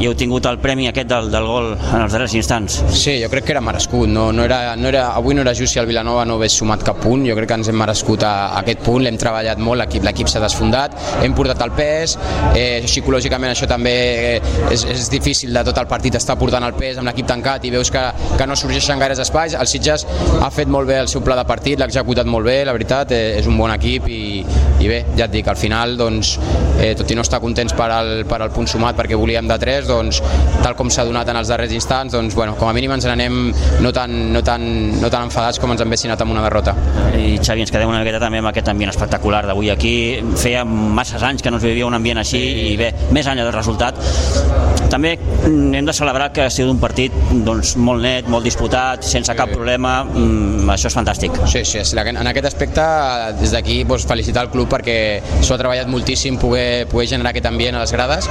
i 0.00 0.06
heu 0.06 0.14
tingut 0.16 0.46
el 0.48 0.58
premi 0.62 0.86
aquest 0.88 1.08
del, 1.10 1.28
del 1.32 1.46
gol 1.48 1.72
en 1.74 2.04
els 2.04 2.12
darrers 2.14 2.34
instants. 2.38 2.78
Sí, 2.96 3.16
jo 3.22 3.28
crec 3.32 3.48
que 3.48 3.54
era 3.54 3.62
merescut, 3.64 4.08
no, 4.08 4.30
no 4.32 4.44
era, 4.46 4.76
no 4.76 4.88
era, 4.88 5.10
avui 5.16 5.34
no 5.36 5.42
era 5.44 5.54
just 5.56 5.74
si 5.74 5.80
el 5.82 5.88
Vilanova 5.90 6.24
no 6.28 6.38
hagués 6.38 6.56
sumat 6.60 6.84
cap 6.86 7.00
punt, 7.02 7.24
jo 7.28 7.36
crec 7.36 7.50
que 7.50 7.58
ens 7.60 7.70
hem 7.70 7.78
merescut 7.80 8.24
a, 8.26 8.32
a 8.50 8.62
aquest 8.62 8.84
punt, 8.86 9.02
l'hem 9.04 9.18
treballat 9.20 9.60
molt, 9.60 9.80
l'equip 9.82 10.06
l'equip 10.06 10.30
s'ha 10.30 10.42
desfondat, 10.42 10.96
hem 11.24 11.34
portat 11.36 11.60
el 11.66 11.74
pes, 11.76 12.16
eh, 12.54 12.80
psicològicament 12.86 13.52
això 13.52 13.68
també 13.70 13.94
eh, 14.36 14.54
és, 14.72 14.86
és 14.94 15.10
difícil 15.12 15.52
de 15.54 15.64
tot 15.68 15.82
el 15.82 15.90
partit 15.90 16.16
estar 16.18 16.38
portant 16.40 16.64
el 16.66 16.76
pes 16.78 17.00
amb 17.00 17.10
l'equip 17.10 17.28
tancat 17.28 17.66
i 17.68 17.74
veus 17.74 17.92
que, 17.92 18.04
que 18.38 18.48
no 18.48 18.56
sorgeixen 18.56 19.02
gaires 19.02 19.20
espais, 19.22 19.58
el 19.58 19.68
Sitges 19.70 20.06
ha 20.40 20.50
fet 20.54 20.70
molt 20.70 20.88
bé 20.88 21.00
el 21.02 21.10
seu 21.12 21.24
pla 21.26 21.36
de 21.38 21.46
partit, 21.48 21.78
l'ha 21.80 21.90
executat 22.00 22.28
molt 22.30 22.46
bé, 22.48 22.64
la 22.64 22.74
veritat, 22.74 23.12
eh, 23.12 23.38
és 23.38 23.46
un 23.48 23.58
bon 23.60 23.70
equip 23.72 24.08
i, 24.08 24.40
i 24.80 24.88
bé, 24.88 25.00
ja 25.18 25.26
et 25.26 25.34
dic, 25.34 25.48
al 25.48 25.58
final 25.60 25.96
doncs, 26.00 26.32
eh, 26.80 26.92
tot 26.98 27.10
i 27.10 27.16
no 27.18 27.24
estar 27.24 27.40
contents 27.42 27.74
per 27.76 27.90
al, 27.92 28.12
per 28.28 28.40
al 28.40 28.52
punt 28.54 28.68
sumat 28.70 28.96
perquè 28.98 29.18
volíem 29.18 29.48
de 29.50 29.58
3, 29.60 29.86
doncs 29.88 30.22
tal 30.64 30.76
com 30.78 30.90
s'ha 30.90 31.04
donat 31.08 31.28
en 31.30 31.40
els 31.40 31.52
darrers 31.52 31.74
instants, 31.76 32.16
doncs 32.16 32.36
bueno, 32.38 32.56
com 32.58 32.70
a 32.70 32.74
mínim 32.76 32.94
ens 32.96 33.06
n'anem 33.08 33.40
no 33.84 33.92
tan, 33.96 34.16
no, 34.32 34.42
tan, 34.46 34.64
no 35.00 35.12
tan 35.12 35.28
enfadats 35.28 35.60
com 35.60 35.72
ens 35.74 35.84
hem 35.84 35.96
anat 36.10 36.24
amb 36.24 36.32
una 36.32 36.44
derrota. 36.46 36.74
I 37.16 37.38
Xavi, 37.42 37.64
ens 37.66 37.72
quedem 37.72 37.90
una 37.90 38.00
miqueta 38.00 38.22
també 38.22 38.40
amb 38.40 38.50
aquest 38.52 38.70
ambient 38.72 38.92
espectacular 38.94 39.44
d'avui 39.48 39.70
aquí. 39.70 39.94
Feia 40.40 40.64
masses 40.64 41.22
anys 41.26 41.42
que 41.42 41.50
no 41.52 41.60
es 41.60 41.66
vivia 41.66 41.88
un 41.88 41.98
ambient 41.98 42.22
així 42.22 42.40
i 42.72 42.76
bé, 42.80 42.94
més 43.12 43.28
enllà 43.28 43.44
del 43.44 43.56
resultat, 43.56 44.79
també 44.90 45.14
hem 45.40 45.86
de 45.86 45.94
celebrar 45.94 46.30
que 46.34 46.44
ha 46.44 46.50
sigut 46.50 46.74
un 46.74 46.80
partit 46.82 47.14
doncs, 47.46 47.76
molt 47.78 48.02
net, 48.02 48.28
molt 48.30 48.44
disputat, 48.46 49.04
sense 49.06 49.34
cap 49.38 49.52
problema, 49.54 50.00
mm, 50.04 50.68
això 50.74 50.90
és 50.90 50.96
fantàstic. 50.96 51.36
Sí, 51.50 51.64
sí, 51.64 51.80
en 51.80 52.26
aquest 52.26 52.46
aspecte 52.46 52.82
des 53.40 53.52
d'aquí 53.52 53.84
doncs, 53.84 54.06
felicitar 54.06 54.44
el 54.44 54.50
club 54.50 54.68
perquè 54.68 55.22
s'ho 55.40 55.54
ha 55.54 55.58
treballat 55.58 55.88
moltíssim 55.88 56.38
poder, 56.38 56.86
poder 56.90 57.06
generar 57.08 57.30
aquest 57.30 57.46
ambient 57.46 57.76
a 57.76 57.84
les 57.84 57.92
grades 57.92 58.28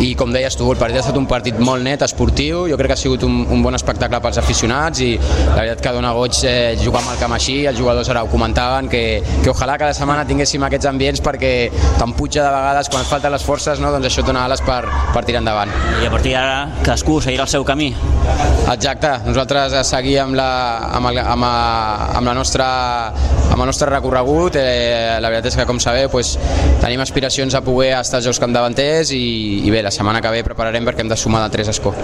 i 0.00 0.14
com 0.18 0.32
deies 0.32 0.56
tu, 0.56 0.66
el 0.72 0.78
partit 0.80 0.98
ha 0.98 1.02
estat 1.04 1.16
un 1.18 1.26
partit 1.30 1.58
molt 1.62 1.82
net, 1.84 2.02
esportiu, 2.02 2.66
jo 2.70 2.76
crec 2.80 2.92
que 2.92 2.96
ha 2.96 3.00
sigut 3.00 3.22
un, 3.26 3.42
un 3.54 3.62
bon 3.62 3.74
espectacle 3.74 4.20
pels 4.24 4.40
aficionats 4.40 5.02
i 5.04 5.10
la 5.18 5.60
veritat 5.60 5.82
que 5.84 5.92
dona 5.94 6.12
goig 6.16 6.40
eh, 6.48 6.74
jugar 6.80 7.02
amb 7.02 7.12
el 7.14 7.20
camp 7.20 7.36
així, 7.36 7.60
els 7.70 7.78
jugadors 7.78 8.10
ara 8.12 8.24
ho 8.24 8.30
comentaven, 8.32 8.88
que, 8.92 9.22
que 9.44 9.52
ojalà 9.52 9.78
cada 9.80 9.94
setmana 9.96 10.26
tinguéssim 10.28 10.64
aquests 10.66 10.90
ambients 10.90 11.22
perquè 11.24 11.52
tan 12.00 12.16
puja 12.18 12.42
de 12.42 12.50
vegades 12.50 12.90
quan 12.92 13.04
et 13.04 13.12
falten 13.12 13.36
les 13.36 13.46
forces, 13.46 13.82
no? 13.82 13.92
doncs 13.94 14.10
això 14.10 14.24
et 14.24 14.30
dona 14.32 14.46
ales 14.48 14.64
per, 14.66 14.82
per 15.14 15.24
tirar 15.28 15.44
endavant. 15.44 15.70
I 16.02 16.06
a 16.06 16.10
partir 16.10 16.32
d'ara 16.34 16.80
cadascú 16.82 17.20
seguirà 17.22 17.44
el 17.46 17.50
seu 17.52 17.62
camí. 17.62 17.92
Exacte, 18.72 19.12
nosaltres 19.22 19.76
seguir 19.86 20.16
amb, 20.24 20.34
la, 20.34 20.48
amb, 20.98 21.12
el, 21.12 21.20
amb, 21.22 21.46
a, 21.46 21.52
amb, 22.18 22.26
la 22.26 22.34
nostra, 22.34 22.66
amb 23.52 23.60
el 23.60 23.68
nostre 23.70 23.86
recorregut, 23.86 24.58
eh, 24.58 25.20
la 25.22 25.30
veritat 25.30 25.52
és 25.52 25.58
que 25.60 25.66
com 25.68 25.78
sabeu 25.78 26.10
pues, 26.10 26.32
tenim 26.82 27.04
aspiracions 27.04 27.54
a 27.54 27.62
poder 27.62 27.92
estar 28.00 28.18
als 28.18 28.26
Jocs 28.26 28.42
Camp 28.42 28.56
davanters 28.56 29.14
i, 29.14 29.22
i 29.62 29.70
bé, 29.70 29.84
la 29.86 29.94
setmana 29.94 30.24
que 30.24 30.32
ve 30.34 30.42
prepararem 30.42 30.90
perquè 30.90 31.06
hem 31.06 31.12
de 31.12 31.20
sumar 31.20 31.44
de 31.46 31.54
3 31.54 31.70
escó. 31.76 31.94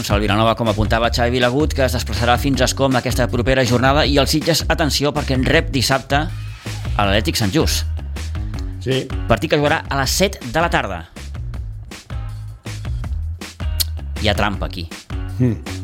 doncs 0.00 0.14
el 0.16 0.22
Vilanova, 0.22 0.54
com 0.56 0.68
apuntava 0.70 1.10
Xavi 1.12 1.34
Vilagut, 1.34 1.74
que 1.76 1.84
es 1.84 1.92
desplaçarà 1.92 2.38
fins 2.40 2.62
a 2.62 2.68
Escom 2.70 2.96
aquesta 2.96 3.26
propera 3.28 3.66
jornada 3.68 4.06
i 4.08 4.16
el 4.16 4.28
Sitges, 4.32 4.64
atenció, 4.72 5.12
perquè 5.12 5.36
en 5.36 5.44
rep 5.44 5.68
dissabte 5.74 6.24
a 6.24 7.04
l'Atlètic 7.04 7.36
Sant 7.36 7.52
Just. 7.52 7.99
Sí. 8.80 9.06
Partit 9.28 9.52
que 9.52 9.58
jugarà 9.60 9.82
a 9.88 10.00
les 10.00 10.10
7 10.10 10.52
de 10.52 10.60
la 10.60 10.70
tarda. 10.72 11.00
Hi 14.20 14.28
ha 14.28 14.36
trampa 14.36 14.66
aquí. 14.66 14.88
Mm. 15.38 15.78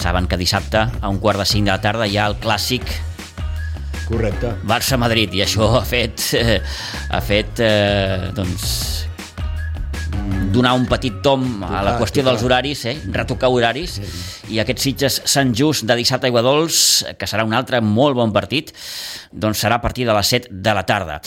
Saben 0.00 0.26
que 0.28 0.38
dissabte, 0.40 0.86
a 1.00 1.08
un 1.08 1.18
quart 1.20 1.40
de 1.40 1.44
5 1.44 1.64
de 1.64 1.72
la 1.72 1.80
tarda, 1.80 2.08
hi 2.08 2.16
ha 2.16 2.26
el 2.30 2.38
clàssic 2.40 2.88
Correcte. 4.10 4.50
Barça-Madrid, 4.66 5.36
i 5.38 5.44
això 5.44 5.68
ha 5.78 5.84
fet, 5.86 6.32
eh, 6.34 6.58
ha 7.14 7.20
fet 7.22 7.60
eh, 7.62 8.30
doncs, 8.34 8.64
donar 10.50 10.72
un 10.74 10.86
petit 10.90 11.20
tom 11.22 11.62
a 11.62 11.80
la 11.86 11.94
qüestió 11.98 12.24
dels 12.26 12.42
horaris, 12.42 12.82
eh? 12.90 12.96
retocar 13.14 13.50
horaris, 13.54 13.96
i 14.50 14.58
aquest 14.58 14.82
Sitges 14.82 15.20
Sant 15.30 15.52
Just 15.56 15.86
de 15.86 15.96
dissabte 15.98 16.26
a 16.26 16.32
Iguadols, 16.32 16.80
que 17.18 17.28
serà 17.30 17.44
un 17.46 17.54
altre 17.54 17.80
molt 17.84 18.18
bon 18.18 18.34
partit, 18.34 18.72
doncs 19.30 19.62
serà 19.62 19.78
a 19.78 19.84
partir 19.84 20.08
de 20.08 20.16
les 20.16 20.32
7 20.34 20.50
de 20.50 20.74
la 20.74 20.84
tarda. 20.86 21.20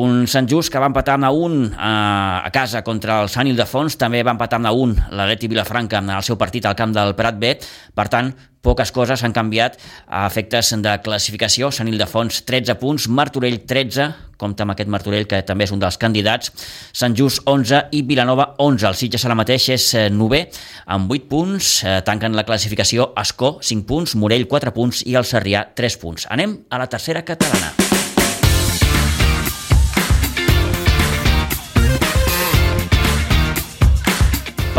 Un 0.00 0.24
Sant 0.30 0.48
Just 0.48 0.72
que 0.72 0.80
va 0.80 0.88
empatar 0.88 1.18
a 1.20 1.32
un 1.32 1.66
eh, 1.68 1.76
a 1.76 2.50
casa 2.54 2.82
contra 2.86 3.20
el 3.22 3.28
Sant 3.28 3.50
Ildefons, 3.50 3.98
també 4.00 4.24
va 4.24 4.36
empatar 4.36 4.62
a 4.64 4.72
un 4.72 4.96
l'Aleti 5.10 5.48
Vilafranca 5.48 6.00
en 6.00 6.10
el 6.16 6.24
seu 6.24 6.40
partit 6.40 6.66
al 6.66 6.78
camp 6.78 6.96
del 6.96 7.14
Prat 7.18 7.36
B, 7.40 7.56
per 7.94 8.08
tant, 8.08 8.32
poques 8.62 8.92
coses 8.92 9.22
han 9.24 9.34
canviat 9.36 9.78
a 10.06 10.26
efectes 10.28 10.74
de 10.82 10.96
classificació. 11.04 11.70
Sant 11.72 11.88
Ildefons 11.90 12.42
13 12.48 12.76
punts, 12.80 13.08
Martorell 13.08 13.60
13, 13.66 14.08
compta 14.40 14.64
amb 14.64 14.74
aquest 14.74 14.90
Martorell 14.92 15.28
que 15.28 15.42
també 15.46 15.66
és 15.66 15.74
un 15.74 15.82
dels 15.82 15.98
candidats, 16.00 16.52
Sant 16.96 17.16
Just 17.16 17.44
11 17.48 17.90
i 17.96 18.02
Vilanova 18.08 18.54
11. 18.58 18.88
El 18.88 18.98
Sitges 18.98 19.26
ara 19.28 19.36
mateix 19.38 19.68
és 19.76 19.90
9 20.14 20.40
eh, 20.40 20.48
amb 20.96 21.12
8 21.12 21.28
punts, 21.30 21.74
eh, 21.84 22.00
tanquen 22.06 22.36
la 22.36 22.46
classificació 22.48 23.12
Escó 23.20 23.58
5 23.60 23.86
punts, 23.88 24.16
Morell 24.16 24.48
4 24.48 24.74
punts 24.76 25.04
i 25.06 25.16
el 25.20 25.28
Sarrià 25.28 25.68
3 25.76 26.00
punts. 26.00 26.28
Anem 26.30 26.60
a 26.70 26.80
la 26.80 26.88
tercera 26.88 27.24
catalana. 27.26 27.89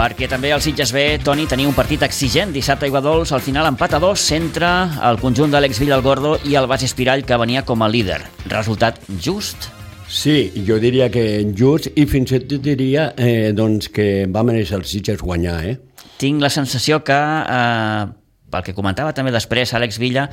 Perquè 0.02 0.26
també 0.26 0.50
el 0.50 0.62
Sitges 0.66 0.90
B, 0.96 1.02
Toni, 1.22 1.44
tenia 1.46 1.70
un 1.70 1.76
partit 1.78 2.02
exigent 2.02 2.50
dissabte 2.56 2.88
a 2.88 2.90
Iguadols, 2.90 3.30
al 3.36 3.44
final 3.46 3.68
empat 3.70 3.94
a 3.94 4.00
dos 4.02 4.24
entre 4.34 4.70
el 5.06 5.20
conjunt 5.22 5.52
d'Àlex 5.54 5.78
Villalgordo 5.84 6.32
i 6.50 6.56
el 6.58 6.66
Bas 6.66 6.82
Espirall, 6.88 7.22
que 7.22 7.38
venia 7.38 7.62
com 7.68 7.84
a 7.86 7.90
líder. 7.92 8.18
Resultat 8.50 8.98
just? 9.22 9.68
Sí, 10.10 10.50
jo 10.66 10.80
diria 10.82 11.12
que 11.14 11.46
just 11.54 11.92
i 11.94 12.08
fins 12.10 12.34
i 12.34 12.40
tot 12.42 12.66
diria 12.66 13.12
eh, 13.14 13.52
doncs 13.54 13.92
que 13.94 14.26
va 14.26 14.42
mereixer 14.48 14.80
el 14.80 14.88
Sitges 14.90 15.22
guanyar, 15.22 15.60
eh? 15.70 15.78
Tinc 16.18 16.42
la 16.42 16.50
sensació 16.50 17.04
que, 17.06 17.20
eh, 17.22 18.10
pel 18.50 18.66
que 18.66 18.74
comentava 18.74 19.14
també 19.14 19.30
després 19.36 19.76
Àlex 19.78 20.02
Villa, 20.02 20.26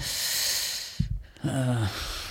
eh, 1.45 1.85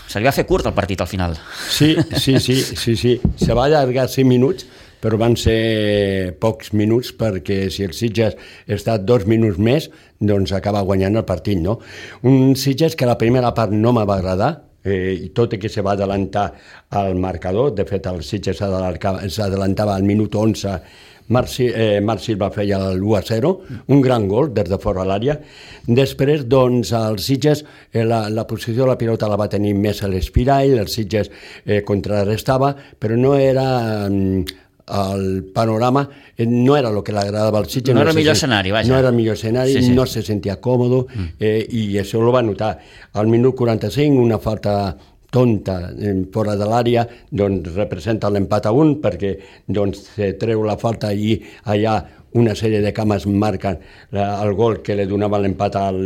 se 0.08 0.18
li 0.18 0.26
va 0.26 0.34
fer 0.34 0.48
curt 0.50 0.66
el 0.66 0.74
partit 0.74 1.06
al 1.06 1.12
final. 1.12 1.38
Sí, 1.70 1.94
sí, 2.18 2.40
sí, 2.42 2.58
sí, 2.66 2.98
sí. 2.98 3.20
Se 3.38 3.54
va 3.54 3.70
allargar 3.70 4.10
5 4.10 4.26
minuts, 4.26 4.66
però 5.02 5.20
van 5.22 5.36
ser 5.40 6.34
pocs 6.42 6.74
minuts 6.74 7.14
perquè 7.18 7.68
si 7.74 7.86
el 7.88 7.96
Sitges 7.98 8.38
estat 8.68 9.06
dos 9.08 9.28
minuts 9.30 9.60
més, 9.60 9.90
doncs 10.20 10.54
acaba 10.58 10.86
guanyant 10.86 11.20
el 11.20 11.28
partit, 11.28 11.60
no? 11.62 11.80
Un 12.24 12.56
Sitges 12.56 12.96
que 12.96 13.10
la 13.10 13.18
primera 13.18 13.54
part 13.54 13.76
no 13.76 13.94
m'ha 13.94 14.08
agradar, 14.08 14.54
eh, 14.84 15.14
i 15.28 15.30
tot 15.36 15.54
i 15.54 15.60
que 15.60 15.70
se 15.70 15.84
va 15.84 15.94
adelantar 15.98 16.48
al 16.90 17.16
marcador, 17.16 17.74
de 17.76 17.86
fet 17.86 18.08
el 18.08 18.24
Sitges 18.24 18.64
s'adelantava 18.64 19.96
al 19.96 20.08
minut 20.08 20.36
11 20.36 20.80
Marc, 21.28 21.60
eh, 21.60 22.00
Marc 22.00 22.22
Silva 22.24 22.50
feia 22.52 22.78
el 22.90 23.02
1 23.04 23.16
a 23.18 23.22
0, 23.22 23.50
un 23.88 24.02
gran 24.02 24.28
gol 24.32 24.54
des 24.56 24.70
de 24.70 24.78
fora 24.80 25.04
l'àrea. 25.04 25.36
Després, 25.84 26.46
doncs, 26.48 26.94
el 26.96 27.20
Sitges, 27.20 27.66
eh, 27.92 28.06
la, 28.08 28.30
la 28.30 28.46
posició 28.48 28.86
de 28.86 28.94
la 28.94 28.98
pilota 28.98 29.28
la 29.28 29.40
va 29.40 29.50
tenir 29.52 29.74
més 29.76 30.00
a 30.04 30.08
l'Espirall, 30.08 30.78
el 30.80 30.88
Sitges 30.88 31.30
eh, 31.66 31.82
contrarrestava, 31.84 32.74
però 33.00 33.20
no 33.20 33.36
era... 33.36 33.68
Eh, 34.08 34.64
el 34.88 35.44
panorama 35.54 36.10
eh, 36.36 36.46
no 36.46 36.78
era 36.78 36.90
el 36.90 37.04
que 37.04 37.12
le 37.12 37.20
agradava 37.20 37.60
al 37.60 37.68
Sitges. 37.68 37.94
No, 37.94 38.00
no 38.00 38.02
era 38.02 38.12
el 38.12 38.18
millor 38.18 38.36
escenari, 38.36 38.72
vaja. 38.72 38.88
No 38.88 38.98
era 38.98 39.10
el 39.10 39.16
millor 39.16 39.36
escenari, 39.36 39.74
sí, 39.74 39.84
sí. 39.84 39.92
no 39.92 40.06
se 40.06 40.24
sentia 40.24 40.60
còmode 40.62 41.04
mm. 41.14 41.30
eh, 41.40 41.68
i 41.70 42.00
això 42.00 42.24
lo 42.24 42.32
va 42.32 42.42
notar. 42.42 42.78
Al 43.14 43.28
minut 43.28 43.56
45, 43.56 44.22
una 44.22 44.40
falta 44.40 44.96
tonta 45.32 45.92
fora 46.32 46.56
de 46.56 46.66
l'àrea 46.66 47.04
doncs 47.30 47.74
representa 47.76 48.30
l'empat 48.32 48.70
a 48.70 48.72
un 48.72 48.96
perquè 49.04 49.34
doncs 49.68 50.06
se 50.16 50.32
treu 50.40 50.64
la 50.64 50.78
falta 50.80 51.12
i 51.12 51.36
allà 51.68 51.98
una 52.38 52.54
sèrie 52.56 52.80
de 52.84 52.94
cames 52.94 53.26
marquen 53.28 53.80
el 54.14 54.54
gol 54.56 54.82
que 54.86 54.96
li 54.96 55.08
donava 55.10 55.40
l'empat 55.42 55.76
al, 55.80 56.00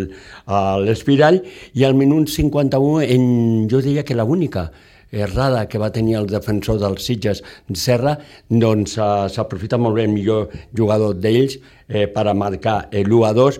a 0.46 0.80
l'Espirall 0.82 1.42
i 1.78 1.86
al 1.86 1.94
minut 1.98 2.32
51 2.34 3.04
en, 3.06 3.68
jo 3.70 3.82
diria 3.82 4.06
que 4.08 4.18
l'única 4.18 4.72
errada 5.12 5.68
que 5.68 5.80
va 5.82 5.91
tenir 5.91 6.18
el 6.20 6.30
defensor 6.32 6.80
dels 6.82 7.05
Sitges 7.05 7.43
Serra, 7.76 8.18
doncs 8.49 8.97
uh, 8.97 9.28
s'aprofita 9.32 9.80
molt 9.82 9.99
bé 9.99 10.07
el 10.07 10.16
millor 10.16 10.49
jugador 10.78 11.16
d'ells 11.20 11.59
eh, 11.92 12.08
per 12.08 12.28
a 12.28 12.34
marcar 12.34 12.88
l'1 12.92 13.26
a 13.28 13.34
2 13.34 13.60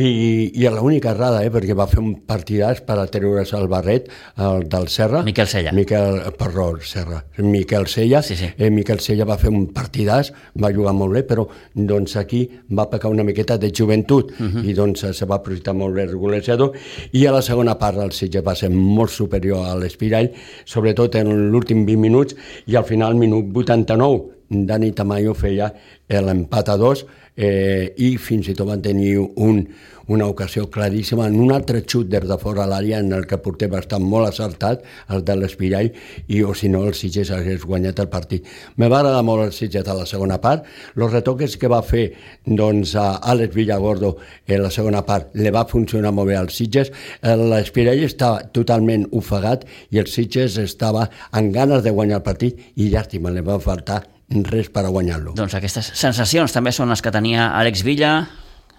i, 0.00 0.52
i 0.54 0.68
l'única 0.70 1.10
errada, 1.10 1.42
eh, 1.44 1.50
perquè 1.50 1.74
va 1.76 1.86
fer 1.90 2.00
un 2.00 2.12
partidàs 2.26 2.82
per 2.86 2.98
a 3.00 3.06
treure's 3.10 3.52
el 3.56 3.66
barret 3.68 4.08
el 4.38 4.66
del 4.70 4.88
Serra. 4.88 5.22
Miquel 5.26 5.48
Sella. 5.50 5.72
Miquel, 5.76 6.20
perdó, 6.38 6.70
Serra. 6.86 7.24
Miquel 7.38 7.88
Sella. 7.90 8.22
Sí, 8.22 8.36
sí. 8.36 8.50
Eh, 8.56 8.70
Miquel 8.70 9.00
Sella 9.00 9.26
va 9.28 9.38
fer 9.40 9.50
un 9.50 9.66
partidàs, 9.74 10.32
va 10.62 10.72
jugar 10.74 10.94
molt 10.96 11.16
bé, 11.16 11.24
però 11.26 11.46
doncs 11.74 12.16
aquí 12.20 12.44
va 12.76 12.88
pecar 12.90 13.10
una 13.10 13.26
miqueta 13.26 13.58
de 13.58 13.72
joventut 13.74 14.30
uh 14.30 14.42
mhm. 14.42 14.56
-huh. 14.56 14.68
i 14.70 14.74
doncs 14.74 15.06
se 15.12 15.26
va 15.26 15.36
aprofitar 15.36 15.74
molt 15.74 15.94
bé 15.94 16.02
el 16.02 16.16
golejador 16.16 16.72
i 17.12 17.26
a 17.26 17.32
la 17.32 17.42
segona 17.42 17.78
part 17.78 17.98
el 17.98 18.12
Sitges 18.12 18.44
va 18.46 18.54
ser 18.54 18.70
molt 18.70 19.10
superior 19.10 19.66
a 19.66 19.74
l'Espirall, 19.76 20.30
sobretot 20.64 21.14
en 21.14 21.50
l'últim 21.50 21.84
20 21.84 21.96
minuts 21.96 22.36
i 22.66 22.76
al 22.76 22.84
final, 22.84 23.14
minut 23.14 23.44
89, 23.54 24.22
Dani 24.50 24.90
Tamayo 24.92 25.34
feia 25.34 25.72
l'empat 26.08 26.68
a 26.68 26.76
dos 26.76 27.06
eh, 27.40 27.94
i 27.96 28.16
fins 28.20 28.50
i 28.52 28.54
tot 28.56 28.68
van 28.68 28.82
tenir 28.84 29.14
un, 29.18 29.62
una 30.10 30.26
ocasió 30.26 30.68
claríssima 30.70 31.28
en 31.30 31.38
un 31.40 31.52
altre 31.54 31.80
xut 31.86 32.08
des 32.10 32.26
de 32.28 32.36
fora 32.38 32.66
l'àrea 32.68 32.98
en 33.00 33.12
el 33.16 33.24
que 33.30 33.38
porter 33.38 33.70
va 33.72 33.80
estar 33.80 34.00
molt 34.02 34.28
acertat, 34.28 34.82
el 35.14 35.24
de 35.24 35.36
l'Espirall, 35.38 35.92
i 36.28 36.42
o 36.42 36.52
si 36.54 36.68
no 36.68 36.82
el 36.88 36.96
Sitges 36.98 37.30
hagués 37.30 37.64
guanyat 37.64 38.02
el 38.02 38.10
partit. 38.12 38.48
Me 38.76 38.90
va 38.90 39.00
agradar 39.00 39.22
molt 39.24 39.46
el 39.46 39.54
Sitges 39.56 39.88
a 39.88 39.96
la 39.96 40.08
segona 40.10 40.40
part, 40.42 40.66
els 40.96 41.14
retoques 41.14 41.56
que 41.56 41.70
va 41.70 41.80
fer 41.86 42.08
doncs, 42.44 42.96
a 42.98 43.20
Àlex 43.32 43.54
Villagordo 43.54 44.16
en 44.46 44.64
la 44.66 44.74
segona 44.74 45.04
part 45.06 45.30
le 45.38 45.54
va 45.54 45.66
funcionar 45.70 46.12
molt 46.12 46.34
bé 46.34 46.36
al 46.36 46.50
Sitges, 46.50 46.92
l'Espirall 47.22 48.04
estava 48.04 48.42
totalment 48.52 49.06
ofegat 49.16 49.64
i 49.94 50.02
el 50.02 50.10
Sitges 50.10 50.58
estava 50.58 51.06
amb 51.30 51.54
ganes 51.54 51.86
de 51.86 51.94
guanyar 51.94 52.20
el 52.20 52.26
partit 52.26 52.58
i 52.76 52.90
llàstima, 52.90 53.30
li 53.30 53.46
va 53.46 53.62
faltar 53.62 54.02
res 54.30 54.70
per 54.70 54.84
a 54.86 54.90
guanyar-lo. 54.92 55.34
Doncs 55.38 55.56
aquestes 55.58 55.92
sensacions 55.98 56.52
també 56.54 56.72
són 56.72 56.90
les 56.92 57.02
que 57.02 57.12
tenia 57.14 57.50
Àlex 57.58 57.82
Villa 57.86 58.14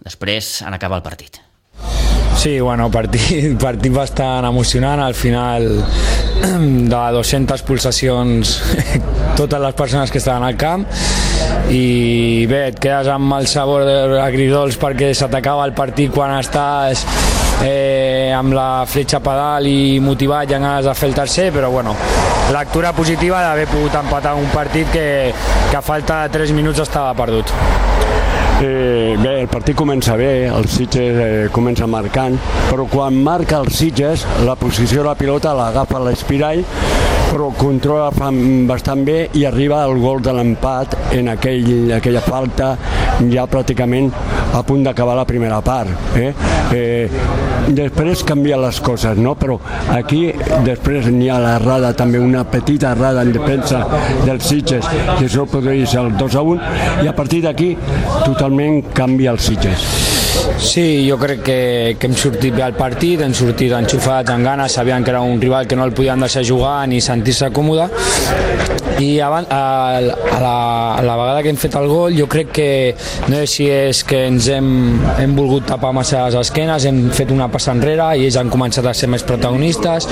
després 0.01 0.61
en 0.65 0.73
acabar 0.73 1.01
el 1.01 1.05
partit. 1.05 1.41
Sí, 2.41 2.59
bueno, 2.59 2.89
partit, 2.89 3.53
partit 3.61 3.93
bastant 3.93 4.47
emocionant. 4.47 5.03
Al 5.03 5.13
final 5.13 5.67
de 6.93 7.03
200 7.17 7.61
pulsacions 7.67 8.55
totes 9.39 9.61
les 9.61 9.75
persones 9.75 10.11
que 10.11 10.17
estaven 10.17 10.47
al 10.47 10.57
camp 10.57 10.87
i 11.71 12.47
bé, 12.49 12.65
et 12.71 12.79
quedes 12.81 13.07
amb 13.11 13.35
el 13.37 13.47
sabor 13.47 13.85
agridols 14.23 14.79
perquè 14.81 15.11
s'atacava 15.15 15.67
el 15.67 15.75
partit 15.77 16.11
quan 16.13 16.33
estàs 16.39 17.05
eh, 17.63 18.33
amb 18.35 18.53
la 18.53 18.83
fletxa 18.87 19.19
pedal 19.23 19.67
i 19.67 19.99
motivat 20.03 20.49
i 20.49 20.55
ganes 20.55 20.85
de 20.87 20.95
fer 20.97 21.09
el 21.09 21.15
tercer, 21.15 21.51
però 21.53 21.69
bueno, 21.71 21.95
lectura 22.53 22.93
positiva 22.93 23.41
d'haver 23.45 23.67
pogut 23.71 23.95
empatar 24.01 24.35
un 24.35 24.49
partit 24.53 24.89
que, 24.91 25.07
que 25.69 25.77
a 25.77 25.81
falta 25.81 26.23
de 26.23 26.37
3 26.39 26.55
minuts 26.57 26.81
estava 26.83 27.13
perdut. 27.13 27.53
Eh, 28.61 29.15
bé, 29.17 29.39
el 29.41 29.47
partit 29.49 29.73
comença 29.73 30.13
bé, 30.19 30.45
el 30.45 30.67
Sitges 30.69 31.17
eh, 31.17 31.47
comença 31.53 31.87
marcant, 31.89 32.35
però 32.69 32.85
quan 32.89 33.17
marca 33.17 33.57
el 33.57 33.71
Sitges, 33.73 34.27
la 34.45 34.53
posició 34.53 35.01
de 35.01 35.07
la 35.07 35.15
pilota 35.17 35.55
l'agafa 35.57 36.01
l'Espirall, 36.05 36.61
però 37.31 37.47
controla 37.57 38.11
bastant 38.69 39.01
bé 39.07 39.17
i 39.39 39.45
arriba 39.47 39.81
al 39.81 39.97
gol 40.03 40.21
de 40.21 40.33
l'empat 40.35 40.97
en 41.15 41.31
aquell, 41.31 41.93
aquella 41.95 42.21
falta 42.21 42.75
ja 43.31 43.47
pràcticament 43.49 44.11
a 44.53 44.63
punt 44.63 44.83
d'acabar 44.83 45.15
la 45.15 45.25
primera 45.25 45.61
part. 45.61 46.15
Eh? 46.17 46.33
Eh, 46.73 47.09
després 47.71 48.23
canvien 48.27 48.61
les 48.61 48.79
coses, 48.83 49.17
no? 49.17 49.35
però 49.39 49.57
aquí 49.93 50.27
després 50.65 51.07
n'hi 51.11 51.29
ha 51.31 51.39
l'errada, 51.41 51.93
també 51.97 52.19
una 52.19 52.43
petita 52.49 52.91
errada 52.95 53.25
en 53.25 53.33
defensa 53.35 53.83
dels 54.25 54.47
Sitges, 54.51 54.87
que 55.17 55.27
això 55.27 55.47
ser 55.47 56.01
el 56.01 56.17
2 56.17 56.35
a 56.35 56.41
1, 56.41 56.71
i 57.03 57.07
a 57.07 57.15
partir 57.15 57.41
d'aquí 57.43 57.75
totalment 58.25 58.81
canvia 58.93 59.31
els 59.31 59.47
Sitges. 59.47 59.87
Sí, 60.61 61.05
jo 61.07 61.17
crec 61.19 61.41
que, 61.43 61.59
que 61.99 62.07
hem 62.07 62.15
sortit 62.17 62.55
bé 62.55 62.63
al 62.63 62.75
partit, 62.77 63.21
hem 63.21 63.33
sortit 63.35 63.73
enxufats, 63.77 64.31
amb 64.31 64.45
ganes, 64.45 64.73
sabien 64.73 65.03
que 65.03 65.11
era 65.13 65.21
un 65.21 65.41
rival 65.41 65.67
que 65.67 65.75
no 65.75 65.85
el 65.85 65.93
podien 65.93 66.23
deixar 66.23 66.45
jugar 66.47 66.87
ni 66.87 67.01
sentir-se 67.01 67.51
còmode 67.53 67.89
i 69.01 69.19
abans, 69.19 69.47
a, 69.49 69.97
a, 69.97 70.39
la, 70.41 70.95
a 70.95 71.01
la 71.01 71.15
vegada 71.17 71.41
que 71.41 71.49
hem 71.49 71.57
fet 71.59 71.75
el 71.79 71.87
gol 71.89 72.15
jo 72.17 72.27
crec 72.29 72.51
que 72.53 72.69
no 73.31 73.39
sé 73.41 73.47
si 73.49 73.67
és 73.71 74.03
que 74.07 74.25
ens 74.27 74.47
hem, 74.53 74.69
hem 75.21 75.33
volgut 75.37 75.65
tapar 75.69 75.93
massa 75.95 76.25
les 76.27 76.37
esquenes, 76.41 76.85
hem 76.85 77.07
fet 77.15 77.33
una 77.33 77.49
passa 77.51 77.73
enrere 77.73 78.11
i 78.19 78.27
ells 78.27 78.37
han 78.39 78.51
començat 78.53 78.85
a 78.85 78.93
ser 78.97 79.09
més 79.11 79.25
protagonistes. 79.27 80.07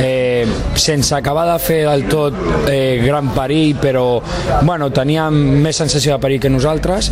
Eh, 0.00 0.46
sense 0.80 1.14
acabar 1.16 1.46
de 1.50 1.58
fer 1.62 1.80
del 1.86 2.06
tot 2.08 2.36
eh, 2.70 3.00
gran 3.04 3.32
perill 3.36 3.76
però 3.80 4.06
bueno, 4.62 4.90
teníem 4.94 5.36
més 5.64 5.80
sensació 5.82 6.16
de 6.16 6.22
perill 6.24 6.40
que 6.40 6.52
nosaltres 6.52 7.10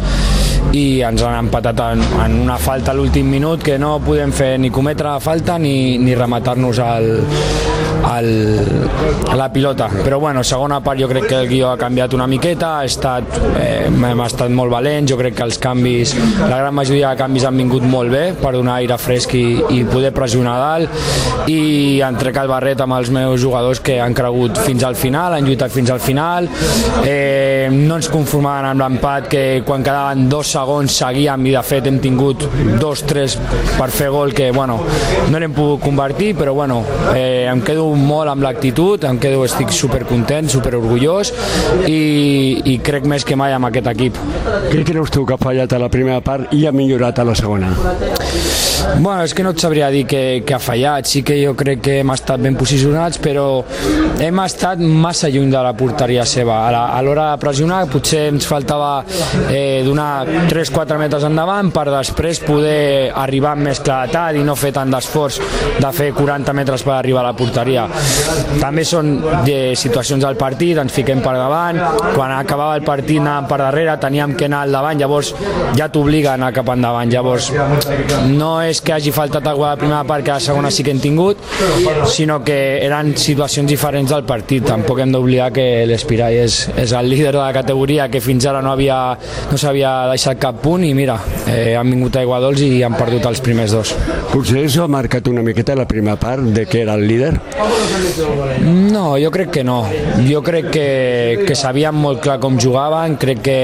i 0.76 1.01
ens 1.07 1.22
han 1.24 1.37
empatat 1.45 1.81
en, 1.85 2.05
en 2.24 2.39
una 2.43 2.59
falta 2.61 2.93
a 2.93 2.97
l'últim 2.97 3.29
minut 3.31 3.62
que 3.64 3.79
no 3.81 3.97
podem 4.05 4.33
fer 4.37 4.55
ni 4.61 4.72
cometre 4.74 5.09
la 5.09 5.20
falta 5.20 5.59
ni, 5.61 5.99
ni 6.03 6.16
rematar-nos 6.18 6.81
al, 6.85 7.12
al, 8.09 8.90
a 9.28 9.36
la 9.36 9.48
pilota. 9.52 9.88
Però 10.04 10.18
bueno, 10.18 10.42
segona 10.44 10.80
part 10.84 11.00
jo 11.00 11.09
crec 11.11 11.28
que 11.28 11.38
el 11.42 11.48
guió 11.48 11.70
ha 11.70 11.78
canviat 11.80 12.14
una 12.16 12.26
miqueta 12.26 12.78
ha 12.78 12.84
estat, 12.88 13.38
eh, 13.61 13.86
hem 13.88 14.22
estat 14.24 14.52
molt 14.54 14.72
valents 14.72 15.11
jo 15.12 15.18
crec 15.20 15.36
que 15.38 15.44
els 15.46 15.59
canvis, 15.62 16.14
la 16.40 16.61
gran 16.61 16.74
majoria 16.74 17.12
de 17.12 17.20
canvis 17.20 17.44
han 17.48 17.59
vingut 17.61 17.84
molt 17.84 18.12
bé 18.12 18.24
per 18.38 18.52
donar 18.56 18.78
aire 18.82 18.98
fresc 19.00 19.34
i, 19.38 19.44
i 19.76 19.82
poder 19.88 20.12
pressionar 20.16 20.56
dalt. 20.62 21.09
I 21.52 22.00
han 22.04 22.18
trecat 22.18 22.48
barret 22.50 22.80
amb 22.84 22.96
els 22.98 23.12
meus 23.14 23.40
jugadors 23.42 23.82
que 23.84 23.98
han 24.00 24.16
cregut 24.16 24.59
fins 24.64 24.84
al 24.84 24.96
final, 24.98 25.36
han 25.36 25.46
lluitat 25.46 25.72
fins 25.74 25.92
al 25.92 26.00
final. 26.00 26.48
Eh, 27.04 27.68
no 27.72 27.98
ens 27.98 28.09
conformaven 28.12 28.70
amb 28.72 28.84
l'empat 28.84 29.28
que 29.32 29.44
quan 29.66 29.84
quedaven 29.84 30.28
dos 30.32 30.52
segons 30.56 30.98
seguíem 31.02 31.46
i 31.48 31.54
de 31.54 31.62
fet 31.66 31.88
hem 31.88 32.00
tingut 32.02 32.46
dos, 32.80 33.04
tres 33.09 33.36
per 33.76 33.90
fer 33.94 34.09
gol 34.14 34.32
que 34.36 34.50
bueno, 34.54 34.78
no 35.30 35.40
l'hem 35.40 35.54
pogut 35.56 35.82
convertir 35.84 36.34
però 36.38 36.54
bueno, 36.56 36.82
eh, 37.14 37.46
em 37.50 37.61
quedo 37.64 37.88
molt 37.99 38.30
amb 38.30 38.44
l'actitud, 38.46 39.05
em 39.09 39.18
quedo, 39.22 39.44
estic 39.46 39.72
super 39.74 40.05
content, 40.09 40.49
super 40.51 40.74
orgullós 40.78 41.32
i, 41.86 42.62
i 42.72 42.78
crec 42.84 43.09
més 43.11 43.26
que 43.26 43.38
mai 43.38 43.55
amb 43.57 43.70
aquest 43.70 43.90
equip. 43.94 44.18
Què 44.70 44.84
creus 44.86 45.12
tu 45.14 45.26
que 45.28 45.36
ha 45.36 45.42
fallat 45.42 45.72
a 45.74 45.82
la 45.82 45.90
primera 45.92 46.22
part 46.24 46.55
i 46.57 46.64
ha 46.66 46.74
millorat 46.74 47.18
a 47.18 47.28
la 47.28 47.36
segona? 47.38 47.74
Bueno, 49.01 49.22
és 49.22 49.35
que 49.35 49.43
no 49.43 49.53
et 49.55 49.61
sabria 49.61 49.89
dir 49.91 50.05
que, 50.09 50.43
que 50.47 50.55
ha 50.55 50.59
fallat, 50.62 51.07
sí 51.07 51.22
que 51.26 51.37
jo 51.39 51.53
crec 51.59 51.81
que 51.85 51.99
hem 52.01 52.11
estat 52.14 52.41
ben 52.43 52.57
posicionats, 52.59 53.18
però 53.22 53.62
hem 54.22 54.41
estat 54.43 54.81
massa 54.81 55.31
lluny 55.31 55.51
de 55.53 55.61
la 55.62 55.72
porteria 55.79 56.24
seva. 56.26 56.61
A 56.66 57.03
l'hora 57.03 57.29
de 57.33 57.41
pressionar 57.43 57.85
potser 57.91 58.24
ens 58.33 58.47
faltava 58.49 59.05
eh, 59.51 59.83
donar 59.87 60.26
3-4 60.51 60.99
metres 60.99 61.26
endavant 61.29 61.70
per 61.74 61.87
després 61.93 62.41
poder 62.43 63.11
arribar 63.14 63.55
amb 63.55 63.68
més 63.68 63.83
claretat 63.85 64.39
i 64.39 64.45
no 64.47 64.57
fer 64.59 64.72
tant 64.76 64.91
d'esforç 64.91 65.41
de 65.79 65.93
fer 65.95 66.11
40 66.16 66.55
metres 66.59 66.85
per 66.87 66.97
arribar 66.97 67.22
a 67.22 67.29
la 67.31 67.37
porteria. 67.39 67.87
També 68.59 68.87
són 68.89 69.14
de 69.47 69.59
situacions 69.79 70.24
del 70.24 70.39
partit, 70.41 70.79
ens 70.79 70.95
fiquem 70.95 71.22
per 71.24 71.37
davant, 71.39 71.79
quan 72.14 72.35
acabava 72.35 72.79
el 72.79 72.87
partit 72.87 73.22
anàvem 73.22 73.51
per 73.51 73.61
darrere, 73.62 73.99
teníem 74.03 74.35
que 74.39 74.49
anar 74.51 74.64
al 74.66 74.74
davant, 74.74 74.99
llavors 74.99 75.35
ja 75.79 75.91
t'obliga 75.93 76.35
a 76.35 76.39
anar 76.39 76.53
cap 76.57 76.74
endavant, 76.74 77.11
llavors 77.12 77.53
no 78.27 78.51
és 78.62 78.81
que 78.85 78.93
hagi 78.95 79.12
faltat 79.14 79.47
alguna 79.47 79.73
a 79.73 79.77
la 79.77 79.81
primera 79.81 80.03
part 80.05 80.25
que 80.25 80.33
a 80.33 80.39
la 80.39 80.45
segona 80.45 80.71
sí 80.71 80.85
que 80.85 80.91
hem 80.91 81.01
tingut, 81.01 81.39
sinó 82.11 82.41
que 82.45 82.59
eren 82.85 83.14
situacions 83.16 83.69
diferents 83.71 84.11
del 84.11 84.25
partit. 84.29 84.64
Tampoc 84.69 85.03
hem 85.03 85.12
d'oblidar 85.14 85.51
que 85.55 85.66
l'Espirall 85.89 86.39
és, 86.45 86.61
és 86.77 86.95
el 86.97 87.09
líder 87.11 87.33
de 87.33 87.41
la 87.41 87.53
categoria 87.55 88.09
que 88.11 88.23
fins 88.25 88.47
ara 88.47 88.62
no 88.64 88.73
havia 88.73 88.99
no 89.51 89.59
s'havia 89.59 89.93
deixat 90.12 90.41
cap 90.41 90.61
punt 90.62 90.85
i 90.85 90.93
mira, 90.97 91.19
eh, 91.47 91.77
han 91.79 91.91
vingut 91.91 92.16
a 92.16 92.25
Iguadols 92.27 92.62
i 92.64 92.83
han 92.87 92.97
perdut 92.99 93.27
els 93.31 93.43
primers 93.45 93.75
dos. 93.77 93.95
Potser 94.33 94.64
això 94.64 94.85
ha 94.85 94.93
marcat 94.93 95.29
una 95.31 95.45
miqueta 95.47 95.77
la 95.79 95.87
primera 95.89 96.19
part 96.21 96.43
de 96.55 96.66
que 96.66 96.83
era 96.83 96.95
el 96.99 97.07
líder? 97.09 97.35
No, 98.64 99.16
jo 99.21 99.31
crec 99.31 99.51
que 99.59 99.64
no. 99.64 99.81
Jo 100.29 100.43
crec 100.45 100.71
que, 100.75 100.89
que 101.47 101.57
sabien 101.59 101.97
molt 101.97 102.23
clar 102.25 102.39
com 102.43 102.59
jugaven, 102.61 103.16
crec 103.21 103.43
que 103.47 103.59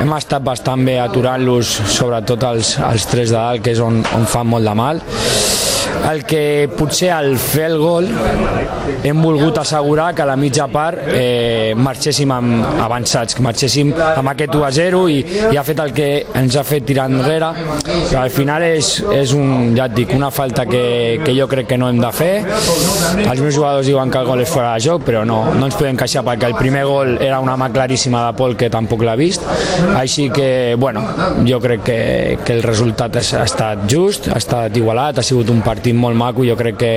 hem 0.00 0.14
estat 0.16 0.44
bastant 0.44 0.84
bé 0.86 0.98
aturant-los, 1.02 1.70
sobretot 1.94 2.44
els, 2.50 2.74
els 2.84 3.06
tres 3.10 3.30
de 3.32 3.38
dalt, 3.38 3.59
que 3.62 3.74
és 3.74 3.80
on, 3.84 4.00
on 4.16 4.26
fan 4.30 4.48
molt 4.50 4.66
de 4.66 4.74
mal 4.78 5.02
el 6.10 6.24
que 6.24 6.68
potser 6.76 7.10
al 7.14 7.36
fer 7.38 7.66
el 7.70 7.78
gol 7.80 8.08
hem 9.04 9.22
volgut 9.22 9.58
assegurar 9.60 10.14
que 10.14 10.22
a 10.22 10.28
la 10.28 10.36
mitja 10.36 10.66
part 10.72 11.04
eh, 11.06 11.72
marxéssim 11.76 12.30
amb 12.34 12.82
avançats, 12.84 13.36
que 13.36 13.44
marxéssim 13.44 13.92
amb 13.94 14.32
aquest 14.32 14.56
1 14.56 14.66
a 14.66 14.70
0 14.76 15.02
i, 15.12 15.18
i 15.52 15.58
ha 15.58 15.64
fet 15.66 15.82
el 15.84 15.94
que 15.96 16.08
ens 16.40 16.56
ha 16.56 16.64
fet 16.66 16.86
tirar 16.88 17.08
enrere. 17.10 17.50
Que 18.10 18.16
al 18.18 18.30
final 18.34 18.64
és, 18.66 18.92
és 19.14 19.34
un, 19.36 19.72
ja 19.76 19.86
et 19.88 19.96
dic, 19.96 20.14
una 20.16 20.30
falta 20.34 20.66
que, 20.68 21.20
que 21.24 21.34
jo 21.36 21.48
crec 21.50 21.70
que 21.70 21.78
no 21.80 21.88
hem 21.90 22.00
de 22.02 22.12
fer. 22.14 22.32
Els 23.24 23.40
meus 23.40 23.54
jugadors 23.54 23.88
diuen 23.88 24.12
que 24.12 24.20
el 24.20 24.28
gol 24.28 24.44
és 24.44 24.50
fora 24.50 24.74
de 24.74 24.84
joc 24.84 25.04
però 25.06 25.24
no, 25.26 25.40
no 25.56 25.68
ens 25.68 25.78
podem 25.78 25.98
queixar 25.98 26.24
perquè 26.26 26.50
el 26.50 26.56
primer 26.58 26.84
gol 26.88 27.16
era 27.20 27.40
una 27.42 27.56
mà 27.60 27.70
claríssima 27.72 28.26
de 28.26 28.36
Pol 28.38 28.56
que 28.58 28.70
tampoc 28.72 29.04
l'ha 29.06 29.16
vist. 29.18 29.46
Així 29.96 30.28
que, 30.34 30.76
bueno, 30.78 31.04
jo 31.46 31.60
crec 31.62 31.84
que, 31.86 32.00
que 32.44 32.58
el 32.58 32.62
resultat 32.66 33.20
ha 33.20 33.44
estat 33.44 33.86
just, 33.90 34.28
ha 34.30 34.38
estat 34.40 34.76
igualat, 34.76 35.20
ha 35.20 35.26
sigut 35.26 35.50
un 35.52 35.62
partit 35.64 35.89
molt 35.96 36.16
maco, 36.16 36.44
jo 36.44 36.56
crec 36.56 36.76
que 36.80 36.92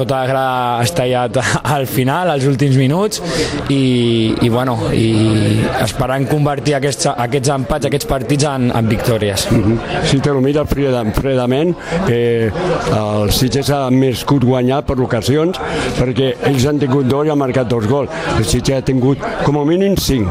grada 0.00 0.78
ha 0.78 0.82
estallat 0.82 1.36
al 1.76 1.86
final, 1.86 2.30
als 2.30 2.46
últims 2.46 2.76
minuts 2.76 3.20
i, 3.68 4.34
i 4.40 4.48
bueno, 4.48 4.76
i 4.94 5.64
esperant 5.82 6.26
convertir 6.30 6.76
aquests, 6.78 7.10
aquests 7.12 7.52
empats, 7.54 7.86
aquests 7.86 8.08
partits 8.08 8.46
en, 8.48 8.70
en 8.70 8.88
victòries. 8.88 9.48
Mm 9.50 9.62
-hmm. 9.62 10.04
Si 10.04 10.20
te 10.20 10.30
lo 10.30 10.40
mires 10.40 10.68
fredament, 11.14 11.76
eh, 12.08 12.50
el 12.92 13.32
Sitges 13.32 13.70
ha 13.70 13.90
merescut 13.90 14.44
guanyar 14.44 14.82
per 14.84 15.00
ocasions 15.00 15.58
perquè 15.98 16.34
ells 16.44 16.66
han 16.66 16.78
tingut 16.78 17.06
dos 17.06 17.26
i 17.26 17.30
han 17.30 17.38
marcat 17.38 17.68
dos 17.68 17.86
gols. 17.86 18.10
El 18.38 18.44
Sitges 18.44 18.78
ha 18.78 18.82
tingut 18.82 19.18
com 19.44 19.58
a 19.58 19.64
mínim 19.64 19.96
cinc. 19.96 20.28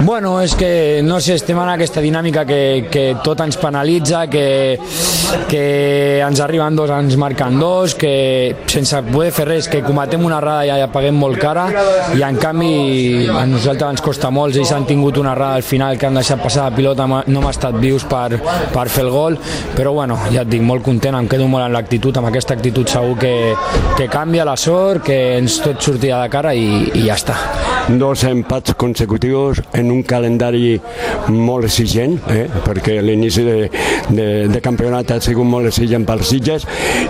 Bueno, 0.00 0.40
és 0.40 0.54
que, 0.54 1.00
no 1.02 1.18
sé, 1.20 1.34
estem 1.34 1.58
en 1.58 1.68
aquesta 1.72 2.00
dinàmica 2.00 2.44
que, 2.46 2.86
que 2.90 3.16
tot 3.24 3.40
ens 3.40 3.56
penalitza, 3.58 4.28
que, 4.30 4.78
que 5.48 6.20
ens 6.22 6.40
arriben 6.40 6.67
dos, 6.76 6.90
ens 6.90 7.16
marquen 7.16 7.58
dos, 7.60 7.94
que 7.94 8.56
sense 8.66 9.00
poder 9.10 9.30
fer 9.32 9.46
res, 9.48 9.68
que 9.68 9.82
cometem 9.84 10.24
una 10.24 10.38
errada 10.42 10.66
i 10.66 10.72
ja 10.82 10.88
paguem 10.92 11.16
molt 11.18 11.38
cara, 11.40 11.66
i 12.16 12.24
en 12.24 12.38
canvi 12.40 13.28
a 13.32 13.44
nosaltres 13.48 13.96
ens 13.96 14.04
costa 14.04 14.30
molt, 14.34 14.56
ells 14.56 14.72
han 14.74 14.86
tingut 14.88 15.20
una 15.20 15.32
errada 15.36 15.60
al 15.60 15.66
final 15.66 15.98
que 15.98 16.08
han 16.08 16.18
deixat 16.18 16.42
passar 16.42 16.68
la 16.68 16.76
pilota, 16.76 17.06
no 17.08 17.42
hem 17.42 17.48
estat 17.50 17.78
vius 17.80 18.04
per, 18.08 18.40
per 18.74 18.86
fer 18.88 19.06
el 19.06 19.12
gol, 19.14 19.38
però 19.76 19.94
bueno, 19.96 20.18
ja 20.32 20.42
et 20.44 20.52
dic, 20.52 20.64
molt 20.64 20.84
content, 20.86 21.16
em 21.18 21.28
quedo 21.30 21.48
molt 21.48 21.66
en 21.66 21.76
l'actitud, 21.76 22.16
amb 22.18 22.30
aquesta 22.30 22.56
actitud 22.58 22.88
segur 22.88 23.16
que, 23.20 23.34
que 23.96 24.08
canvia 24.12 24.46
la 24.48 24.56
sort, 24.56 25.04
que 25.08 25.18
ens 25.38 25.60
tot 25.64 25.82
sortirà 25.84 26.22
de 26.24 26.32
cara 26.32 26.54
i, 26.54 26.68
i 26.94 27.06
ja 27.06 27.16
està. 27.18 27.36
Dos 27.88 28.24
empats 28.28 28.74
consecutius 28.76 29.62
en 29.72 29.90
un 29.94 30.02
calendari 30.04 30.74
molt 31.32 31.64
exigent, 31.68 32.18
eh? 32.28 32.44
perquè 32.66 32.98
l'inici 33.00 33.44
de, 33.46 33.56
de, 34.10 34.26
de 34.52 34.60
campionat 34.64 35.14
ha 35.14 35.20
sigut 35.24 35.48
molt 35.48 35.70
exigent 35.70 36.04
pels 36.08 36.28
Sitges 36.28 36.57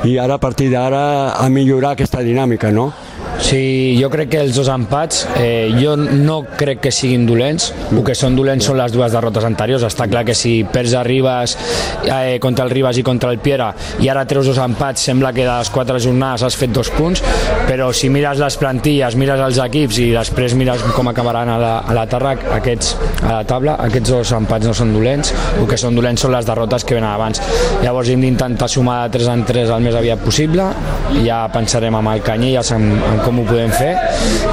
i 0.05 0.19
ara 0.19 0.35
a 0.35 0.43
partir 0.43 0.71
d'ara 0.73 1.05
a 1.39 1.49
millorar 1.49 1.95
aquesta 1.97 2.23
dinàmica, 2.25 2.73
no? 2.73 2.91
Sí, 3.39 3.97
jo 4.01 4.11
crec 4.11 4.33
que 4.33 4.41
els 4.43 4.57
dos 4.57 4.69
empats, 4.73 5.23
eh, 5.39 5.71
jo 5.79 5.95
no 5.97 6.41
crec 6.59 6.81
que 6.83 6.91
siguin 6.93 7.25
dolents, 7.27 7.71
el 7.93 8.03
que 8.05 8.17
són 8.19 8.35
dolents 8.37 8.67
són 8.67 8.77
les 8.81 8.93
dues 8.93 9.15
derrotes 9.15 9.47
anteriors. 9.47 9.85
Està 9.87 10.09
clar 10.11 10.25
que 10.27 10.35
si 10.35 10.65
perds 10.69 10.97
a 10.99 11.05
Ribas 11.07 11.55
eh, 12.05 12.39
contra 12.43 12.67
el 12.67 12.73
Ribas 12.75 12.99
i 12.99 13.05
contra 13.07 13.31
el 13.31 13.39
Piera 13.39 13.71
i 14.03 14.11
ara 14.11 14.25
treus 14.29 14.51
dos 14.51 14.59
empats, 14.59 15.07
sembla 15.09 15.33
que 15.33 15.47
de 15.47 15.51
les 15.51 15.71
quatre 15.71 16.01
jornades 16.03 16.45
has 16.45 16.59
fet 16.59 16.75
dos 16.75 16.91
punts, 16.95 17.23
però 17.69 17.93
si 17.95 18.11
mires 18.13 18.43
les 18.43 18.59
plantilles, 18.61 19.17
mires 19.17 19.41
els 19.45 19.63
equips 19.65 20.03
i 20.03 20.09
després 20.17 20.57
mires 20.59 20.83
com 20.97 21.09
acabaran 21.09 21.49
a 21.55 21.59
la, 21.63 21.73
a 21.87 21.97
la 21.97 22.07
terra 22.11 22.35
aquests, 22.59 22.95
a 23.23 23.39
la 23.39 23.41
taula, 23.49 23.79
aquests 23.87 24.13
dos 24.17 24.35
empats 24.37 24.67
no 24.67 24.75
són 24.77 24.93
dolents, 24.97 25.33
el 25.59 25.69
que 25.71 25.79
són 25.81 25.97
dolents 25.97 26.27
són 26.27 26.35
les 26.35 26.49
derrotes 26.49 26.85
que 26.85 26.99
venen 26.99 27.11
abans. 27.11 27.41
Llavors 27.85 28.11
hem 28.13 28.27
d'intentar 28.27 28.69
sumar 28.69 29.01
de 29.07 29.19
3 29.19 29.33
en 29.37 29.47
3 29.49 29.75
el 29.79 29.87
més 29.87 29.97
aviat 29.99 30.23
possible, 30.25 30.69
ja 31.25 31.45
pensarem 31.55 31.95
amb 31.99 32.13
el 32.13 32.25
Canyelles 32.27 32.75
en, 32.77 32.91
en 32.99 33.23
com 33.29 33.43
ho 33.43 33.45
podem 33.45 33.69
fer 33.77 33.93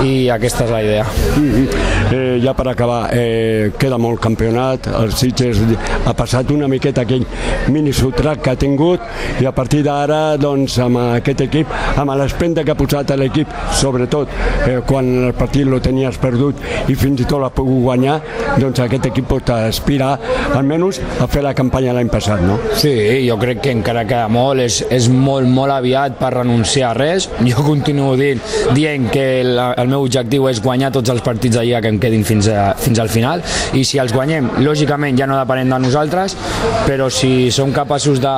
i 0.04 0.28
aquesta 0.34 0.66
és 0.66 0.72
la 0.74 0.82
idea. 0.84 1.06
Mm 1.38 1.52
-hmm. 1.52 1.68
eh, 2.12 2.40
ja 2.44 2.54
per 2.54 2.68
acabar, 2.68 3.10
eh, 3.14 3.72
queda 3.78 3.98
molt 3.98 4.20
campionat, 4.20 4.88
el 4.88 5.14
Sitges 5.14 5.58
ha 6.06 6.14
passat 6.14 6.52
una 6.52 6.68
miqueta 6.68 7.02
aquell 7.02 7.26
mini 7.68 7.94
sotrac 7.94 8.42
que 8.42 8.50
ha 8.50 8.56
tingut 8.56 9.00
i 9.40 9.46
a 9.46 9.52
partir 9.52 9.84
d'ara 9.84 10.38
doncs 10.38 10.78
amb 10.80 10.98
aquest 10.98 11.42
equip, 11.42 11.68
amb 11.96 12.12
l'espenta 12.16 12.64
que 12.64 12.72
ha 12.72 12.76
posat 12.76 13.12
a 13.12 13.16
l'equip, 13.16 13.48
sobretot 13.72 14.28
eh, 14.68 14.82
quan 14.86 15.06
el 15.28 15.34
partit 15.34 15.66
lo 15.66 15.80
tenies 15.80 16.18
perdut 16.18 16.56
i 16.88 16.96
fins 16.96 17.22
i 17.22 17.26
tot 17.26 17.40
l'ha 17.40 17.50
pogut 17.50 17.82
guanyar, 17.84 18.22
doncs 18.58 18.80
aquest 18.80 19.06
equip 19.06 19.28
pot 19.28 19.50
aspirar 19.50 20.20
almenys 20.54 21.00
a 21.20 21.28
fer 21.28 21.44
la 21.44 21.54
campanya 21.54 21.94
l'any 21.94 22.10
passat, 22.10 22.42
no? 22.42 22.60
Sí, 22.76 22.94
jo 23.28 23.38
crec 23.38 23.62
que 23.62 23.72
encara 23.72 24.06
queda 24.06 24.28
molt, 24.28 24.60
és, 24.60 24.84
és 24.90 25.08
molt, 25.10 25.48
molt 25.48 25.72
aviat 25.72 26.20
per 26.20 26.34
renunciar 26.34 26.92
a 26.92 26.94
res. 26.94 27.30
Jo 27.46 27.64
continuo 27.64 28.16
dient, 28.18 28.42
dient 28.74 29.10
que 29.14 29.26
el, 29.42 29.60
el 29.60 29.92
meu 29.92 30.06
objectiu 30.06 30.48
és 30.50 30.62
guanyar 30.64 30.92
tots 30.96 31.12
els 31.14 31.24
partits 31.26 31.58
d'allà 31.60 31.82
que 31.84 31.92
em 31.94 32.00
quedin 32.02 32.26
fins, 32.28 32.50
a, 32.50 32.72
fins 32.80 33.02
al 33.02 33.12
final. 33.14 33.44
I 33.78 33.84
si 33.88 34.00
els 34.02 34.14
guanyem, 34.16 34.50
lògicament 34.66 35.20
ja 35.20 35.30
no 35.30 35.38
depenem 35.40 35.76
de 35.76 35.82
nosaltres, 35.88 36.38
però 36.88 37.10
si 37.14 37.52
som 37.54 37.74
capaços 37.76 38.22
de, 38.24 38.36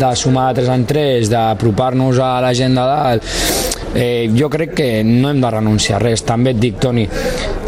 de 0.00 0.12
sumar 0.18 0.50
de 0.52 0.64
3 0.64 0.74
en 0.74 0.88
3, 0.90 1.30
d'apropar-nos 1.32 2.20
a 2.22 2.34
la 2.44 2.54
gent 2.56 2.74
de 2.78 2.88
dalt, 2.90 3.73
eh, 3.94 4.30
jo 4.36 4.50
crec 4.50 4.74
que 4.74 4.88
no 5.04 5.30
hem 5.30 5.40
de 5.40 5.50
renunciar 5.50 6.00
a 6.00 6.04
res. 6.04 6.24
També 6.26 6.54
et 6.54 6.60
dic, 6.60 6.78
Toni, 6.82 7.06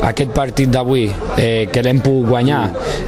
aquest 0.06 0.32
partit 0.34 0.70
d'avui 0.70 1.06
eh, 1.38 1.68
que 1.72 1.82
l'hem 1.82 2.00
pogut 2.04 2.28
guanyar 2.30 2.62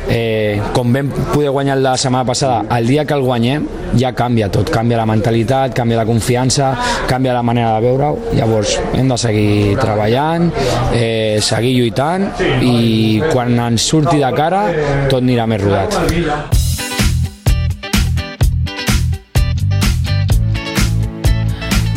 eh, 0.08 0.60
com 0.74 0.92
vam 0.94 1.10
poder 1.32 1.52
guanyar 1.54 1.78
la 1.80 1.96
setmana 2.00 2.26
passada 2.26 2.78
el 2.78 2.86
dia 2.88 3.04
que 3.04 3.14
el 3.14 3.24
guanyem 3.26 3.66
ja 3.98 4.12
canvia 4.16 4.48
tot, 4.52 4.70
canvia 4.72 5.00
la 5.00 5.06
mentalitat 5.08 5.74
canvia 5.76 6.02
la 6.02 6.06
confiança, 6.08 6.72
canvia 7.08 7.34
la 7.36 7.42
manera 7.42 7.74
de 7.76 7.86
veure-ho. 7.86 8.34
Llavors 8.36 8.78
hem 8.94 9.08
de 9.08 9.18
seguir 9.20 9.76
treballant 9.80 10.50
eh, 10.92 11.38
seguir 11.42 11.74
lluitant 11.78 12.28
i 12.62 13.20
quan 13.32 13.58
ens 13.68 13.90
surti 13.90 14.18
de 14.22 14.32
cara 14.36 14.64
tot 15.08 15.20
anirà 15.22 15.48
més 15.50 15.62
rodat 15.62 16.57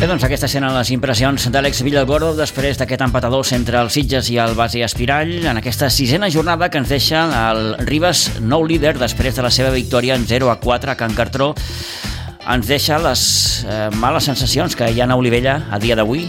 Bé, 0.02 0.08
doncs 0.10 0.24
aquestes 0.26 0.56
eren 0.58 0.72
les 0.74 0.88
impressions 0.90 1.44
d'Àlex 1.54 1.78
Villalgordo 1.86 2.32
després 2.34 2.74
d'aquest 2.74 3.04
empatador 3.04 3.46
entre 3.54 3.78
els 3.78 3.94
Sitges 3.94 4.32
i 4.34 4.38
el 4.42 4.56
Base 4.58 4.80
Espirall 4.82 5.46
en 5.46 5.60
aquesta 5.60 5.86
sisena 5.94 6.26
jornada 6.26 6.66
que 6.74 6.82
ens 6.82 6.90
deixa 6.90 7.20
el 7.38 7.76
Ribas 7.86 8.24
nou 8.42 8.66
líder 8.66 8.96
després 8.98 9.38
de 9.38 9.46
la 9.46 9.52
seva 9.54 9.70
victòria 9.70 10.16
en 10.18 10.26
0 10.26 10.50
a 10.50 10.58
4 10.58 10.90
a 10.90 10.98
Can 10.98 11.14
Cartró 11.14 11.52
ens 11.54 12.66
deixa 12.66 12.98
les 12.98 13.22
eh, 13.62 13.94
males 13.94 14.26
sensacions 14.26 14.74
que 14.74 14.90
hi 14.90 14.98
ha 14.98 15.06
a 15.06 15.22
Olivella 15.22 15.68
a 15.70 15.78
dia 15.78 15.94
d'avui 15.94 16.26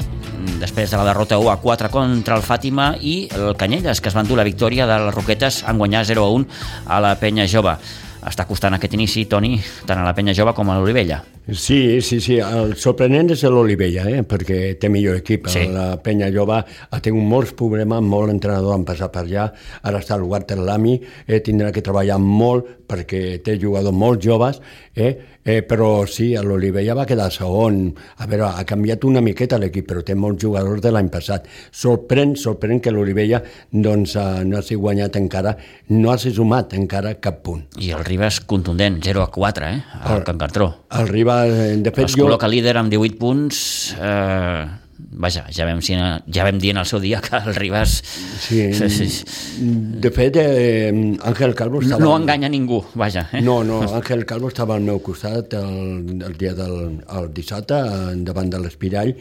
després 0.61 0.93
de 0.93 1.01
la 1.01 1.09
derrota 1.09 1.41
1 1.41 1.49
a 1.57 1.59
4 1.65 1.89
contra 1.89 2.38
el 2.38 2.45
Fàtima 2.45 2.93
i 3.01 3.28
el 3.34 3.57
Canyelles, 3.57 4.05
que 4.05 4.13
es 4.13 4.21
van 4.21 4.30
dur 4.30 4.38
la 4.38 4.45
victòria 4.45 4.86
de 4.86 5.01
les 5.07 5.15
Roquetes 5.17 5.63
en 5.65 5.82
guanyar 5.82 6.05
0 6.05 6.21
a 6.21 6.30
1 6.30 6.45
a 6.86 7.01
la 7.01 7.17
Penya 7.17 7.49
Jove. 7.49 7.80
Està 8.21 8.45
costant 8.45 8.78
aquest 8.78 8.93
inici, 8.93 9.26
Toni, 9.26 9.57
tant 9.89 9.97
a 9.97 10.05
la 10.05 10.13
Penya 10.13 10.38
Jove 10.38 10.53
com 10.53 10.69
a 10.69 10.78
l'Olivella. 10.78 11.24
Sí, 11.52 12.00
sí, 12.02 12.22
sí. 12.24 12.38
El 12.39 12.78
sorprenent 12.80 13.34
és 13.36 13.41
l'Olivella, 13.52 14.06
eh? 14.08 14.22
perquè 14.24 14.78
té 14.80 14.88
millor 14.91 15.20
equip. 15.20 15.50
Sí. 15.52 15.66
La 15.74 15.98
Penya 16.04 16.30
Jove 16.32 16.62
ha 16.64 17.02
tingut 17.04 17.28
molts 17.28 17.52
problemes, 17.60 18.00
molt 18.00 18.32
entrenador 18.32 18.78
han 18.78 18.86
passat 18.88 19.12
per 19.12 19.26
allà, 19.26 19.50
ara 19.84 20.00
està 20.00 20.16
el 20.16 20.24
Walter 20.30 20.58
Lamy, 20.62 20.96
eh? 21.28 21.41
tindrà 21.44 21.74
que 21.76 21.84
treballar 21.84 22.20
molt 22.24 22.72
perquè 22.88 23.41
té 23.44 23.58
jugadors 23.60 23.96
molt 23.96 24.24
joves, 24.24 24.60
eh? 24.96 25.14
Eh, 25.44 25.60
però 25.68 26.06
sí, 26.08 26.30
l'Olivella 26.39 26.94
va 26.96 27.04
quedar 27.04 27.28
segon. 27.34 27.89
A 28.24 28.28
veure, 28.32 28.48
ha 28.48 28.64
canviat 28.64 29.04
una 29.04 29.20
miqueta 29.20 29.58
l'equip, 29.60 29.89
però 29.89 30.04
té 30.06 30.16
molts 30.16 30.39
jugadors 30.39 30.80
de 30.80 30.94
l'any 30.94 31.10
passat. 31.12 31.50
Sorprèn, 31.76 32.38
sorprèn 32.39 32.80
que 32.80 32.94
l'Olivella 32.96 33.41
doncs, 33.72 34.16
eh, 34.16 34.46
no 34.48 34.62
hagi 34.62 34.78
guanyat 34.80 35.20
encara, 35.20 35.58
no 35.91 36.14
hagi 36.14 36.32
sumat 36.32 36.78
encara 36.80 37.18
cap 37.20 37.41
punt. 37.44 37.66
I 37.84 37.91
el 37.98 38.06
Ribas 38.08 38.39
contundent, 38.39 39.02
0 39.04 39.26
a 39.26 39.28
4, 39.36 39.68
eh? 39.68 39.84
Al 40.14 40.24
Can 40.24 40.39
Cartró. 40.39 40.70
El 40.96 41.12
Ribas 41.12 41.32
va... 41.34 41.41
De 41.84 41.91
fet, 41.91 42.07
es 42.07 42.15
jo... 42.15 42.27
col·loca 42.27 42.49
líder 42.51 42.77
amb 42.79 42.93
18 42.93 43.19
punts... 43.19 43.59
Eh, 43.97 44.63
vaja, 45.23 45.43
ja 45.53 45.65
vam, 45.67 45.81
ja 45.84 46.45
vam 46.45 46.59
dir 46.61 46.71
en 46.73 46.79
el 46.81 46.88
seu 46.89 47.01
dia 47.03 47.21
que 47.23 47.38
el 47.38 47.55
Ribas... 47.55 48.01
Sí, 48.43 48.59
de 50.03 50.09
fet, 50.11 50.36
eh, 50.41 50.91
Àngel 51.23 51.53
Calvo 51.55 51.79
estava... 51.81 52.01
No, 52.03 52.11
no 52.11 52.17
enganya 52.21 52.49
ningú, 52.51 52.81
vaja. 52.99 53.27
Eh? 53.31 53.41
No, 53.45 53.61
no, 53.63 53.81
Àngel 53.99 54.25
Calvo 54.29 54.51
estava 54.51 54.75
al 54.75 54.84
meu 54.84 54.99
costat 55.05 55.55
el, 55.57 56.21
el 56.27 56.38
dia 56.39 56.53
del 56.57 56.99
el 56.99 57.29
dissabte, 57.34 57.79
davant 58.27 58.51
de 58.51 58.59
l'Espirall, 58.63 59.13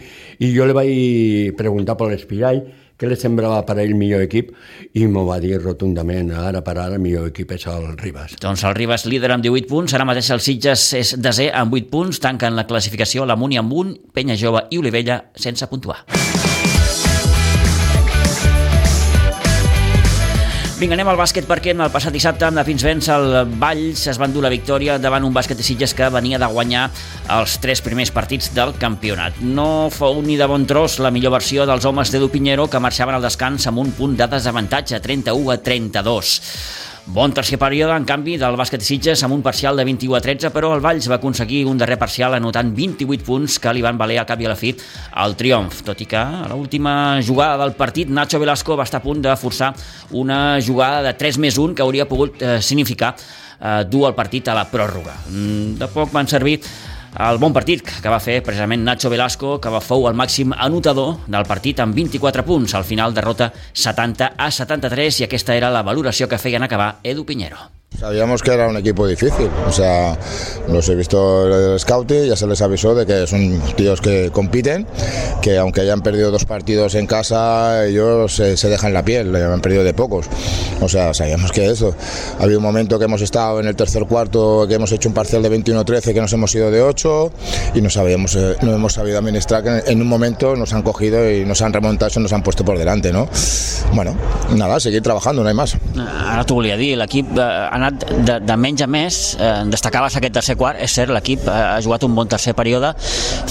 i 0.42 0.52
jo 0.56 0.66
li 0.66 0.76
vaig 0.76 1.56
preguntar 1.58 1.96
per 2.00 2.10
l'Espirall 2.10 2.64
què 3.02 3.10
li 3.10 3.18
semblava 3.18 3.64
per 3.66 3.80
ell 3.82 3.96
millor 3.98 4.22
equip 4.22 4.52
i 4.94 5.08
m'ho 5.10 5.24
va 5.26 5.40
dir 5.42 5.58
rotundament, 5.58 6.30
ara 6.38 6.62
per 6.62 6.76
ara 6.76 6.94
el 6.94 7.02
millor 7.02 7.32
equip 7.32 7.56
és 7.56 7.66
el 7.72 7.90
Ribas. 7.98 8.36
Doncs 8.42 8.62
el 8.68 8.78
Ribas 8.78 9.08
líder 9.10 9.32
amb 9.34 9.42
18 9.42 9.66
punts, 9.70 9.96
ara 9.98 10.06
mateix 10.06 10.30
el 10.30 10.44
Sitges 10.44 10.86
és 11.00 11.16
desè 11.18 11.50
amb 11.50 11.74
8 11.74 11.90
punts, 11.90 12.22
tanquen 12.22 12.54
la 12.54 12.68
classificació 12.70 13.26
la 13.26 13.38
Múnia 13.38 13.66
amb 13.66 13.74
un, 13.74 13.94
Penya 14.14 14.38
Jove 14.38 14.68
i 14.70 14.78
Olivella 14.78 15.24
sense 15.34 15.66
puntuar. 15.66 16.04
Vinga, 20.82 20.96
anem 20.98 21.12
al 21.12 21.18
bàsquet 21.20 21.44
perquè 21.46 21.76
el 21.76 21.92
passat 21.94 22.10
dissabte 22.10 22.42
amb 22.48 22.58
de 22.58 22.64
fins 22.66 22.82
vents 22.82 23.06
el 23.14 23.36
Valls 23.60 24.00
es 24.10 24.18
van 24.18 24.32
dur 24.34 24.40
la 24.42 24.50
victòria 24.50 24.96
davant 24.98 25.22
un 25.22 25.30
bàsquet 25.36 25.54
de 25.54 25.62
Sitges 25.62 25.94
que 25.94 26.08
venia 26.10 26.40
de 26.42 26.48
guanyar 26.50 26.88
els 27.36 27.54
tres 27.62 27.84
primers 27.86 28.10
partits 28.10 28.50
del 28.56 28.74
campionat. 28.82 29.38
No 29.46 29.92
fou 29.94 30.18
ni 30.26 30.34
de 30.40 30.48
bon 30.50 30.66
tros 30.66 30.98
la 30.98 31.14
millor 31.14 31.36
versió 31.36 31.68
dels 31.70 31.86
homes 31.86 32.10
d'Edu 32.10 32.32
Pinheiro 32.34 32.66
que 32.66 32.82
marxaven 32.82 33.14
al 33.14 33.22
descans 33.22 33.70
amb 33.70 33.78
un 33.78 33.94
punt 33.94 34.18
de 34.18 34.26
desavantatge, 34.34 34.98
31 34.98 35.54
a 35.54 35.62
32. 35.62 36.34
Bon 37.06 37.32
tercer 37.34 37.58
període, 37.58 37.96
en 37.98 38.04
canvi, 38.06 38.36
del 38.38 38.54
bàsquet 38.54 38.84
Sitges 38.86 39.24
amb 39.26 39.34
un 39.34 39.40
parcial 39.42 39.74
de 39.74 39.82
21 39.82 40.14
a 40.14 40.20
13, 40.22 40.52
però 40.54 40.68
el 40.76 40.82
Valls 40.84 41.08
va 41.10 41.16
aconseguir 41.18 41.64
un 41.66 41.80
darrer 41.80 41.96
parcial 41.98 42.36
anotant 42.36 42.70
28 42.76 43.26
punts 43.26 43.56
que 43.58 43.72
li 43.74 43.82
van 43.82 43.98
valer 43.98 44.20
a 44.22 44.24
cap 44.28 44.38
i 44.38 44.46
a 44.46 44.52
la 44.52 44.58
fi 44.58 44.70
el 45.24 45.34
triomf, 45.34 45.80
tot 45.82 45.98
i 45.98 46.06
que 46.06 46.20
a 46.22 46.46
l'última 46.52 47.18
jugada 47.26 47.58
del 47.64 47.74
partit 47.74 48.06
Nacho 48.06 48.38
Velasco 48.38 48.78
va 48.78 48.86
estar 48.86 49.00
a 49.02 49.04
punt 49.04 49.24
de 49.24 49.34
forçar 49.34 49.72
una 50.14 50.60
jugada 50.62 51.02
de 51.08 51.16
3 51.18 51.42
més 51.42 51.58
1 51.58 51.74
que 51.74 51.82
hauria 51.82 52.06
pogut 52.06 52.38
eh, 52.38 52.60
significar 52.62 53.16
eh, 53.18 53.82
dur 53.90 54.06
el 54.06 54.14
partit 54.14 54.46
a 54.46 54.54
la 54.54 54.68
pròrroga. 54.70 55.18
Mm, 55.26 55.74
de 55.82 55.90
poc 55.90 56.14
van 56.14 56.30
servir 56.30 56.60
el 57.20 57.38
bon 57.38 57.52
partit 57.52 57.82
que 57.84 58.12
va 58.12 58.20
fer 58.22 58.38
precisament 58.44 58.84
Nacho 58.86 59.10
Velasco, 59.12 59.58
que 59.60 59.72
va 59.72 59.82
fou 59.84 60.08
el 60.08 60.16
màxim 60.16 60.54
anotador 60.56 61.18
del 61.28 61.44
partit 61.48 61.82
amb 61.84 61.94
24 61.94 62.46
punts. 62.48 62.74
Al 62.74 62.88
final 62.88 63.14
derrota 63.14 63.52
70 63.74 64.32
a 64.38 64.50
73 64.50 65.20
i 65.20 65.28
aquesta 65.28 65.56
era 65.58 65.70
la 65.70 65.84
valoració 65.84 66.28
que 66.28 66.40
feien 66.40 66.64
acabar 66.64 66.96
Edu 67.02 67.26
Piñero. 67.28 67.81
Sabíamos 67.98 68.42
que 68.42 68.52
era 68.52 68.68
un 68.68 68.76
equipo 68.76 69.06
difícil, 69.06 69.48
o 69.66 69.70
sea, 69.70 70.18
los 70.68 70.88
he 70.88 70.94
visto 70.96 71.46
el 71.46 71.78
scouting, 71.78 72.24
ya 72.26 72.36
se 72.36 72.46
les 72.48 72.60
avisó 72.60 72.94
de 72.94 73.06
que 73.06 73.26
son 73.28 73.60
tíos 73.76 74.00
que 74.00 74.30
compiten, 74.32 74.86
que 75.40 75.56
aunque 75.56 75.82
hayan 75.82 76.00
perdido 76.00 76.32
dos 76.32 76.44
partidos 76.44 76.96
en 76.96 77.06
casa, 77.06 77.86
ellos 77.86 78.34
se, 78.34 78.56
se 78.56 78.68
dejan 78.68 78.92
la 78.92 79.04
piel, 79.04 79.34
han 79.36 79.60
perdido 79.60 79.84
de 79.84 79.94
pocos. 79.94 80.26
O 80.80 80.88
sea, 80.88 81.14
sabíamos 81.14 81.52
que 81.52 81.66
eso. 81.66 81.94
Había 82.40 82.56
un 82.56 82.62
momento 82.62 82.98
que 82.98 83.04
hemos 83.04 83.22
estado 83.22 83.60
en 83.60 83.68
el 83.68 83.76
tercer 83.76 84.04
cuarto, 84.06 84.66
que 84.66 84.74
hemos 84.74 84.90
hecho 84.90 85.08
un 85.08 85.14
parcial 85.14 85.42
de 85.42 85.50
21-13, 85.50 86.12
que 86.12 86.20
nos 86.20 86.32
hemos 86.32 86.52
ido 86.54 86.70
de 86.70 86.82
8 86.82 87.32
y 87.74 87.80
no, 87.80 87.90
sabíamos, 87.90 88.34
eh, 88.34 88.56
no 88.62 88.74
hemos 88.74 88.94
sabido 88.94 89.18
administrar, 89.18 89.62
que 89.62 89.90
en 89.90 90.00
un 90.00 90.08
momento 90.08 90.56
nos 90.56 90.72
han 90.72 90.82
cogido 90.82 91.30
y 91.30 91.44
nos 91.44 91.62
han 91.62 91.72
remontado 91.72 92.10
y 92.16 92.20
nos 92.20 92.32
han 92.32 92.42
puesto 92.42 92.64
por 92.64 92.78
delante, 92.78 93.12
¿no? 93.12 93.28
Bueno, 93.94 94.16
nada, 94.56 94.80
seguir 94.80 95.02
trabajando, 95.02 95.42
no 95.42 95.48
hay 95.48 95.54
más. 95.54 95.76
Ara 95.96 96.44
t'ho 96.44 96.56
volia 96.56 96.76
dir, 96.80 96.96
l'equip 96.98 97.28
eh, 97.36 97.42
anat 97.82 98.06
de, 98.26 98.38
de 98.46 98.56
menys 98.56 98.84
a 98.84 98.88
més, 98.90 99.20
eh, 99.38 99.52
destacaves 99.72 100.16
aquest 100.18 100.36
tercer 100.38 100.56
quart, 100.60 100.80
és 100.82 100.94
cert, 100.94 101.12
l'equip 101.14 101.46
eh, 101.48 101.52
ha 101.52 101.80
jugat 101.84 102.06
un 102.06 102.14
bon 102.16 102.30
tercer 102.30 102.54
període, 102.58 102.92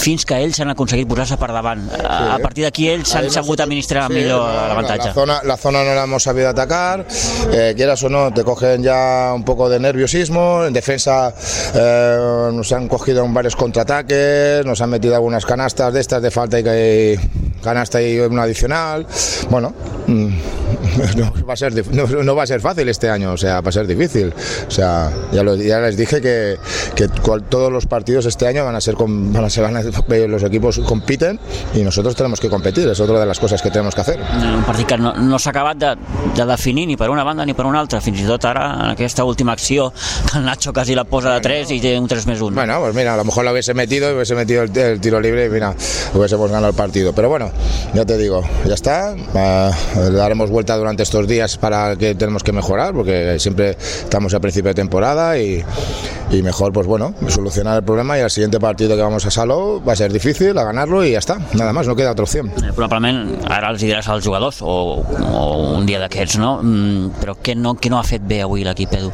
fins 0.01 0.25
que 0.27 0.39
ells 0.41 0.61
han 0.63 0.73
aconseguit 0.73 1.09
posar-se 1.09 1.37
per 1.41 1.51
davant. 1.53 1.83
Sí. 1.91 2.01
A 2.01 2.39
partir 2.43 2.65
d'aquí 2.67 2.87
ells 2.91 3.13
han 3.17 3.29
sabut 3.33 3.61
administrar 3.63 4.07
sí, 4.07 4.17
millor 4.19 4.45
l'avantatge. 4.47 5.11
La, 5.11 5.17
zona, 5.17 5.39
la 5.47 5.57
zona 5.57 5.83
no 5.87 5.95
la 5.97 6.05
hemos 6.07 6.23
sabido 6.23 6.49
atacar, 6.49 7.05
eh, 7.51 7.73
quieras 7.75 8.03
o 8.03 8.09
no, 8.09 8.29
te 8.33 8.43
cogen 8.43 8.83
ya 8.83 9.31
un 9.35 9.43
poco 9.43 9.69
de 9.69 9.79
nerviosismo, 9.79 10.65
en 10.65 10.73
defensa 10.73 11.33
eh, 11.75 12.49
nos 12.53 12.71
han 12.71 12.87
cogido 12.87 13.25
en 13.25 13.33
varios 13.33 13.55
contraataques, 13.55 14.65
nos 14.65 14.81
han 14.81 14.89
metido 14.89 15.15
algunas 15.15 15.45
canastas 15.45 15.93
de 15.93 15.99
estas 15.99 16.21
de 16.21 16.31
falta 16.31 16.59
y 16.59 16.63
que 16.63 17.19
canasta 17.61 18.01
y 18.01 18.19
una 18.19 18.43
adicional. 18.43 19.05
Bueno, 19.49 19.73
mm, 20.07 20.27
no 21.17 21.33
va, 21.47 21.53
a 21.53 21.57
ser, 21.57 21.73
no, 21.93 22.35
va 22.35 22.43
a 22.43 22.47
ser 22.47 22.61
fácil 22.61 22.87
este 22.89 23.09
año, 23.09 23.33
o 23.33 23.37
sea, 23.37 23.61
va 23.61 23.69
a 23.69 23.71
ser 23.71 23.87
difícil. 23.87 24.33
O 24.67 24.71
sea, 24.71 25.11
ya, 25.31 25.43
ya 25.55 25.79
les 25.79 25.97
dije 25.97 26.21
que, 26.21 26.57
que 26.95 27.07
todos 27.07 27.71
los 27.71 27.85
partidos 27.85 28.25
este 28.25 28.47
año 28.47 28.65
van 28.65 28.75
a 28.75 28.81
ser, 28.81 28.95
con, 28.95 29.31
van 29.33 29.45
a 29.45 29.49
ser 29.49 29.61
los 30.29 30.43
equipos 30.43 30.79
compiten 30.79 31.39
y 31.73 31.83
nosotros 31.83 32.15
tenemos 32.15 32.39
que 32.39 32.49
competir, 32.49 32.87
es 32.87 32.99
otra 32.99 33.19
de 33.19 33.25
las 33.25 33.39
cosas 33.39 33.61
que 33.61 33.69
tenemos 33.69 33.95
que 33.95 34.01
hacer. 34.01 34.19
Un 34.19 34.63
partit 34.63 34.87
que 34.87 34.97
no, 34.97 35.13
no 35.13 35.39
s'ha 35.39 35.51
acabat 35.51 35.77
de, 35.77 35.95
de 36.35 36.45
definir 36.45 36.87
ni 36.87 36.97
per 36.97 37.09
una 37.09 37.23
banda 37.23 37.45
ni 37.45 37.53
per 37.53 37.65
una 37.65 37.79
altra, 37.79 38.01
fins 38.01 38.21
i 38.21 38.27
tot 38.27 38.45
ara 38.49 38.65
en 38.85 38.91
aquesta 38.91 39.23
última 39.23 39.53
acció 39.53 39.91
que 40.31 40.37
el 40.39 40.45
Nacho 40.45 40.73
quasi 40.73 40.95
la 40.95 41.03
posa 41.05 41.33
de 41.35 41.41
3 41.41 41.71
i 41.77 41.79
té 41.83 41.93
un 41.99 42.07
3 42.09 42.27
més 42.27 42.41
1. 42.41 42.55
Bueno, 42.55 42.79
pues 42.81 42.95
mira, 42.95 43.13
a 43.13 43.17
lo 43.17 43.25
mejor 43.25 43.45
lo 43.45 43.51
hubiese 43.51 43.73
metido, 43.73 44.13
hubiese 44.13 44.35
metido 44.35 44.63
el, 44.63 44.77
el 44.77 44.99
tiro 44.99 45.19
libre 45.19 45.45
y 45.45 45.49
mira, 45.49 45.75
hubiésemos 46.13 46.49
ganado 46.49 46.69
el 46.69 46.75
partido. 46.75 47.13
Pero 47.13 47.29
bueno, 47.29 47.51
ya 47.93 48.05
te 48.05 48.17
digo, 48.17 48.41
ya 48.65 48.73
está, 48.73 49.15
uh, 49.15 50.11
daremos 50.11 50.49
vuelta 50.49 50.77
durante 50.81 51.03
estos 51.03 51.27
días 51.27 51.57
para 51.57 51.95
que 51.95 52.15
tenemos 52.15 52.43
que 52.43 52.51
mejorar, 52.51 52.93
porque 52.93 53.37
siempre 53.39 53.77
estamos 53.79 54.33
a 54.33 54.39
principio 54.39 54.69
de 54.69 54.75
temporada 54.75 55.37
y, 55.37 55.63
y 56.31 56.41
mejor, 56.41 56.73
pues 56.73 56.87
bueno, 56.87 57.13
solucionar 57.27 57.77
el 57.77 57.83
problema 57.83 58.17
y 58.17 58.21
al 58.21 58.31
siguiente 58.31 58.59
partido 58.59 58.95
que 58.95 59.01
vamos 59.01 59.25
a 59.25 59.31
Salou 59.31 59.83
va 59.87 59.93
a 59.93 59.95
ser 59.95 60.11
difícil, 60.11 60.57
a 60.57 60.63
ganarlo 60.63 61.05
y 61.05 61.11
ya 61.11 61.19
está, 61.19 61.39
nada 61.53 61.71
más, 61.73 61.87
no 61.87 61.95
queda 61.95 62.11
otra 62.11 62.23
opción. 62.23 62.51
Eh, 62.61 62.73
probablement 62.75 63.45
ara 63.47 63.69
els 63.71 63.81
diràs 63.83 64.09
als 64.11 64.25
jugadors 64.25 64.61
o, 64.61 65.03
o 65.05 65.43
un 65.77 65.85
dia 65.85 66.01
d'aquests, 66.01 66.39
no? 66.41 66.57
Mm, 66.63 67.21
però 67.21 67.37
què 67.37 67.55
no, 67.55 67.75
què 67.77 67.91
no 67.93 67.99
ha 68.01 68.05
fet 68.07 68.25
bé 68.25 68.41
avui 68.45 68.65
l'equip, 68.65 68.97
Edu? 68.97 69.13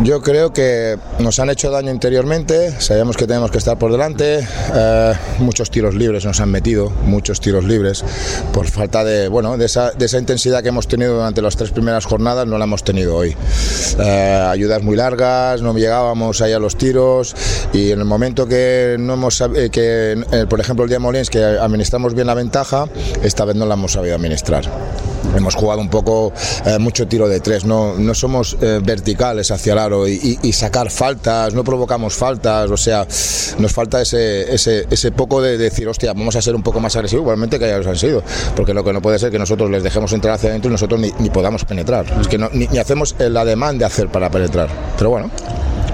Yo 0.00 0.22
creo 0.22 0.52
que 0.52 0.96
nos 1.18 1.40
han 1.40 1.50
hecho 1.50 1.72
daño 1.72 1.90
interiormente, 1.90 2.70
sabemos 2.80 3.16
que 3.16 3.26
tenemos 3.26 3.50
que 3.50 3.58
estar 3.58 3.76
por 3.78 3.90
delante, 3.90 4.46
eh, 4.72 5.12
muchos 5.40 5.72
tiros 5.72 5.96
libres 5.96 6.24
nos 6.24 6.38
han 6.38 6.50
metido, 6.52 6.90
muchos 7.04 7.40
tiros 7.40 7.64
libres, 7.64 8.04
por 8.52 8.68
falta 8.68 9.02
de, 9.02 9.26
bueno, 9.26 9.56
de 9.56 9.66
esa, 9.66 9.90
de 9.90 10.06
esa 10.06 10.18
intensidad 10.18 10.62
que 10.62 10.68
hemos 10.68 10.86
tenido 10.86 11.16
durante 11.16 11.42
las 11.42 11.56
tres 11.56 11.72
primeras 11.72 12.04
jornadas, 12.04 12.46
no 12.46 12.58
la 12.58 12.64
hemos 12.64 12.84
tenido 12.84 13.16
hoy. 13.16 13.36
Eh, 13.98 14.46
ayudas 14.48 14.84
muy 14.84 14.94
largas, 14.94 15.62
no 15.62 15.74
llegábamos 15.76 16.40
ahí 16.42 16.52
a 16.52 16.60
los 16.60 16.78
tiros 16.78 17.34
y 17.72 17.90
en 17.90 17.98
el 17.98 18.04
momento 18.04 18.46
que 18.46 18.94
no 19.00 19.14
hemos, 19.14 19.40
eh, 19.40 19.68
que 19.70 20.46
por 20.48 20.60
ejemplo 20.60 20.84
el 20.84 20.90
día 20.90 21.00
Molins, 21.00 21.28
que 21.28 21.42
administramos 21.42 22.14
bien 22.14 22.28
la 22.28 22.34
ventaja, 22.34 22.86
esta 23.20 23.44
vez 23.44 23.56
no 23.56 23.66
la 23.66 23.74
hemos 23.74 23.92
sabido 23.92 24.14
administrar. 24.14 24.70
Hemos 25.36 25.54
jugado 25.54 25.80
un 25.80 25.88
poco 25.88 26.32
mucho 26.80 27.06
tiro 27.06 27.28
de 27.28 27.40
tres, 27.40 27.64
no, 27.64 27.94
no 27.98 28.14
somos 28.14 28.56
verticales 28.60 29.50
hacia 29.50 29.72
el 29.72 29.78
y, 30.42 30.52
sacar 30.52 30.90
faltas, 30.90 31.54
no 31.54 31.62
provocamos 31.64 32.14
faltas, 32.14 32.70
o 32.70 32.76
sea, 32.76 33.06
nos 33.58 33.72
falta 33.72 34.00
ese, 34.00 34.52
ese, 34.52 34.86
ese 34.90 35.12
poco 35.12 35.40
de, 35.40 35.58
decir, 35.58 35.88
hostia, 35.88 36.12
vamos 36.12 36.36
a 36.36 36.42
ser 36.42 36.54
un 36.54 36.62
poco 36.62 36.80
más 36.80 36.94
agresivos, 36.96 37.22
igualmente 37.22 37.58
que 37.58 37.66
ellos 37.66 37.86
han 37.86 37.96
sido, 37.96 38.22
porque 38.56 38.74
lo 38.74 38.82
que 38.82 38.92
no 38.92 39.00
puede 39.00 39.18
ser 39.18 39.30
que 39.30 39.38
nosotros 39.38 39.70
les 39.70 39.82
dejemos 39.82 40.12
entrar 40.12 40.34
hacia 40.34 40.50
adentro 40.50 40.70
y 40.70 40.72
nosotros 40.72 41.00
ni, 41.00 41.12
ni 41.18 41.30
podamos 41.30 41.64
penetrar, 41.64 42.06
es 42.20 42.28
que 42.28 42.38
no, 42.38 42.48
ni, 42.52 42.66
ni 42.66 42.78
hacemos 42.78 43.14
la 43.18 43.44
demanda 43.44 43.80
de 43.80 43.84
hacer 43.84 44.08
para 44.08 44.30
penetrar, 44.30 44.68
pero 44.96 45.10
bueno, 45.10 45.30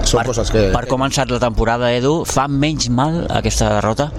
són 0.05 0.21
per, 0.21 0.27
coses 0.29 0.51
que... 0.53 0.67
Per 0.73 0.85
començar 0.89 1.25
la 1.29 1.39
temporada, 1.41 1.91
Edu, 1.95 2.19
fa 2.29 2.47
menys 2.47 2.89
mal 2.93 3.23
aquesta 3.33 3.71
derrota? 3.73 4.11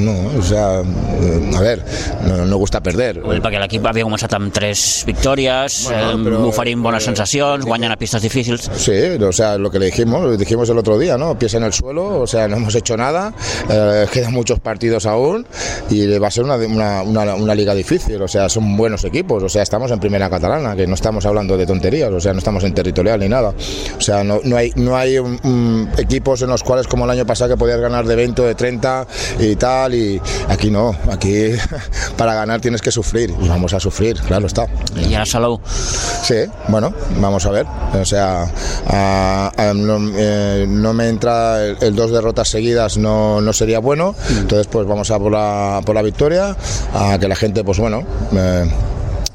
No, 0.00 0.14
o 0.38 0.42
sea, 0.42 0.78
a 0.78 1.60
ver, 1.60 1.84
no, 2.26 2.44
no 2.44 2.56
gusta 2.56 2.82
perder. 2.82 3.20
Well, 3.22 3.42
perquè 3.44 3.60
l'equip 3.60 3.84
havia 3.86 4.06
començat 4.06 4.32
amb 4.36 4.52
tres 4.54 5.04
victòries, 5.06 5.78
bueno, 5.88 6.10
eh, 6.10 6.22
però, 6.26 6.40
oferint 6.48 6.82
bones 6.82 7.06
sensacions, 7.06 7.64
guanyan 7.64 7.92
a 7.92 7.98
pistas 8.00 8.22
difíciles. 8.24 8.70
Sí, 8.76 8.96
o 9.20 9.32
sea, 9.32 9.58
lo 9.58 9.70
que 9.70 9.78
le 9.78 9.86
dijimos, 9.86 10.38
dijimos 10.38 10.68
el 10.70 10.78
otro 10.78 10.98
día, 10.98 11.18
¿no? 11.18 11.38
Pies 11.38 11.54
en 11.54 11.64
el 11.64 11.72
suelo, 11.72 12.20
o 12.20 12.26
sea, 12.26 12.48
no 12.48 12.56
hemos 12.56 12.74
hecho 12.74 12.96
nada, 12.96 13.32
eh, 13.68 14.06
quedan 14.12 14.32
muchos 14.32 14.60
partidos 14.60 15.06
aún 15.06 15.46
y 15.90 16.06
va 16.18 16.28
a 16.28 16.30
ser 16.30 16.44
una, 16.44 16.56
una, 16.56 17.02
una, 17.02 17.34
una, 17.34 17.54
liga 17.54 17.74
difícil, 17.74 18.20
o 18.20 18.28
sea, 18.28 18.48
son 18.48 18.76
buenos 18.76 19.04
equipos, 19.04 19.42
o 19.42 19.48
sea, 19.48 19.62
estamos 19.62 19.90
en 19.90 20.00
primera 20.00 20.28
catalana, 20.28 20.74
que 20.74 20.86
no 20.86 20.94
estamos 20.94 21.24
hablando 21.26 21.56
de 21.56 21.66
tonterías, 21.66 22.10
o 22.10 22.20
sea, 22.20 22.32
no 22.32 22.38
estamos 22.38 22.64
en 22.64 22.74
territorial 22.74 23.20
ni 23.20 23.28
nada. 23.28 23.54
O 23.96 24.00
sea, 24.00 24.24
no, 24.24 24.40
no 24.44 24.56
hay, 24.56 24.72
no 24.76 24.96
hay 24.96 25.18
um, 25.18 25.88
equipos 25.98 26.42
en 26.42 26.50
los 26.50 26.62
cuales 26.62 26.86
como 26.86 27.04
el 27.04 27.10
año 27.10 27.26
pasado 27.26 27.50
que 27.50 27.56
podías 27.56 27.80
ganar 27.80 28.06
de 28.06 28.16
20 28.16 28.42
o 28.42 28.44
de 28.46 28.54
30 28.54 29.06
y 29.40 29.56
tal, 29.56 29.73
y 29.92 30.20
aquí 30.48 30.70
no, 30.70 30.94
aquí 31.10 31.50
para 32.16 32.34
ganar 32.34 32.60
tienes 32.60 32.80
que 32.80 32.90
sufrir 32.90 33.34
y 33.40 33.48
vamos 33.48 33.74
a 33.74 33.80
sufrir, 33.80 34.16
claro 34.20 34.46
está. 34.46 34.66
¿Y 34.96 35.14
ahora 35.14 35.26
Salou? 35.26 35.60
Sí, 35.64 36.36
bueno, 36.68 36.94
vamos 37.20 37.44
a 37.46 37.50
ver, 37.50 37.66
o 38.00 38.04
sea, 38.04 38.46
a, 38.86 39.52
a, 39.56 39.74
no, 39.74 40.12
eh, 40.16 40.66
no, 40.68 40.92
me 40.92 41.08
entra 41.08 41.64
el, 41.64 41.76
el, 41.80 41.94
dos 41.94 42.10
derrotas 42.10 42.48
seguidas 42.48 42.96
no, 42.96 43.40
no 43.40 43.52
sería 43.52 43.78
bueno, 43.80 44.14
entonces 44.30 44.66
pues 44.68 44.86
vamos 44.86 45.10
a 45.10 45.18
por 45.18 45.32
la, 45.32 45.80
por 45.84 45.94
la 45.94 46.02
victoria, 46.02 46.56
a 46.94 47.18
que 47.18 47.28
la 47.28 47.36
gente 47.36 47.64
pues 47.64 47.78
bueno... 47.78 48.04
Eh, 48.32 48.70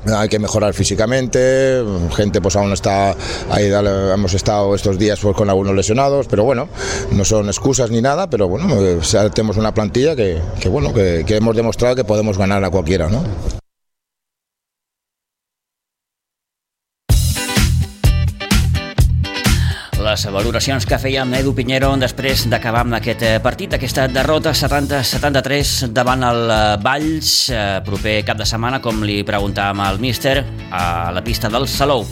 hay 0.06 0.30
que 0.30 0.40
mejorar 0.40 0.74
físicamente, 0.74 1.84
gente 2.16 2.42
pues 2.42 2.56
aún 2.56 2.72
está 2.72 3.16
ahí, 3.50 3.66
hemos 4.14 4.34
estado 4.34 4.74
estos 4.76 4.98
días 4.98 5.20
pues, 5.20 5.36
con 5.36 5.50
algunos 5.50 5.76
lesionados, 5.76 6.28
pero 6.28 6.44
bueno, 6.44 6.70
no 7.12 7.26
son 7.26 7.48
excusas 7.48 7.92
ni 7.92 8.02
nada, 8.02 8.30
pero 8.30 8.48
bueno, 8.48 8.68
tenemos 9.34 9.58
una 9.58 9.74
plantilla 9.74 10.16
que, 10.16 10.42
que 10.60 10.70
bueno, 10.70 10.94
que, 10.94 11.24
que 11.26 11.38
hemos 11.38 11.56
demostrado 11.56 11.96
que 11.96 12.04
podemos 12.04 12.38
ganar 12.38 12.64
a 12.64 12.70
cualquiera, 12.70 13.10
¿no? 13.10 13.59
Les 20.10 20.24
valoracions 20.34 20.86
que 20.90 20.98
feia 20.98 21.22
amb 21.22 21.36
Edu 21.38 21.52
Pinheiro 21.54 21.92
després 22.02 22.48
d'acabar 22.50 22.82
amb 22.82 22.96
aquest 22.98 23.22
eh, 23.28 23.36
partit, 23.44 23.76
aquesta 23.76 24.08
derrota 24.10 24.56
70-73 24.58 25.92
davant 25.94 26.24
el 26.26 26.40
eh, 26.50 26.58
Valls, 26.82 27.34
eh, 27.54 27.60
proper 27.86 28.16
cap 28.26 28.40
de 28.40 28.48
setmana, 28.50 28.80
com 28.82 29.04
li 29.06 29.20
preguntàvem 29.28 29.84
al 29.86 30.02
míster, 30.02 30.42
a 30.74 31.12
la 31.14 31.22
pista 31.26 31.52
del 31.54 31.68
Salou. 31.70 32.08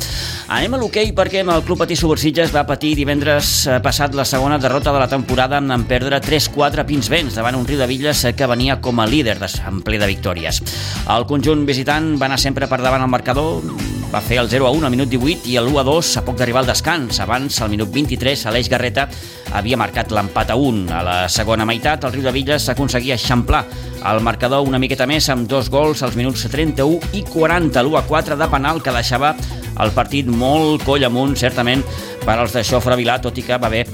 Anem 0.53 0.77
a 0.77 0.81
l'hoquei 0.83 1.09
perquè 1.17 1.41
el 1.41 1.65
Club 1.65 1.81
Patí 1.81 1.97
Subursitges 1.97 2.53
va 2.53 2.67
patir 2.69 2.93
divendres 2.99 3.65
passat 3.83 4.13
la 4.15 4.27
segona 4.29 4.61
derrota 4.61 4.93
de 4.93 5.01
la 5.01 5.09
temporada 5.09 5.57
en 5.57 5.89
perdre 5.89 6.21
3-4 6.21 6.85
pins 6.85 7.09
vents 7.09 7.39
davant 7.39 7.57
un 7.57 7.65
riu 7.65 7.81
de 7.81 7.89
Villes 7.89 8.27
que 8.37 8.51
venia 8.51 8.77
com 8.77 9.01
a 9.01 9.09
líder 9.09 9.39
en 9.41 9.81
ple 9.81 9.97
de 9.97 10.13
victòries. 10.13 10.61
El 11.09 11.25
conjunt 11.25 11.65
visitant 11.65 12.13
va 12.21 12.29
anar 12.29 12.39
sempre 12.39 12.69
per 12.69 12.83
davant 12.83 13.01
al 13.01 13.11
marcador, 13.11 13.63
va 14.11 14.21
fer 14.21 14.41
el 14.41 14.51
0-1 14.51 14.85
al 14.85 14.93
minut 14.93 15.09
18 15.11 15.49
i 15.51 15.57
el 15.59 15.71
1-2 15.71 16.13
a 16.19 16.25
poc 16.27 16.37
d'arribar 16.37 16.61
al 16.65 16.71
descans. 16.71 17.19
Abans, 17.23 17.61
al 17.61 17.71
minut 17.71 17.77
minut 17.77 17.93
23, 17.93 18.45
Aleix 18.49 18.69
Garreta 18.69 19.07
havia 19.53 19.77
marcat 19.77 20.11
l'empat 20.11 20.51
a 20.51 20.57
1. 20.57 20.87
A 20.91 21.03
la 21.05 21.17
segona 21.29 21.65
meitat, 21.65 22.03
el 22.03 22.13
Riu 22.15 22.25
de 22.25 22.33
Villes 22.33 22.69
aconseguia 22.73 23.15
eixamplar 23.15 23.63
el 24.07 24.21
marcador 24.21 24.67
una 24.67 24.79
miqueta 24.79 25.07
més 25.07 25.29
amb 25.29 25.47
dos 25.49 25.69
gols 25.69 26.03
als 26.03 26.15
minuts 26.15 26.47
31 26.49 27.13
i 27.13 27.23
40, 27.27 27.81
l'1 27.83 27.97
a 27.99 28.03
4 28.07 28.37
de 28.37 28.49
penal 28.49 28.81
que 28.81 28.93
deixava 28.95 29.35
el 29.77 29.93
partit 29.93 30.27
molt 30.27 30.83
coll 30.85 31.05
amunt, 31.05 31.35
certament, 31.37 31.83
per 32.25 32.37
als 32.37 32.55
de 32.55 32.63
Xofre 32.65 32.97
Vilà, 32.97 33.19
tot 33.21 33.37
i 33.37 33.45
que 33.45 33.57
va 33.57 33.69
haver 33.69 33.85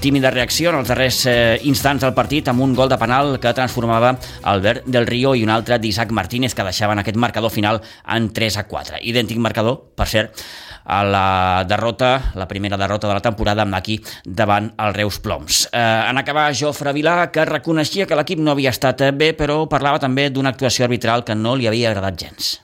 tímida 0.00 0.30
reacció 0.32 0.70
en 0.70 0.78
els 0.80 0.88
darrers 0.88 1.18
eh, 1.28 1.60
instants 1.68 2.00
del 2.02 2.14
partit 2.16 2.48
amb 2.48 2.62
un 2.64 2.72
gol 2.74 2.88
de 2.88 2.96
penal 2.98 3.34
que 3.40 3.52
transformava 3.54 4.14
Albert 4.48 4.86
del 4.88 5.06
Río 5.06 5.34
i 5.36 5.44
un 5.44 5.52
altre 5.52 5.76
d'Isaac 5.78 6.14
Martínez 6.16 6.56
que 6.56 6.64
deixaven 6.64 7.02
aquest 7.02 7.18
marcador 7.20 7.52
final 7.52 7.82
en 8.08 8.30
3 8.32 8.56
a 8.62 8.64
4. 8.66 9.02
Idèntic 9.12 9.38
marcador, 9.38 9.76
per 9.94 10.08
cert, 10.08 10.40
a 10.84 11.02
la 11.04 11.64
derrota, 11.68 12.32
la 12.34 12.48
primera 12.48 12.78
derrota 12.80 13.08
de 13.08 13.14
la 13.14 13.24
temporada 13.24 13.66
amb 13.66 13.76
aquí 13.76 14.00
davant 14.24 14.72
el 14.80 14.94
Reus 14.96 15.20
Ploms. 15.20 15.66
Eh, 15.70 15.78
en 15.80 16.18
acabar, 16.18 16.48
Jofre 16.56 16.94
Vilà, 16.96 17.28
que 17.30 17.44
reconeixia 17.44 18.08
que 18.08 18.16
l'equip 18.16 18.40
no 18.40 18.56
havia 18.56 18.72
estat 18.72 19.04
bé, 19.12 19.34
però 19.36 19.66
parlava 19.68 20.00
també 20.00 20.30
d'una 20.30 20.54
actuació 20.56 20.88
arbitral 20.88 21.26
que 21.28 21.36
no 21.36 21.54
li 21.56 21.68
havia 21.68 21.92
agradat 21.92 22.16
gens. 22.24 22.54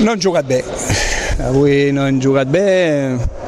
No 0.00 0.14
han 0.14 0.22
jugat 0.22 0.46
bé. 0.46 0.62
Avui 1.42 1.90
no 1.94 2.06
han 2.06 2.22
jugat 2.22 2.50
bé. 2.50 3.43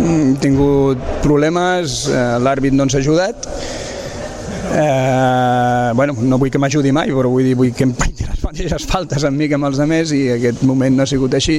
Hem 0.00 0.34
tingut 0.42 1.00
problemes, 1.24 2.04
eh, 2.10 2.38
l'àrbit 2.42 2.74
no 2.74 2.86
ens 2.88 2.96
ha 2.96 3.02
ajudat. 3.02 3.48
Eh, 4.74 5.92
bueno, 5.94 6.16
no 6.18 6.38
vull 6.40 6.50
que 6.50 6.58
m'ajudi 6.58 6.90
mai, 6.92 7.12
però 7.14 7.30
vull 7.30 7.46
dir, 7.46 7.54
vull 7.58 7.72
que 7.76 7.86
em 7.86 7.94
pinti 7.94 8.26
les 8.26 8.42
mateixes 8.42 8.88
faltes 8.90 9.24
amb 9.24 9.38
mi 9.38 9.48
que 9.48 9.58
amb 9.58 9.68
els 9.70 9.78
altres 9.78 10.12
i 10.16 10.24
aquest 10.34 10.64
moment 10.66 10.96
no 10.96 11.04
ha 11.04 11.10
sigut 11.10 11.36
així 11.38 11.58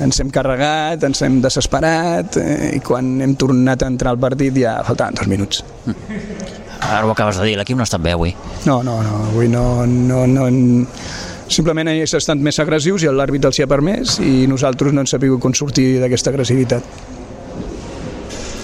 ens 0.00 0.20
hem 0.20 0.30
carregat, 0.32 1.04
ens 1.04 1.22
hem 1.24 1.40
desesperat 1.44 2.38
eh, 2.40 2.76
i 2.76 2.80
quan 2.84 3.18
hem 3.24 3.34
tornat 3.40 3.84
a 3.84 3.90
entrar 3.92 4.14
al 4.14 4.20
partit 4.20 4.56
ja 4.56 4.78
faltaven 4.86 5.18
dos 5.20 5.30
minuts. 5.30 5.64
Ara 6.80 7.04
ho 7.06 7.12
acabes 7.12 7.40
de 7.40 7.48
dir, 7.48 7.56
l'equip 7.60 7.76
no 7.76 7.84
ha 7.84 7.88
estat 7.88 8.02
bé 8.04 8.14
avui. 8.16 8.32
No, 8.66 8.80
no, 8.82 9.00
no, 9.04 9.24
avui 9.30 9.50
no... 9.52 9.86
no, 9.86 10.26
no 10.26 10.48
simplement 11.50 11.88
ells 11.90 12.14
estan 12.14 12.42
més 12.42 12.58
agressius 12.62 13.04
i 13.04 13.10
l'àrbit 13.10 13.48
els 13.48 13.58
hi 13.58 13.64
ha 13.64 13.70
permès 13.70 14.18
i 14.24 14.46
nosaltres 14.50 14.94
no 14.94 15.02
hem 15.02 15.10
sabut 15.10 15.40
com 15.42 15.54
sortir 15.56 15.98
d'aquesta 16.02 16.30
agressivitat. 16.30 17.18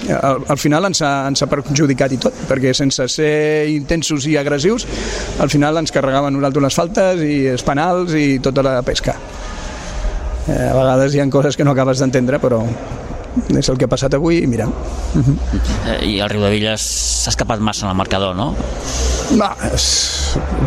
Al, 0.06 0.44
al 0.46 0.58
final 0.58 0.86
ens 0.86 1.00
ha, 1.02 1.12
ens 1.26 1.42
ha 1.42 1.48
perjudicat 1.50 2.12
i 2.14 2.18
tot, 2.22 2.36
perquè 2.46 2.70
sense 2.78 3.08
ser 3.10 3.66
intensos 3.72 4.28
i 4.30 4.36
agressius, 4.38 4.86
al 5.42 5.50
final 5.50 5.82
ens 5.82 5.90
carregaven 5.94 6.36
nosaltres 6.38 6.68
les 6.68 6.78
faltes 6.78 7.24
i 7.26 7.40
els 7.56 7.66
penals 7.66 8.14
i 8.14 8.38
tota 8.42 8.62
la 8.62 8.78
pesca. 8.86 9.16
Eh, 10.46 10.68
a 10.70 10.74
vegades 10.76 11.14
hi 11.14 11.20
ha 11.20 11.26
coses 11.30 11.58
que 11.58 11.66
no 11.66 11.74
acabes 11.74 11.98
d'entendre, 11.98 12.38
però 12.38 12.62
és 13.50 13.68
el 13.68 13.76
que 13.76 13.88
ha 13.88 13.90
passat 13.90 14.14
avui 14.14 14.44
i 14.44 14.46
mira. 14.46 14.66
Uh 14.66 15.24
-huh. 15.26 15.36
I 16.06 16.20
el 16.20 16.30
Riu 16.30 16.42
de 16.42 16.50
Villes 16.50 16.80
s'ha 16.80 17.30
escapat 17.30 17.60
massa 17.60 17.86
en 17.86 17.90
el 17.90 17.96
marcador, 17.96 18.36
no? 18.36 18.54
Va, 19.34 19.50
es, 19.74 19.86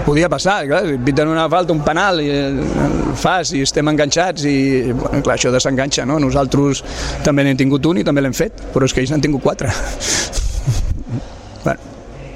podia 0.05 0.27
passar, 0.29 0.65
clar, 0.67 0.83
piten 1.05 1.29
una 1.31 1.47
falta, 1.51 1.73
un 1.73 1.83
penal, 1.85 2.19
i 2.23 2.29
el, 2.33 2.59
el 2.59 2.97
fas 3.19 3.53
i 3.55 3.63
estem 3.63 3.87
enganxats 3.91 4.43
i, 4.49 4.57
bueno, 4.91 5.21
clar, 5.23 5.37
això 5.37 5.53
desenganxa, 5.53 6.05
no? 6.09 6.19
Nosaltres 6.19 6.83
també 7.25 7.45
n'hem 7.47 7.59
tingut 7.59 7.85
un 7.89 8.01
i 8.01 8.07
també 8.07 8.23
l'hem 8.25 8.35
fet, 8.35 8.59
però 8.73 8.89
és 8.89 8.95
que 8.95 9.03
ells 9.03 9.13
n'han 9.13 9.23
tingut 9.23 9.45
quatre. 9.45 9.71
bueno, 11.65 11.79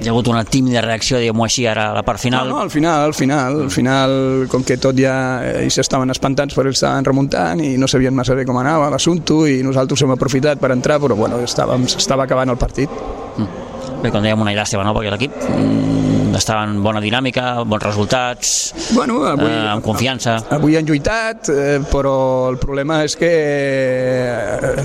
hi 0.00 0.08
ha 0.08 0.14
hagut 0.14 0.30
una 0.32 0.44
tímida 0.48 0.82
reacció, 0.84 1.20
diguem-ho 1.20 1.44
així, 1.46 1.66
ara 1.70 1.90
a 1.90 1.98
la 1.98 2.04
part 2.06 2.22
final? 2.22 2.48
No, 2.48 2.56
no, 2.56 2.62
al 2.64 2.72
final, 2.72 3.10
al 3.10 3.14
final, 3.16 3.60
al 3.66 3.74
final, 3.74 4.16
com 4.52 4.64
que 4.64 4.78
tot 4.80 4.96
ja 4.98 5.16
ells 5.60 5.78
estaven 5.84 6.14
espantats 6.14 6.56
perquè 6.56 6.72
estaven 6.74 7.06
remuntant 7.06 7.62
i 7.64 7.74
no 7.80 7.90
sabien 7.90 8.16
massa 8.16 8.36
bé 8.38 8.46
com 8.48 8.58
anava 8.62 8.88
l'assumpte 8.94 9.44
i 9.52 9.60
nosaltres 9.66 10.06
hem 10.06 10.16
aprofitat 10.16 10.62
per 10.62 10.72
entrar, 10.72 10.98
però 11.04 11.18
bueno, 11.18 11.42
estàvem, 11.44 11.88
s'estava 11.90 12.24
acabant 12.28 12.52
el 12.54 12.60
partit. 12.60 13.04
Mm. 13.36 13.63
Bé, 14.04 14.10
com 14.12 14.20
dèiem, 14.20 14.36
una 14.36 14.52
llàstima, 14.52 14.82
no?, 14.84 14.92
perquè 14.92 15.08
l'equip 15.14 15.32
mm, 15.48 16.34
estava 16.36 16.66
en 16.68 16.74
bona 16.84 17.00
dinàmica, 17.00 17.62
bons 17.64 17.86
resultats, 17.86 18.50
bueno, 18.92 19.22
avui, 19.30 19.48
eh, 19.48 19.62
amb 19.70 19.80
confiança. 19.86 20.34
Avui 20.52 20.76
han 20.76 20.84
lluitat, 20.84 21.48
eh, 21.48 21.78
però 21.88 22.50
el 22.50 22.58
problema 22.60 22.98
és 23.06 23.16
que, 23.16 23.30
eh, 23.32 24.84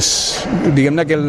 diguem-ne 0.77 1.03
que 1.09 1.17
el, 1.19 1.27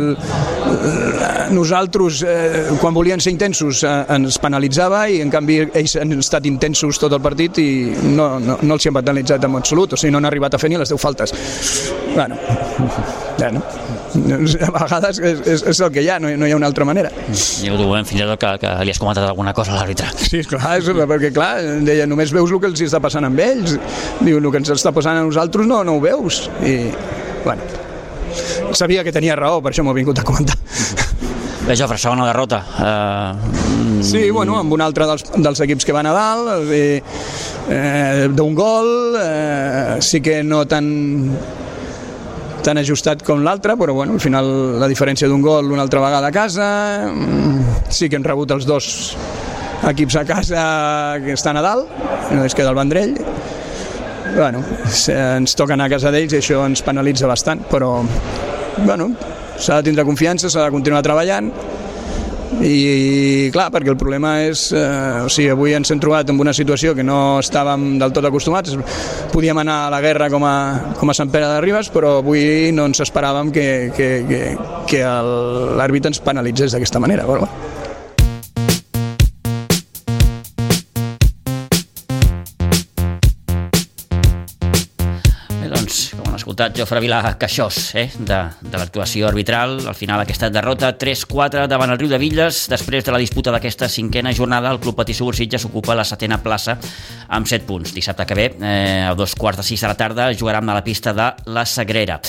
nosaltres, 1.51 2.23
eh, 2.23 2.63
quan 2.79 2.95
volien 2.95 3.19
ser 3.19 3.33
intensos, 3.35 3.83
eh, 3.83 3.97
ens 4.15 4.39
penalitzava 4.39 5.09
i, 5.11 5.19
en 5.25 5.35
canvi, 5.35 5.59
ells 5.83 5.97
han 5.99 6.15
estat 6.21 6.47
intensos 6.47 7.03
tot 7.03 7.19
el 7.19 7.25
partit 7.25 7.59
i 7.59 7.71
no, 8.05 8.37
no, 8.39 8.61
no 8.63 8.79
els 8.79 8.87
hi 8.87 8.93
han 8.93 9.01
penalitzat 9.01 9.51
en 9.51 9.59
absolut, 9.59 9.97
o 9.97 9.99
sigui, 9.99 10.15
no 10.15 10.23
han 10.23 10.31
arribat 10.31 10.55
a 10.55 10.63
fer 10.63 10.71
ni 10.71 10.79
les 10.79 10.95
10 10.95 11.03
faltes. 11.09 11.35
Bueno, 12.15 12.39
bueno 13.39 13.67
a 14.11 14.71
vegades 14.75 15.21
és, 15.21 15.43
és, 15.47 15.65
és 15.73 15.81
el 15.81 15.93
que 15.95 16.03
hi 16.05 16.09
ha, 16.11 16.19
no, 16.23 16.31
no 16.39 16.49
hi 16.49 16.55
ha 16.55 16.59
una 16.59 16.69
altra 16.71 16.87
manera. 16.89 17.13
I 17.63 17.71
ho 17.71 17.79
diuen 17.79 18.09
fins 18.09 18.23
i 18.23 18.27
tot 18.27 18.41
que, 18.43 18.55
que 18.63 18.73
li 18.87 18.95
has 18.95 19.01
comentat 19.03 19.27
alguna 19.29 19.55
cosa 19.57 19.75
a 19.75 19.81
l'àrbitre. 19.81 20.11
Sí, 20.21 20.43
clar, 20.49 20.79
és, 20.81 20.89
perquè 20.91 21.33
clar, 21.35 21.53
deia, 21.87 22.09
només 22.11 22.35
veus 22.35 22.51
el 22.51 22.63
que 22.63 22.71
els 22.71 22.85
està 22.89 23.03
passant 23.03 23.27
amb 23.29 23.45
ells, 23.45 23.77
diu, 24.21 24.41
el 24.41 24.51
que 24.51 24.63
ens 24.63 24.73
està 24.75 24.95
passant 24.97 25.21
a 25.21 25.27
nosaltres 25.27 25.69
no, 25.71 25.83
no 25.87 25.99
ho 25.99 26.03
veus, 26.03 26.45
i, 26.67 26.77
bueno, 27.45 27.67
sabia 28.77 29.05
que 29.07 29.15
tenia 29.15 29.39
raó, 29.39 29.61
per 29.63 29.75
això 29.75 29.85
m'ho 29.87 29.95
he 29.95 30.01
vingut 30.03 30.21
a 30.21 30.27
comentar. 30.27 30.59
Bé, 31.67 31.77
Jofre, 31.77 31.99
segona 32.01 32.27
derrota. 32.27 32.65
Uh... 32.81 34.03
Sí, 34.03 34.31
bueno, 34.31 34.57
amb 34.59 34.73
un 34.73 34.81
altre 34.83 35.07
dels, 35.07 35.27
dels 35.37 35.61
equips 35.67 35.85
que 35.87 35.95
van 35.95 36.09
a 36.09 36.15
dalt, 36.17 36.71
eh, 36.73 38.29
d'un 38.33 38.57
gol, 38.57 39.19
eh, 39.21 39.99
sí 40.01 40.23
que 40.25 40.41
no 40.43 40.65
tan 40.67 40.89
tan 42.65 42.81
ajustat 42.81 43.23
com 43.27 43.45
l'altre, 43.45 43.77
però 43.81 43.95
bueno, 43.97 44.15
al 44.17 44.23
final 44.23 44.49
la 44.81 44.89
diferència 44.91 45.29
d'un 45.29 45.43
gol 45.45 45.71
una 45.73 45.85
altra 45.87 46.03
vegada 46.03 46.29
a 46.29 46.35
casa, 46.35 46.67
mm, 47.11 47.89
sí 47.89 48.09
que 48.09 48.17
hem 48.17 48.27
rebut 48.27 48.51
els 48.57 48.67
dos 48.69 49.17
equips 49.89 50.17
a 50.17 50.25
casa 50.29 50.65
que 51.25 51.33
estan 51.33 51.57
a 51.57 51.63
dalt, 51.65 51.89
no 52.31 52.45
és 52.45 52.55
que 52.55 52.67
del 52.67 52.77
Vendrell, 52.77 53.17
bueno, 54.37 54.63
ens 54.85 55.57
toca 55.57 55.75
anar 55.75 55.89
a 55.89 55.95
casa 55.97 56.13
d'ells 56.13 56.37
i 56.37 56.41
això 56.41 56.65
ens 56.67 56.83
penalitza 56.87 57.27
bastant, 57.31 57.65
però 57.71 58.03
bueno, 58.85 59.11
s'ha 59.59 59.81
de 59.81 59.89
tindre 59.91 60.05
confiança, 60.05 60.51
s'ha 60.51 60.69
de 60.69 60.75
continuar 60.75 61.03
treballant, 61.03 61.51
i 62.59 63.49
clar, 63.55 63.69
perquè 63.71 63.93
el 63.93 63.99
problema 64.01 64.35
és 64.43 64.67
eh, 64.75 65.23
o 65.25 65.31
sigui, 65.31 65.49
avui 65.55 65.75
ens 65.77 65.91
hem 65.93 66.01
trobat 66.03 66.33
en 66.33 66.41
una 66.43 66.55
situació 66.57 66.97
que 66.99 67.07
no 67.07 67.39
estàvem 67.41 67.93
del 68.01 68.15
tot 68.17 68.27
acostumats 68.27 68.75
podíem 69.33 69.63
anar 69.63 69.85
a 69.87 69.93
la 69.95 70.01
guerra 70.03 70.31
com 70.33 70.45
a, 70.45 70.57
com 70.99 71.11
a 71.11 71.17
Sant 71.17 71.31
Pere 71.31 71.49
de 71.49 71.61
Ribes 71.63 71.93
però 71.95 72.19
avui 72.21 72.73
no 72.75 72.89
ens 72.91 73.03
esperàvem 73.07 73.53
que, 73.55 73.69
que, 73.97 74.09
que, 74.29 74.41
que 74.91 75.05
l'àrbitre 75.79 76.11
ens 76.11 76.23
penalitzés 76.25 76.75
d'aquesta 76.75 77.03
manera 77.03 77.29
però, 77.29 77.45
bueno. 77.47 77.80
Escoltat 86.61 86.77
Jofre 86.77 87.01
Vilà 87.01 87.21
Caixós, 87.41 87.95
eh, 87.97 88.11
de, 88.19 88.39
de 88.61 88.77
l'actuació 88.77 89.29
arbitral. 89.31 89.79
Al 89.89 89.97
final 89.97 90.21
aquesta 90.21 90.51
derrota 90.53 90.91
3-4 90.93 91.65
davant 91.71 91.95
el 91.95 91.99
Riu 91.99 92.11
de 92.11 92.19
Villes. 92.21 92.67
Després 92.69 93.07
de 93.07 93.15
la 93.15 93.21
disputa 93.23 93.53
d'aquesta 93.55 93.89
cinquena 93.89 94.35
jornada, 94.37 94.69
el 94.69 94.81
Club 94.81 94.99
Patí 94.99 95.15
Segur 95.17 95.33
Sitges 95.37 95.65
ocupa 95.65 95.97
la 95.97 96.05
setena 96.05 96.37
plaça 96.43 96.77
amb 97.29 97.49
7 97.49 97.65
punts. 97.65 97.95
Dissabte 97.97 98.27
que 98.27 98.37
ve, 98.37 98.47
eh, 98.61 99.07
a 99.09 99.15
dos 99.15 99.35
quarts 99.35 99.63
de 99.63 99.65
sis 99.65 99.81
de 99.81 99.89
la 99.89 99.97
tarda, 99.97 100.29
jugarà 100.35 100.61
a 100.61 100.75
la 100.75 100.85
pista 100.85 101.15
de 101.15 101.31
la 101.47 101.65
Sagrera. 101.65 102.21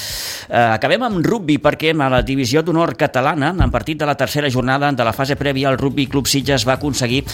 Eh, 0.48 0.56
acabem 0.78 1.04
amb 1.04 1.26
rugby 1.26 1.58
perquè 1.58 1.92
a 1.92 2.10
la 2.10 2.22
divisió 2.22 2.64
d'honor 2.64 2.96
catalana, 2.96 3.52
en 3.52 3.72
partit 3.72 4.00
de 4.00 4.06
la 4.06 4.16
tercera 4.16 4.50
jornada 4.50 4.92
de 4.92 5.04
la 5.04 5.14
fase 5.14 5.36
prèvia, 5.36 5.70
el 5.70 5.78
Rugby 5.78 6.08
Club 6.08 6.28
Sitges 6.28 6.68
va 6.68 6.74
aconseguir 6.80 7.26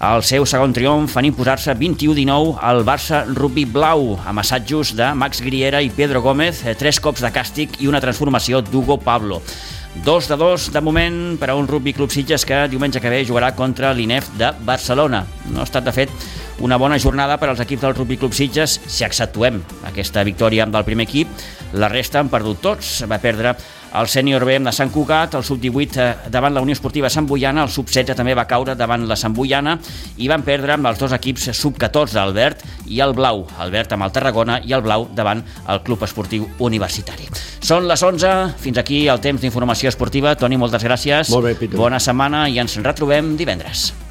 el 0.00 0.22
seu 0.22 0.46
segon 0.46 0.72
triomf 0.72 1.16
en 1.16 1.26
imposar-se 1.26 1.74
21-19 1.74 2.56
al 2.62 2.84
Barça 2.84 3.24
Rugby 3.26 3.64
Blau, 3.64 4.18
amb 4.24 4.40
assajos 4.40 4.94
de 4.96 5.12
Max 5.14 5.42
Griera 5.42 5.82
i 5.82 5.90
Pedro 5.90 6.22
Gómez, 6.22 6.45
eh, 6.52 6.74
tres 6.78 7.00
cops 7.02 7.24
de 7.24 7.30
càstig 7.34 7.80
i 7.82 7.88
una 7.90 8.00
transformació 8.02 8.62
d'Hugo 8.62 8.98
Pablo. 9.02 9.40
Dos 10.04 10.28
de 10.28 10.36
dos, 10.36 10.68
de 10.72 10.80
moment, 10.84 11.38
per 11.40 11.48
a 11.50 11.54
un 11.56 11.66
Rugby 11.66 11.94
Club 11.96 12.12
Sitges 12.12 12.44
que 12.44 12.66
diumenge 12.68 13.00
que 13.00 13.10
ve 13.10 13.22
jugarà 13.24 13.54
contra 13.56 13.94
l'INEF 13.96 14.28
de 14.36 14.50
Barcelona. 14.68 15.24
No 15.50 15.62
ha 15.62 15.64
estat, 15.64 15.86
de 15.86 15.94
fet, 15.96 16.12
una 16.60 16.76
bona 16.76 16.98
jornada 17.00 17.38
per 17.40 17.48
als 17.50 17.62
equips 17.64 17.82
del 17.82 17.94
Rugby 17.96 18.18
Club 18.20 18.36
Sitges 18.36 18.78
si 18.86 19.04
accentuem 19.04 19.62
aquesta 19.88 20.24
victòria 20.24 20.66
del 20.68 20.84
primer 20.84 21.08
equip. 21.08 21.32
La 21.74 21.88
resta 21.88 22.20
han 22.20 22.30
perdut 22.32 22.60
tots. 22.64 23.02
Va 23.08 23.18
perdre 23.22 23.56
el 23.94 24.08
sènior 24.10 24.44
B 24.44 24.58
de 24.58 24.72
Sant 24.74 24.90
Cugat, 24.92 25.34
el 25.38 25.44
sub-18 25.46 26.00
eh, 26.02 26.30
davant 26.32 26.54
la 26.54 26.62
Unió 26.64 26.74
Esportiva 26.76 27.10
Sant 27.12 27.26
Boiana, 27.28 27.64
el 27.64 27.72
sub-16 27.72 28.16
també 28.18 28.34
va 28.34 28.46
caure 28.48 28.74
davant 28.76 29.06
la 29.08 29.16
Sant 29.16 29.34
Boiana 29.36 29.76
i 30.18 30.28
van 30.28 30.44
perdre 30.46 30.74
amb 30.76 30.90
els 30.90 30.98
dos 31.00 31.14
equips 31.16 31.50
sub-14, 31.56 32.18
el 32.22 32.34
verd 32.36 32.64
i 32.86 33.00
el 33.04 33.14
blau, 33.16 33.46
el 33.62 33.74
verd 33.74 33.96
amb 33.96 34.06
el 34.06 34.14
Tarragona 34.14 34.60
i 34.64 34.74
el 34.76 34.84
blau 34.86 35.08
davant 35.14 35.42
el 35.68 35.82
Club 35.86 36.04
Esportiu 36.06 36.48
Universitari. 36.58 37.28
Són 37.60 37.88
les 37.88 38.02
11, 38.02 38.56
fins 38.62 38.78
aquí 38.78 39.06
el 39.10 39.22
temps 39.24 39.42
d'informació 39.42 39.90
esportiva. 39.90 40.36
Toni, 40.38 40.58
moltes 40.60 40.84
gràcies. 40.86 41.32
Molt 41.34 41.50
bé, 41.50 41.56
Pitu. 41.58 41.80
Bona 41.80 41.98
setmana 42.02 42.46
i 42.52 42.60
ens 42.62 42.78
retrobem 42.84 43.34
divendres. 43.40 43.90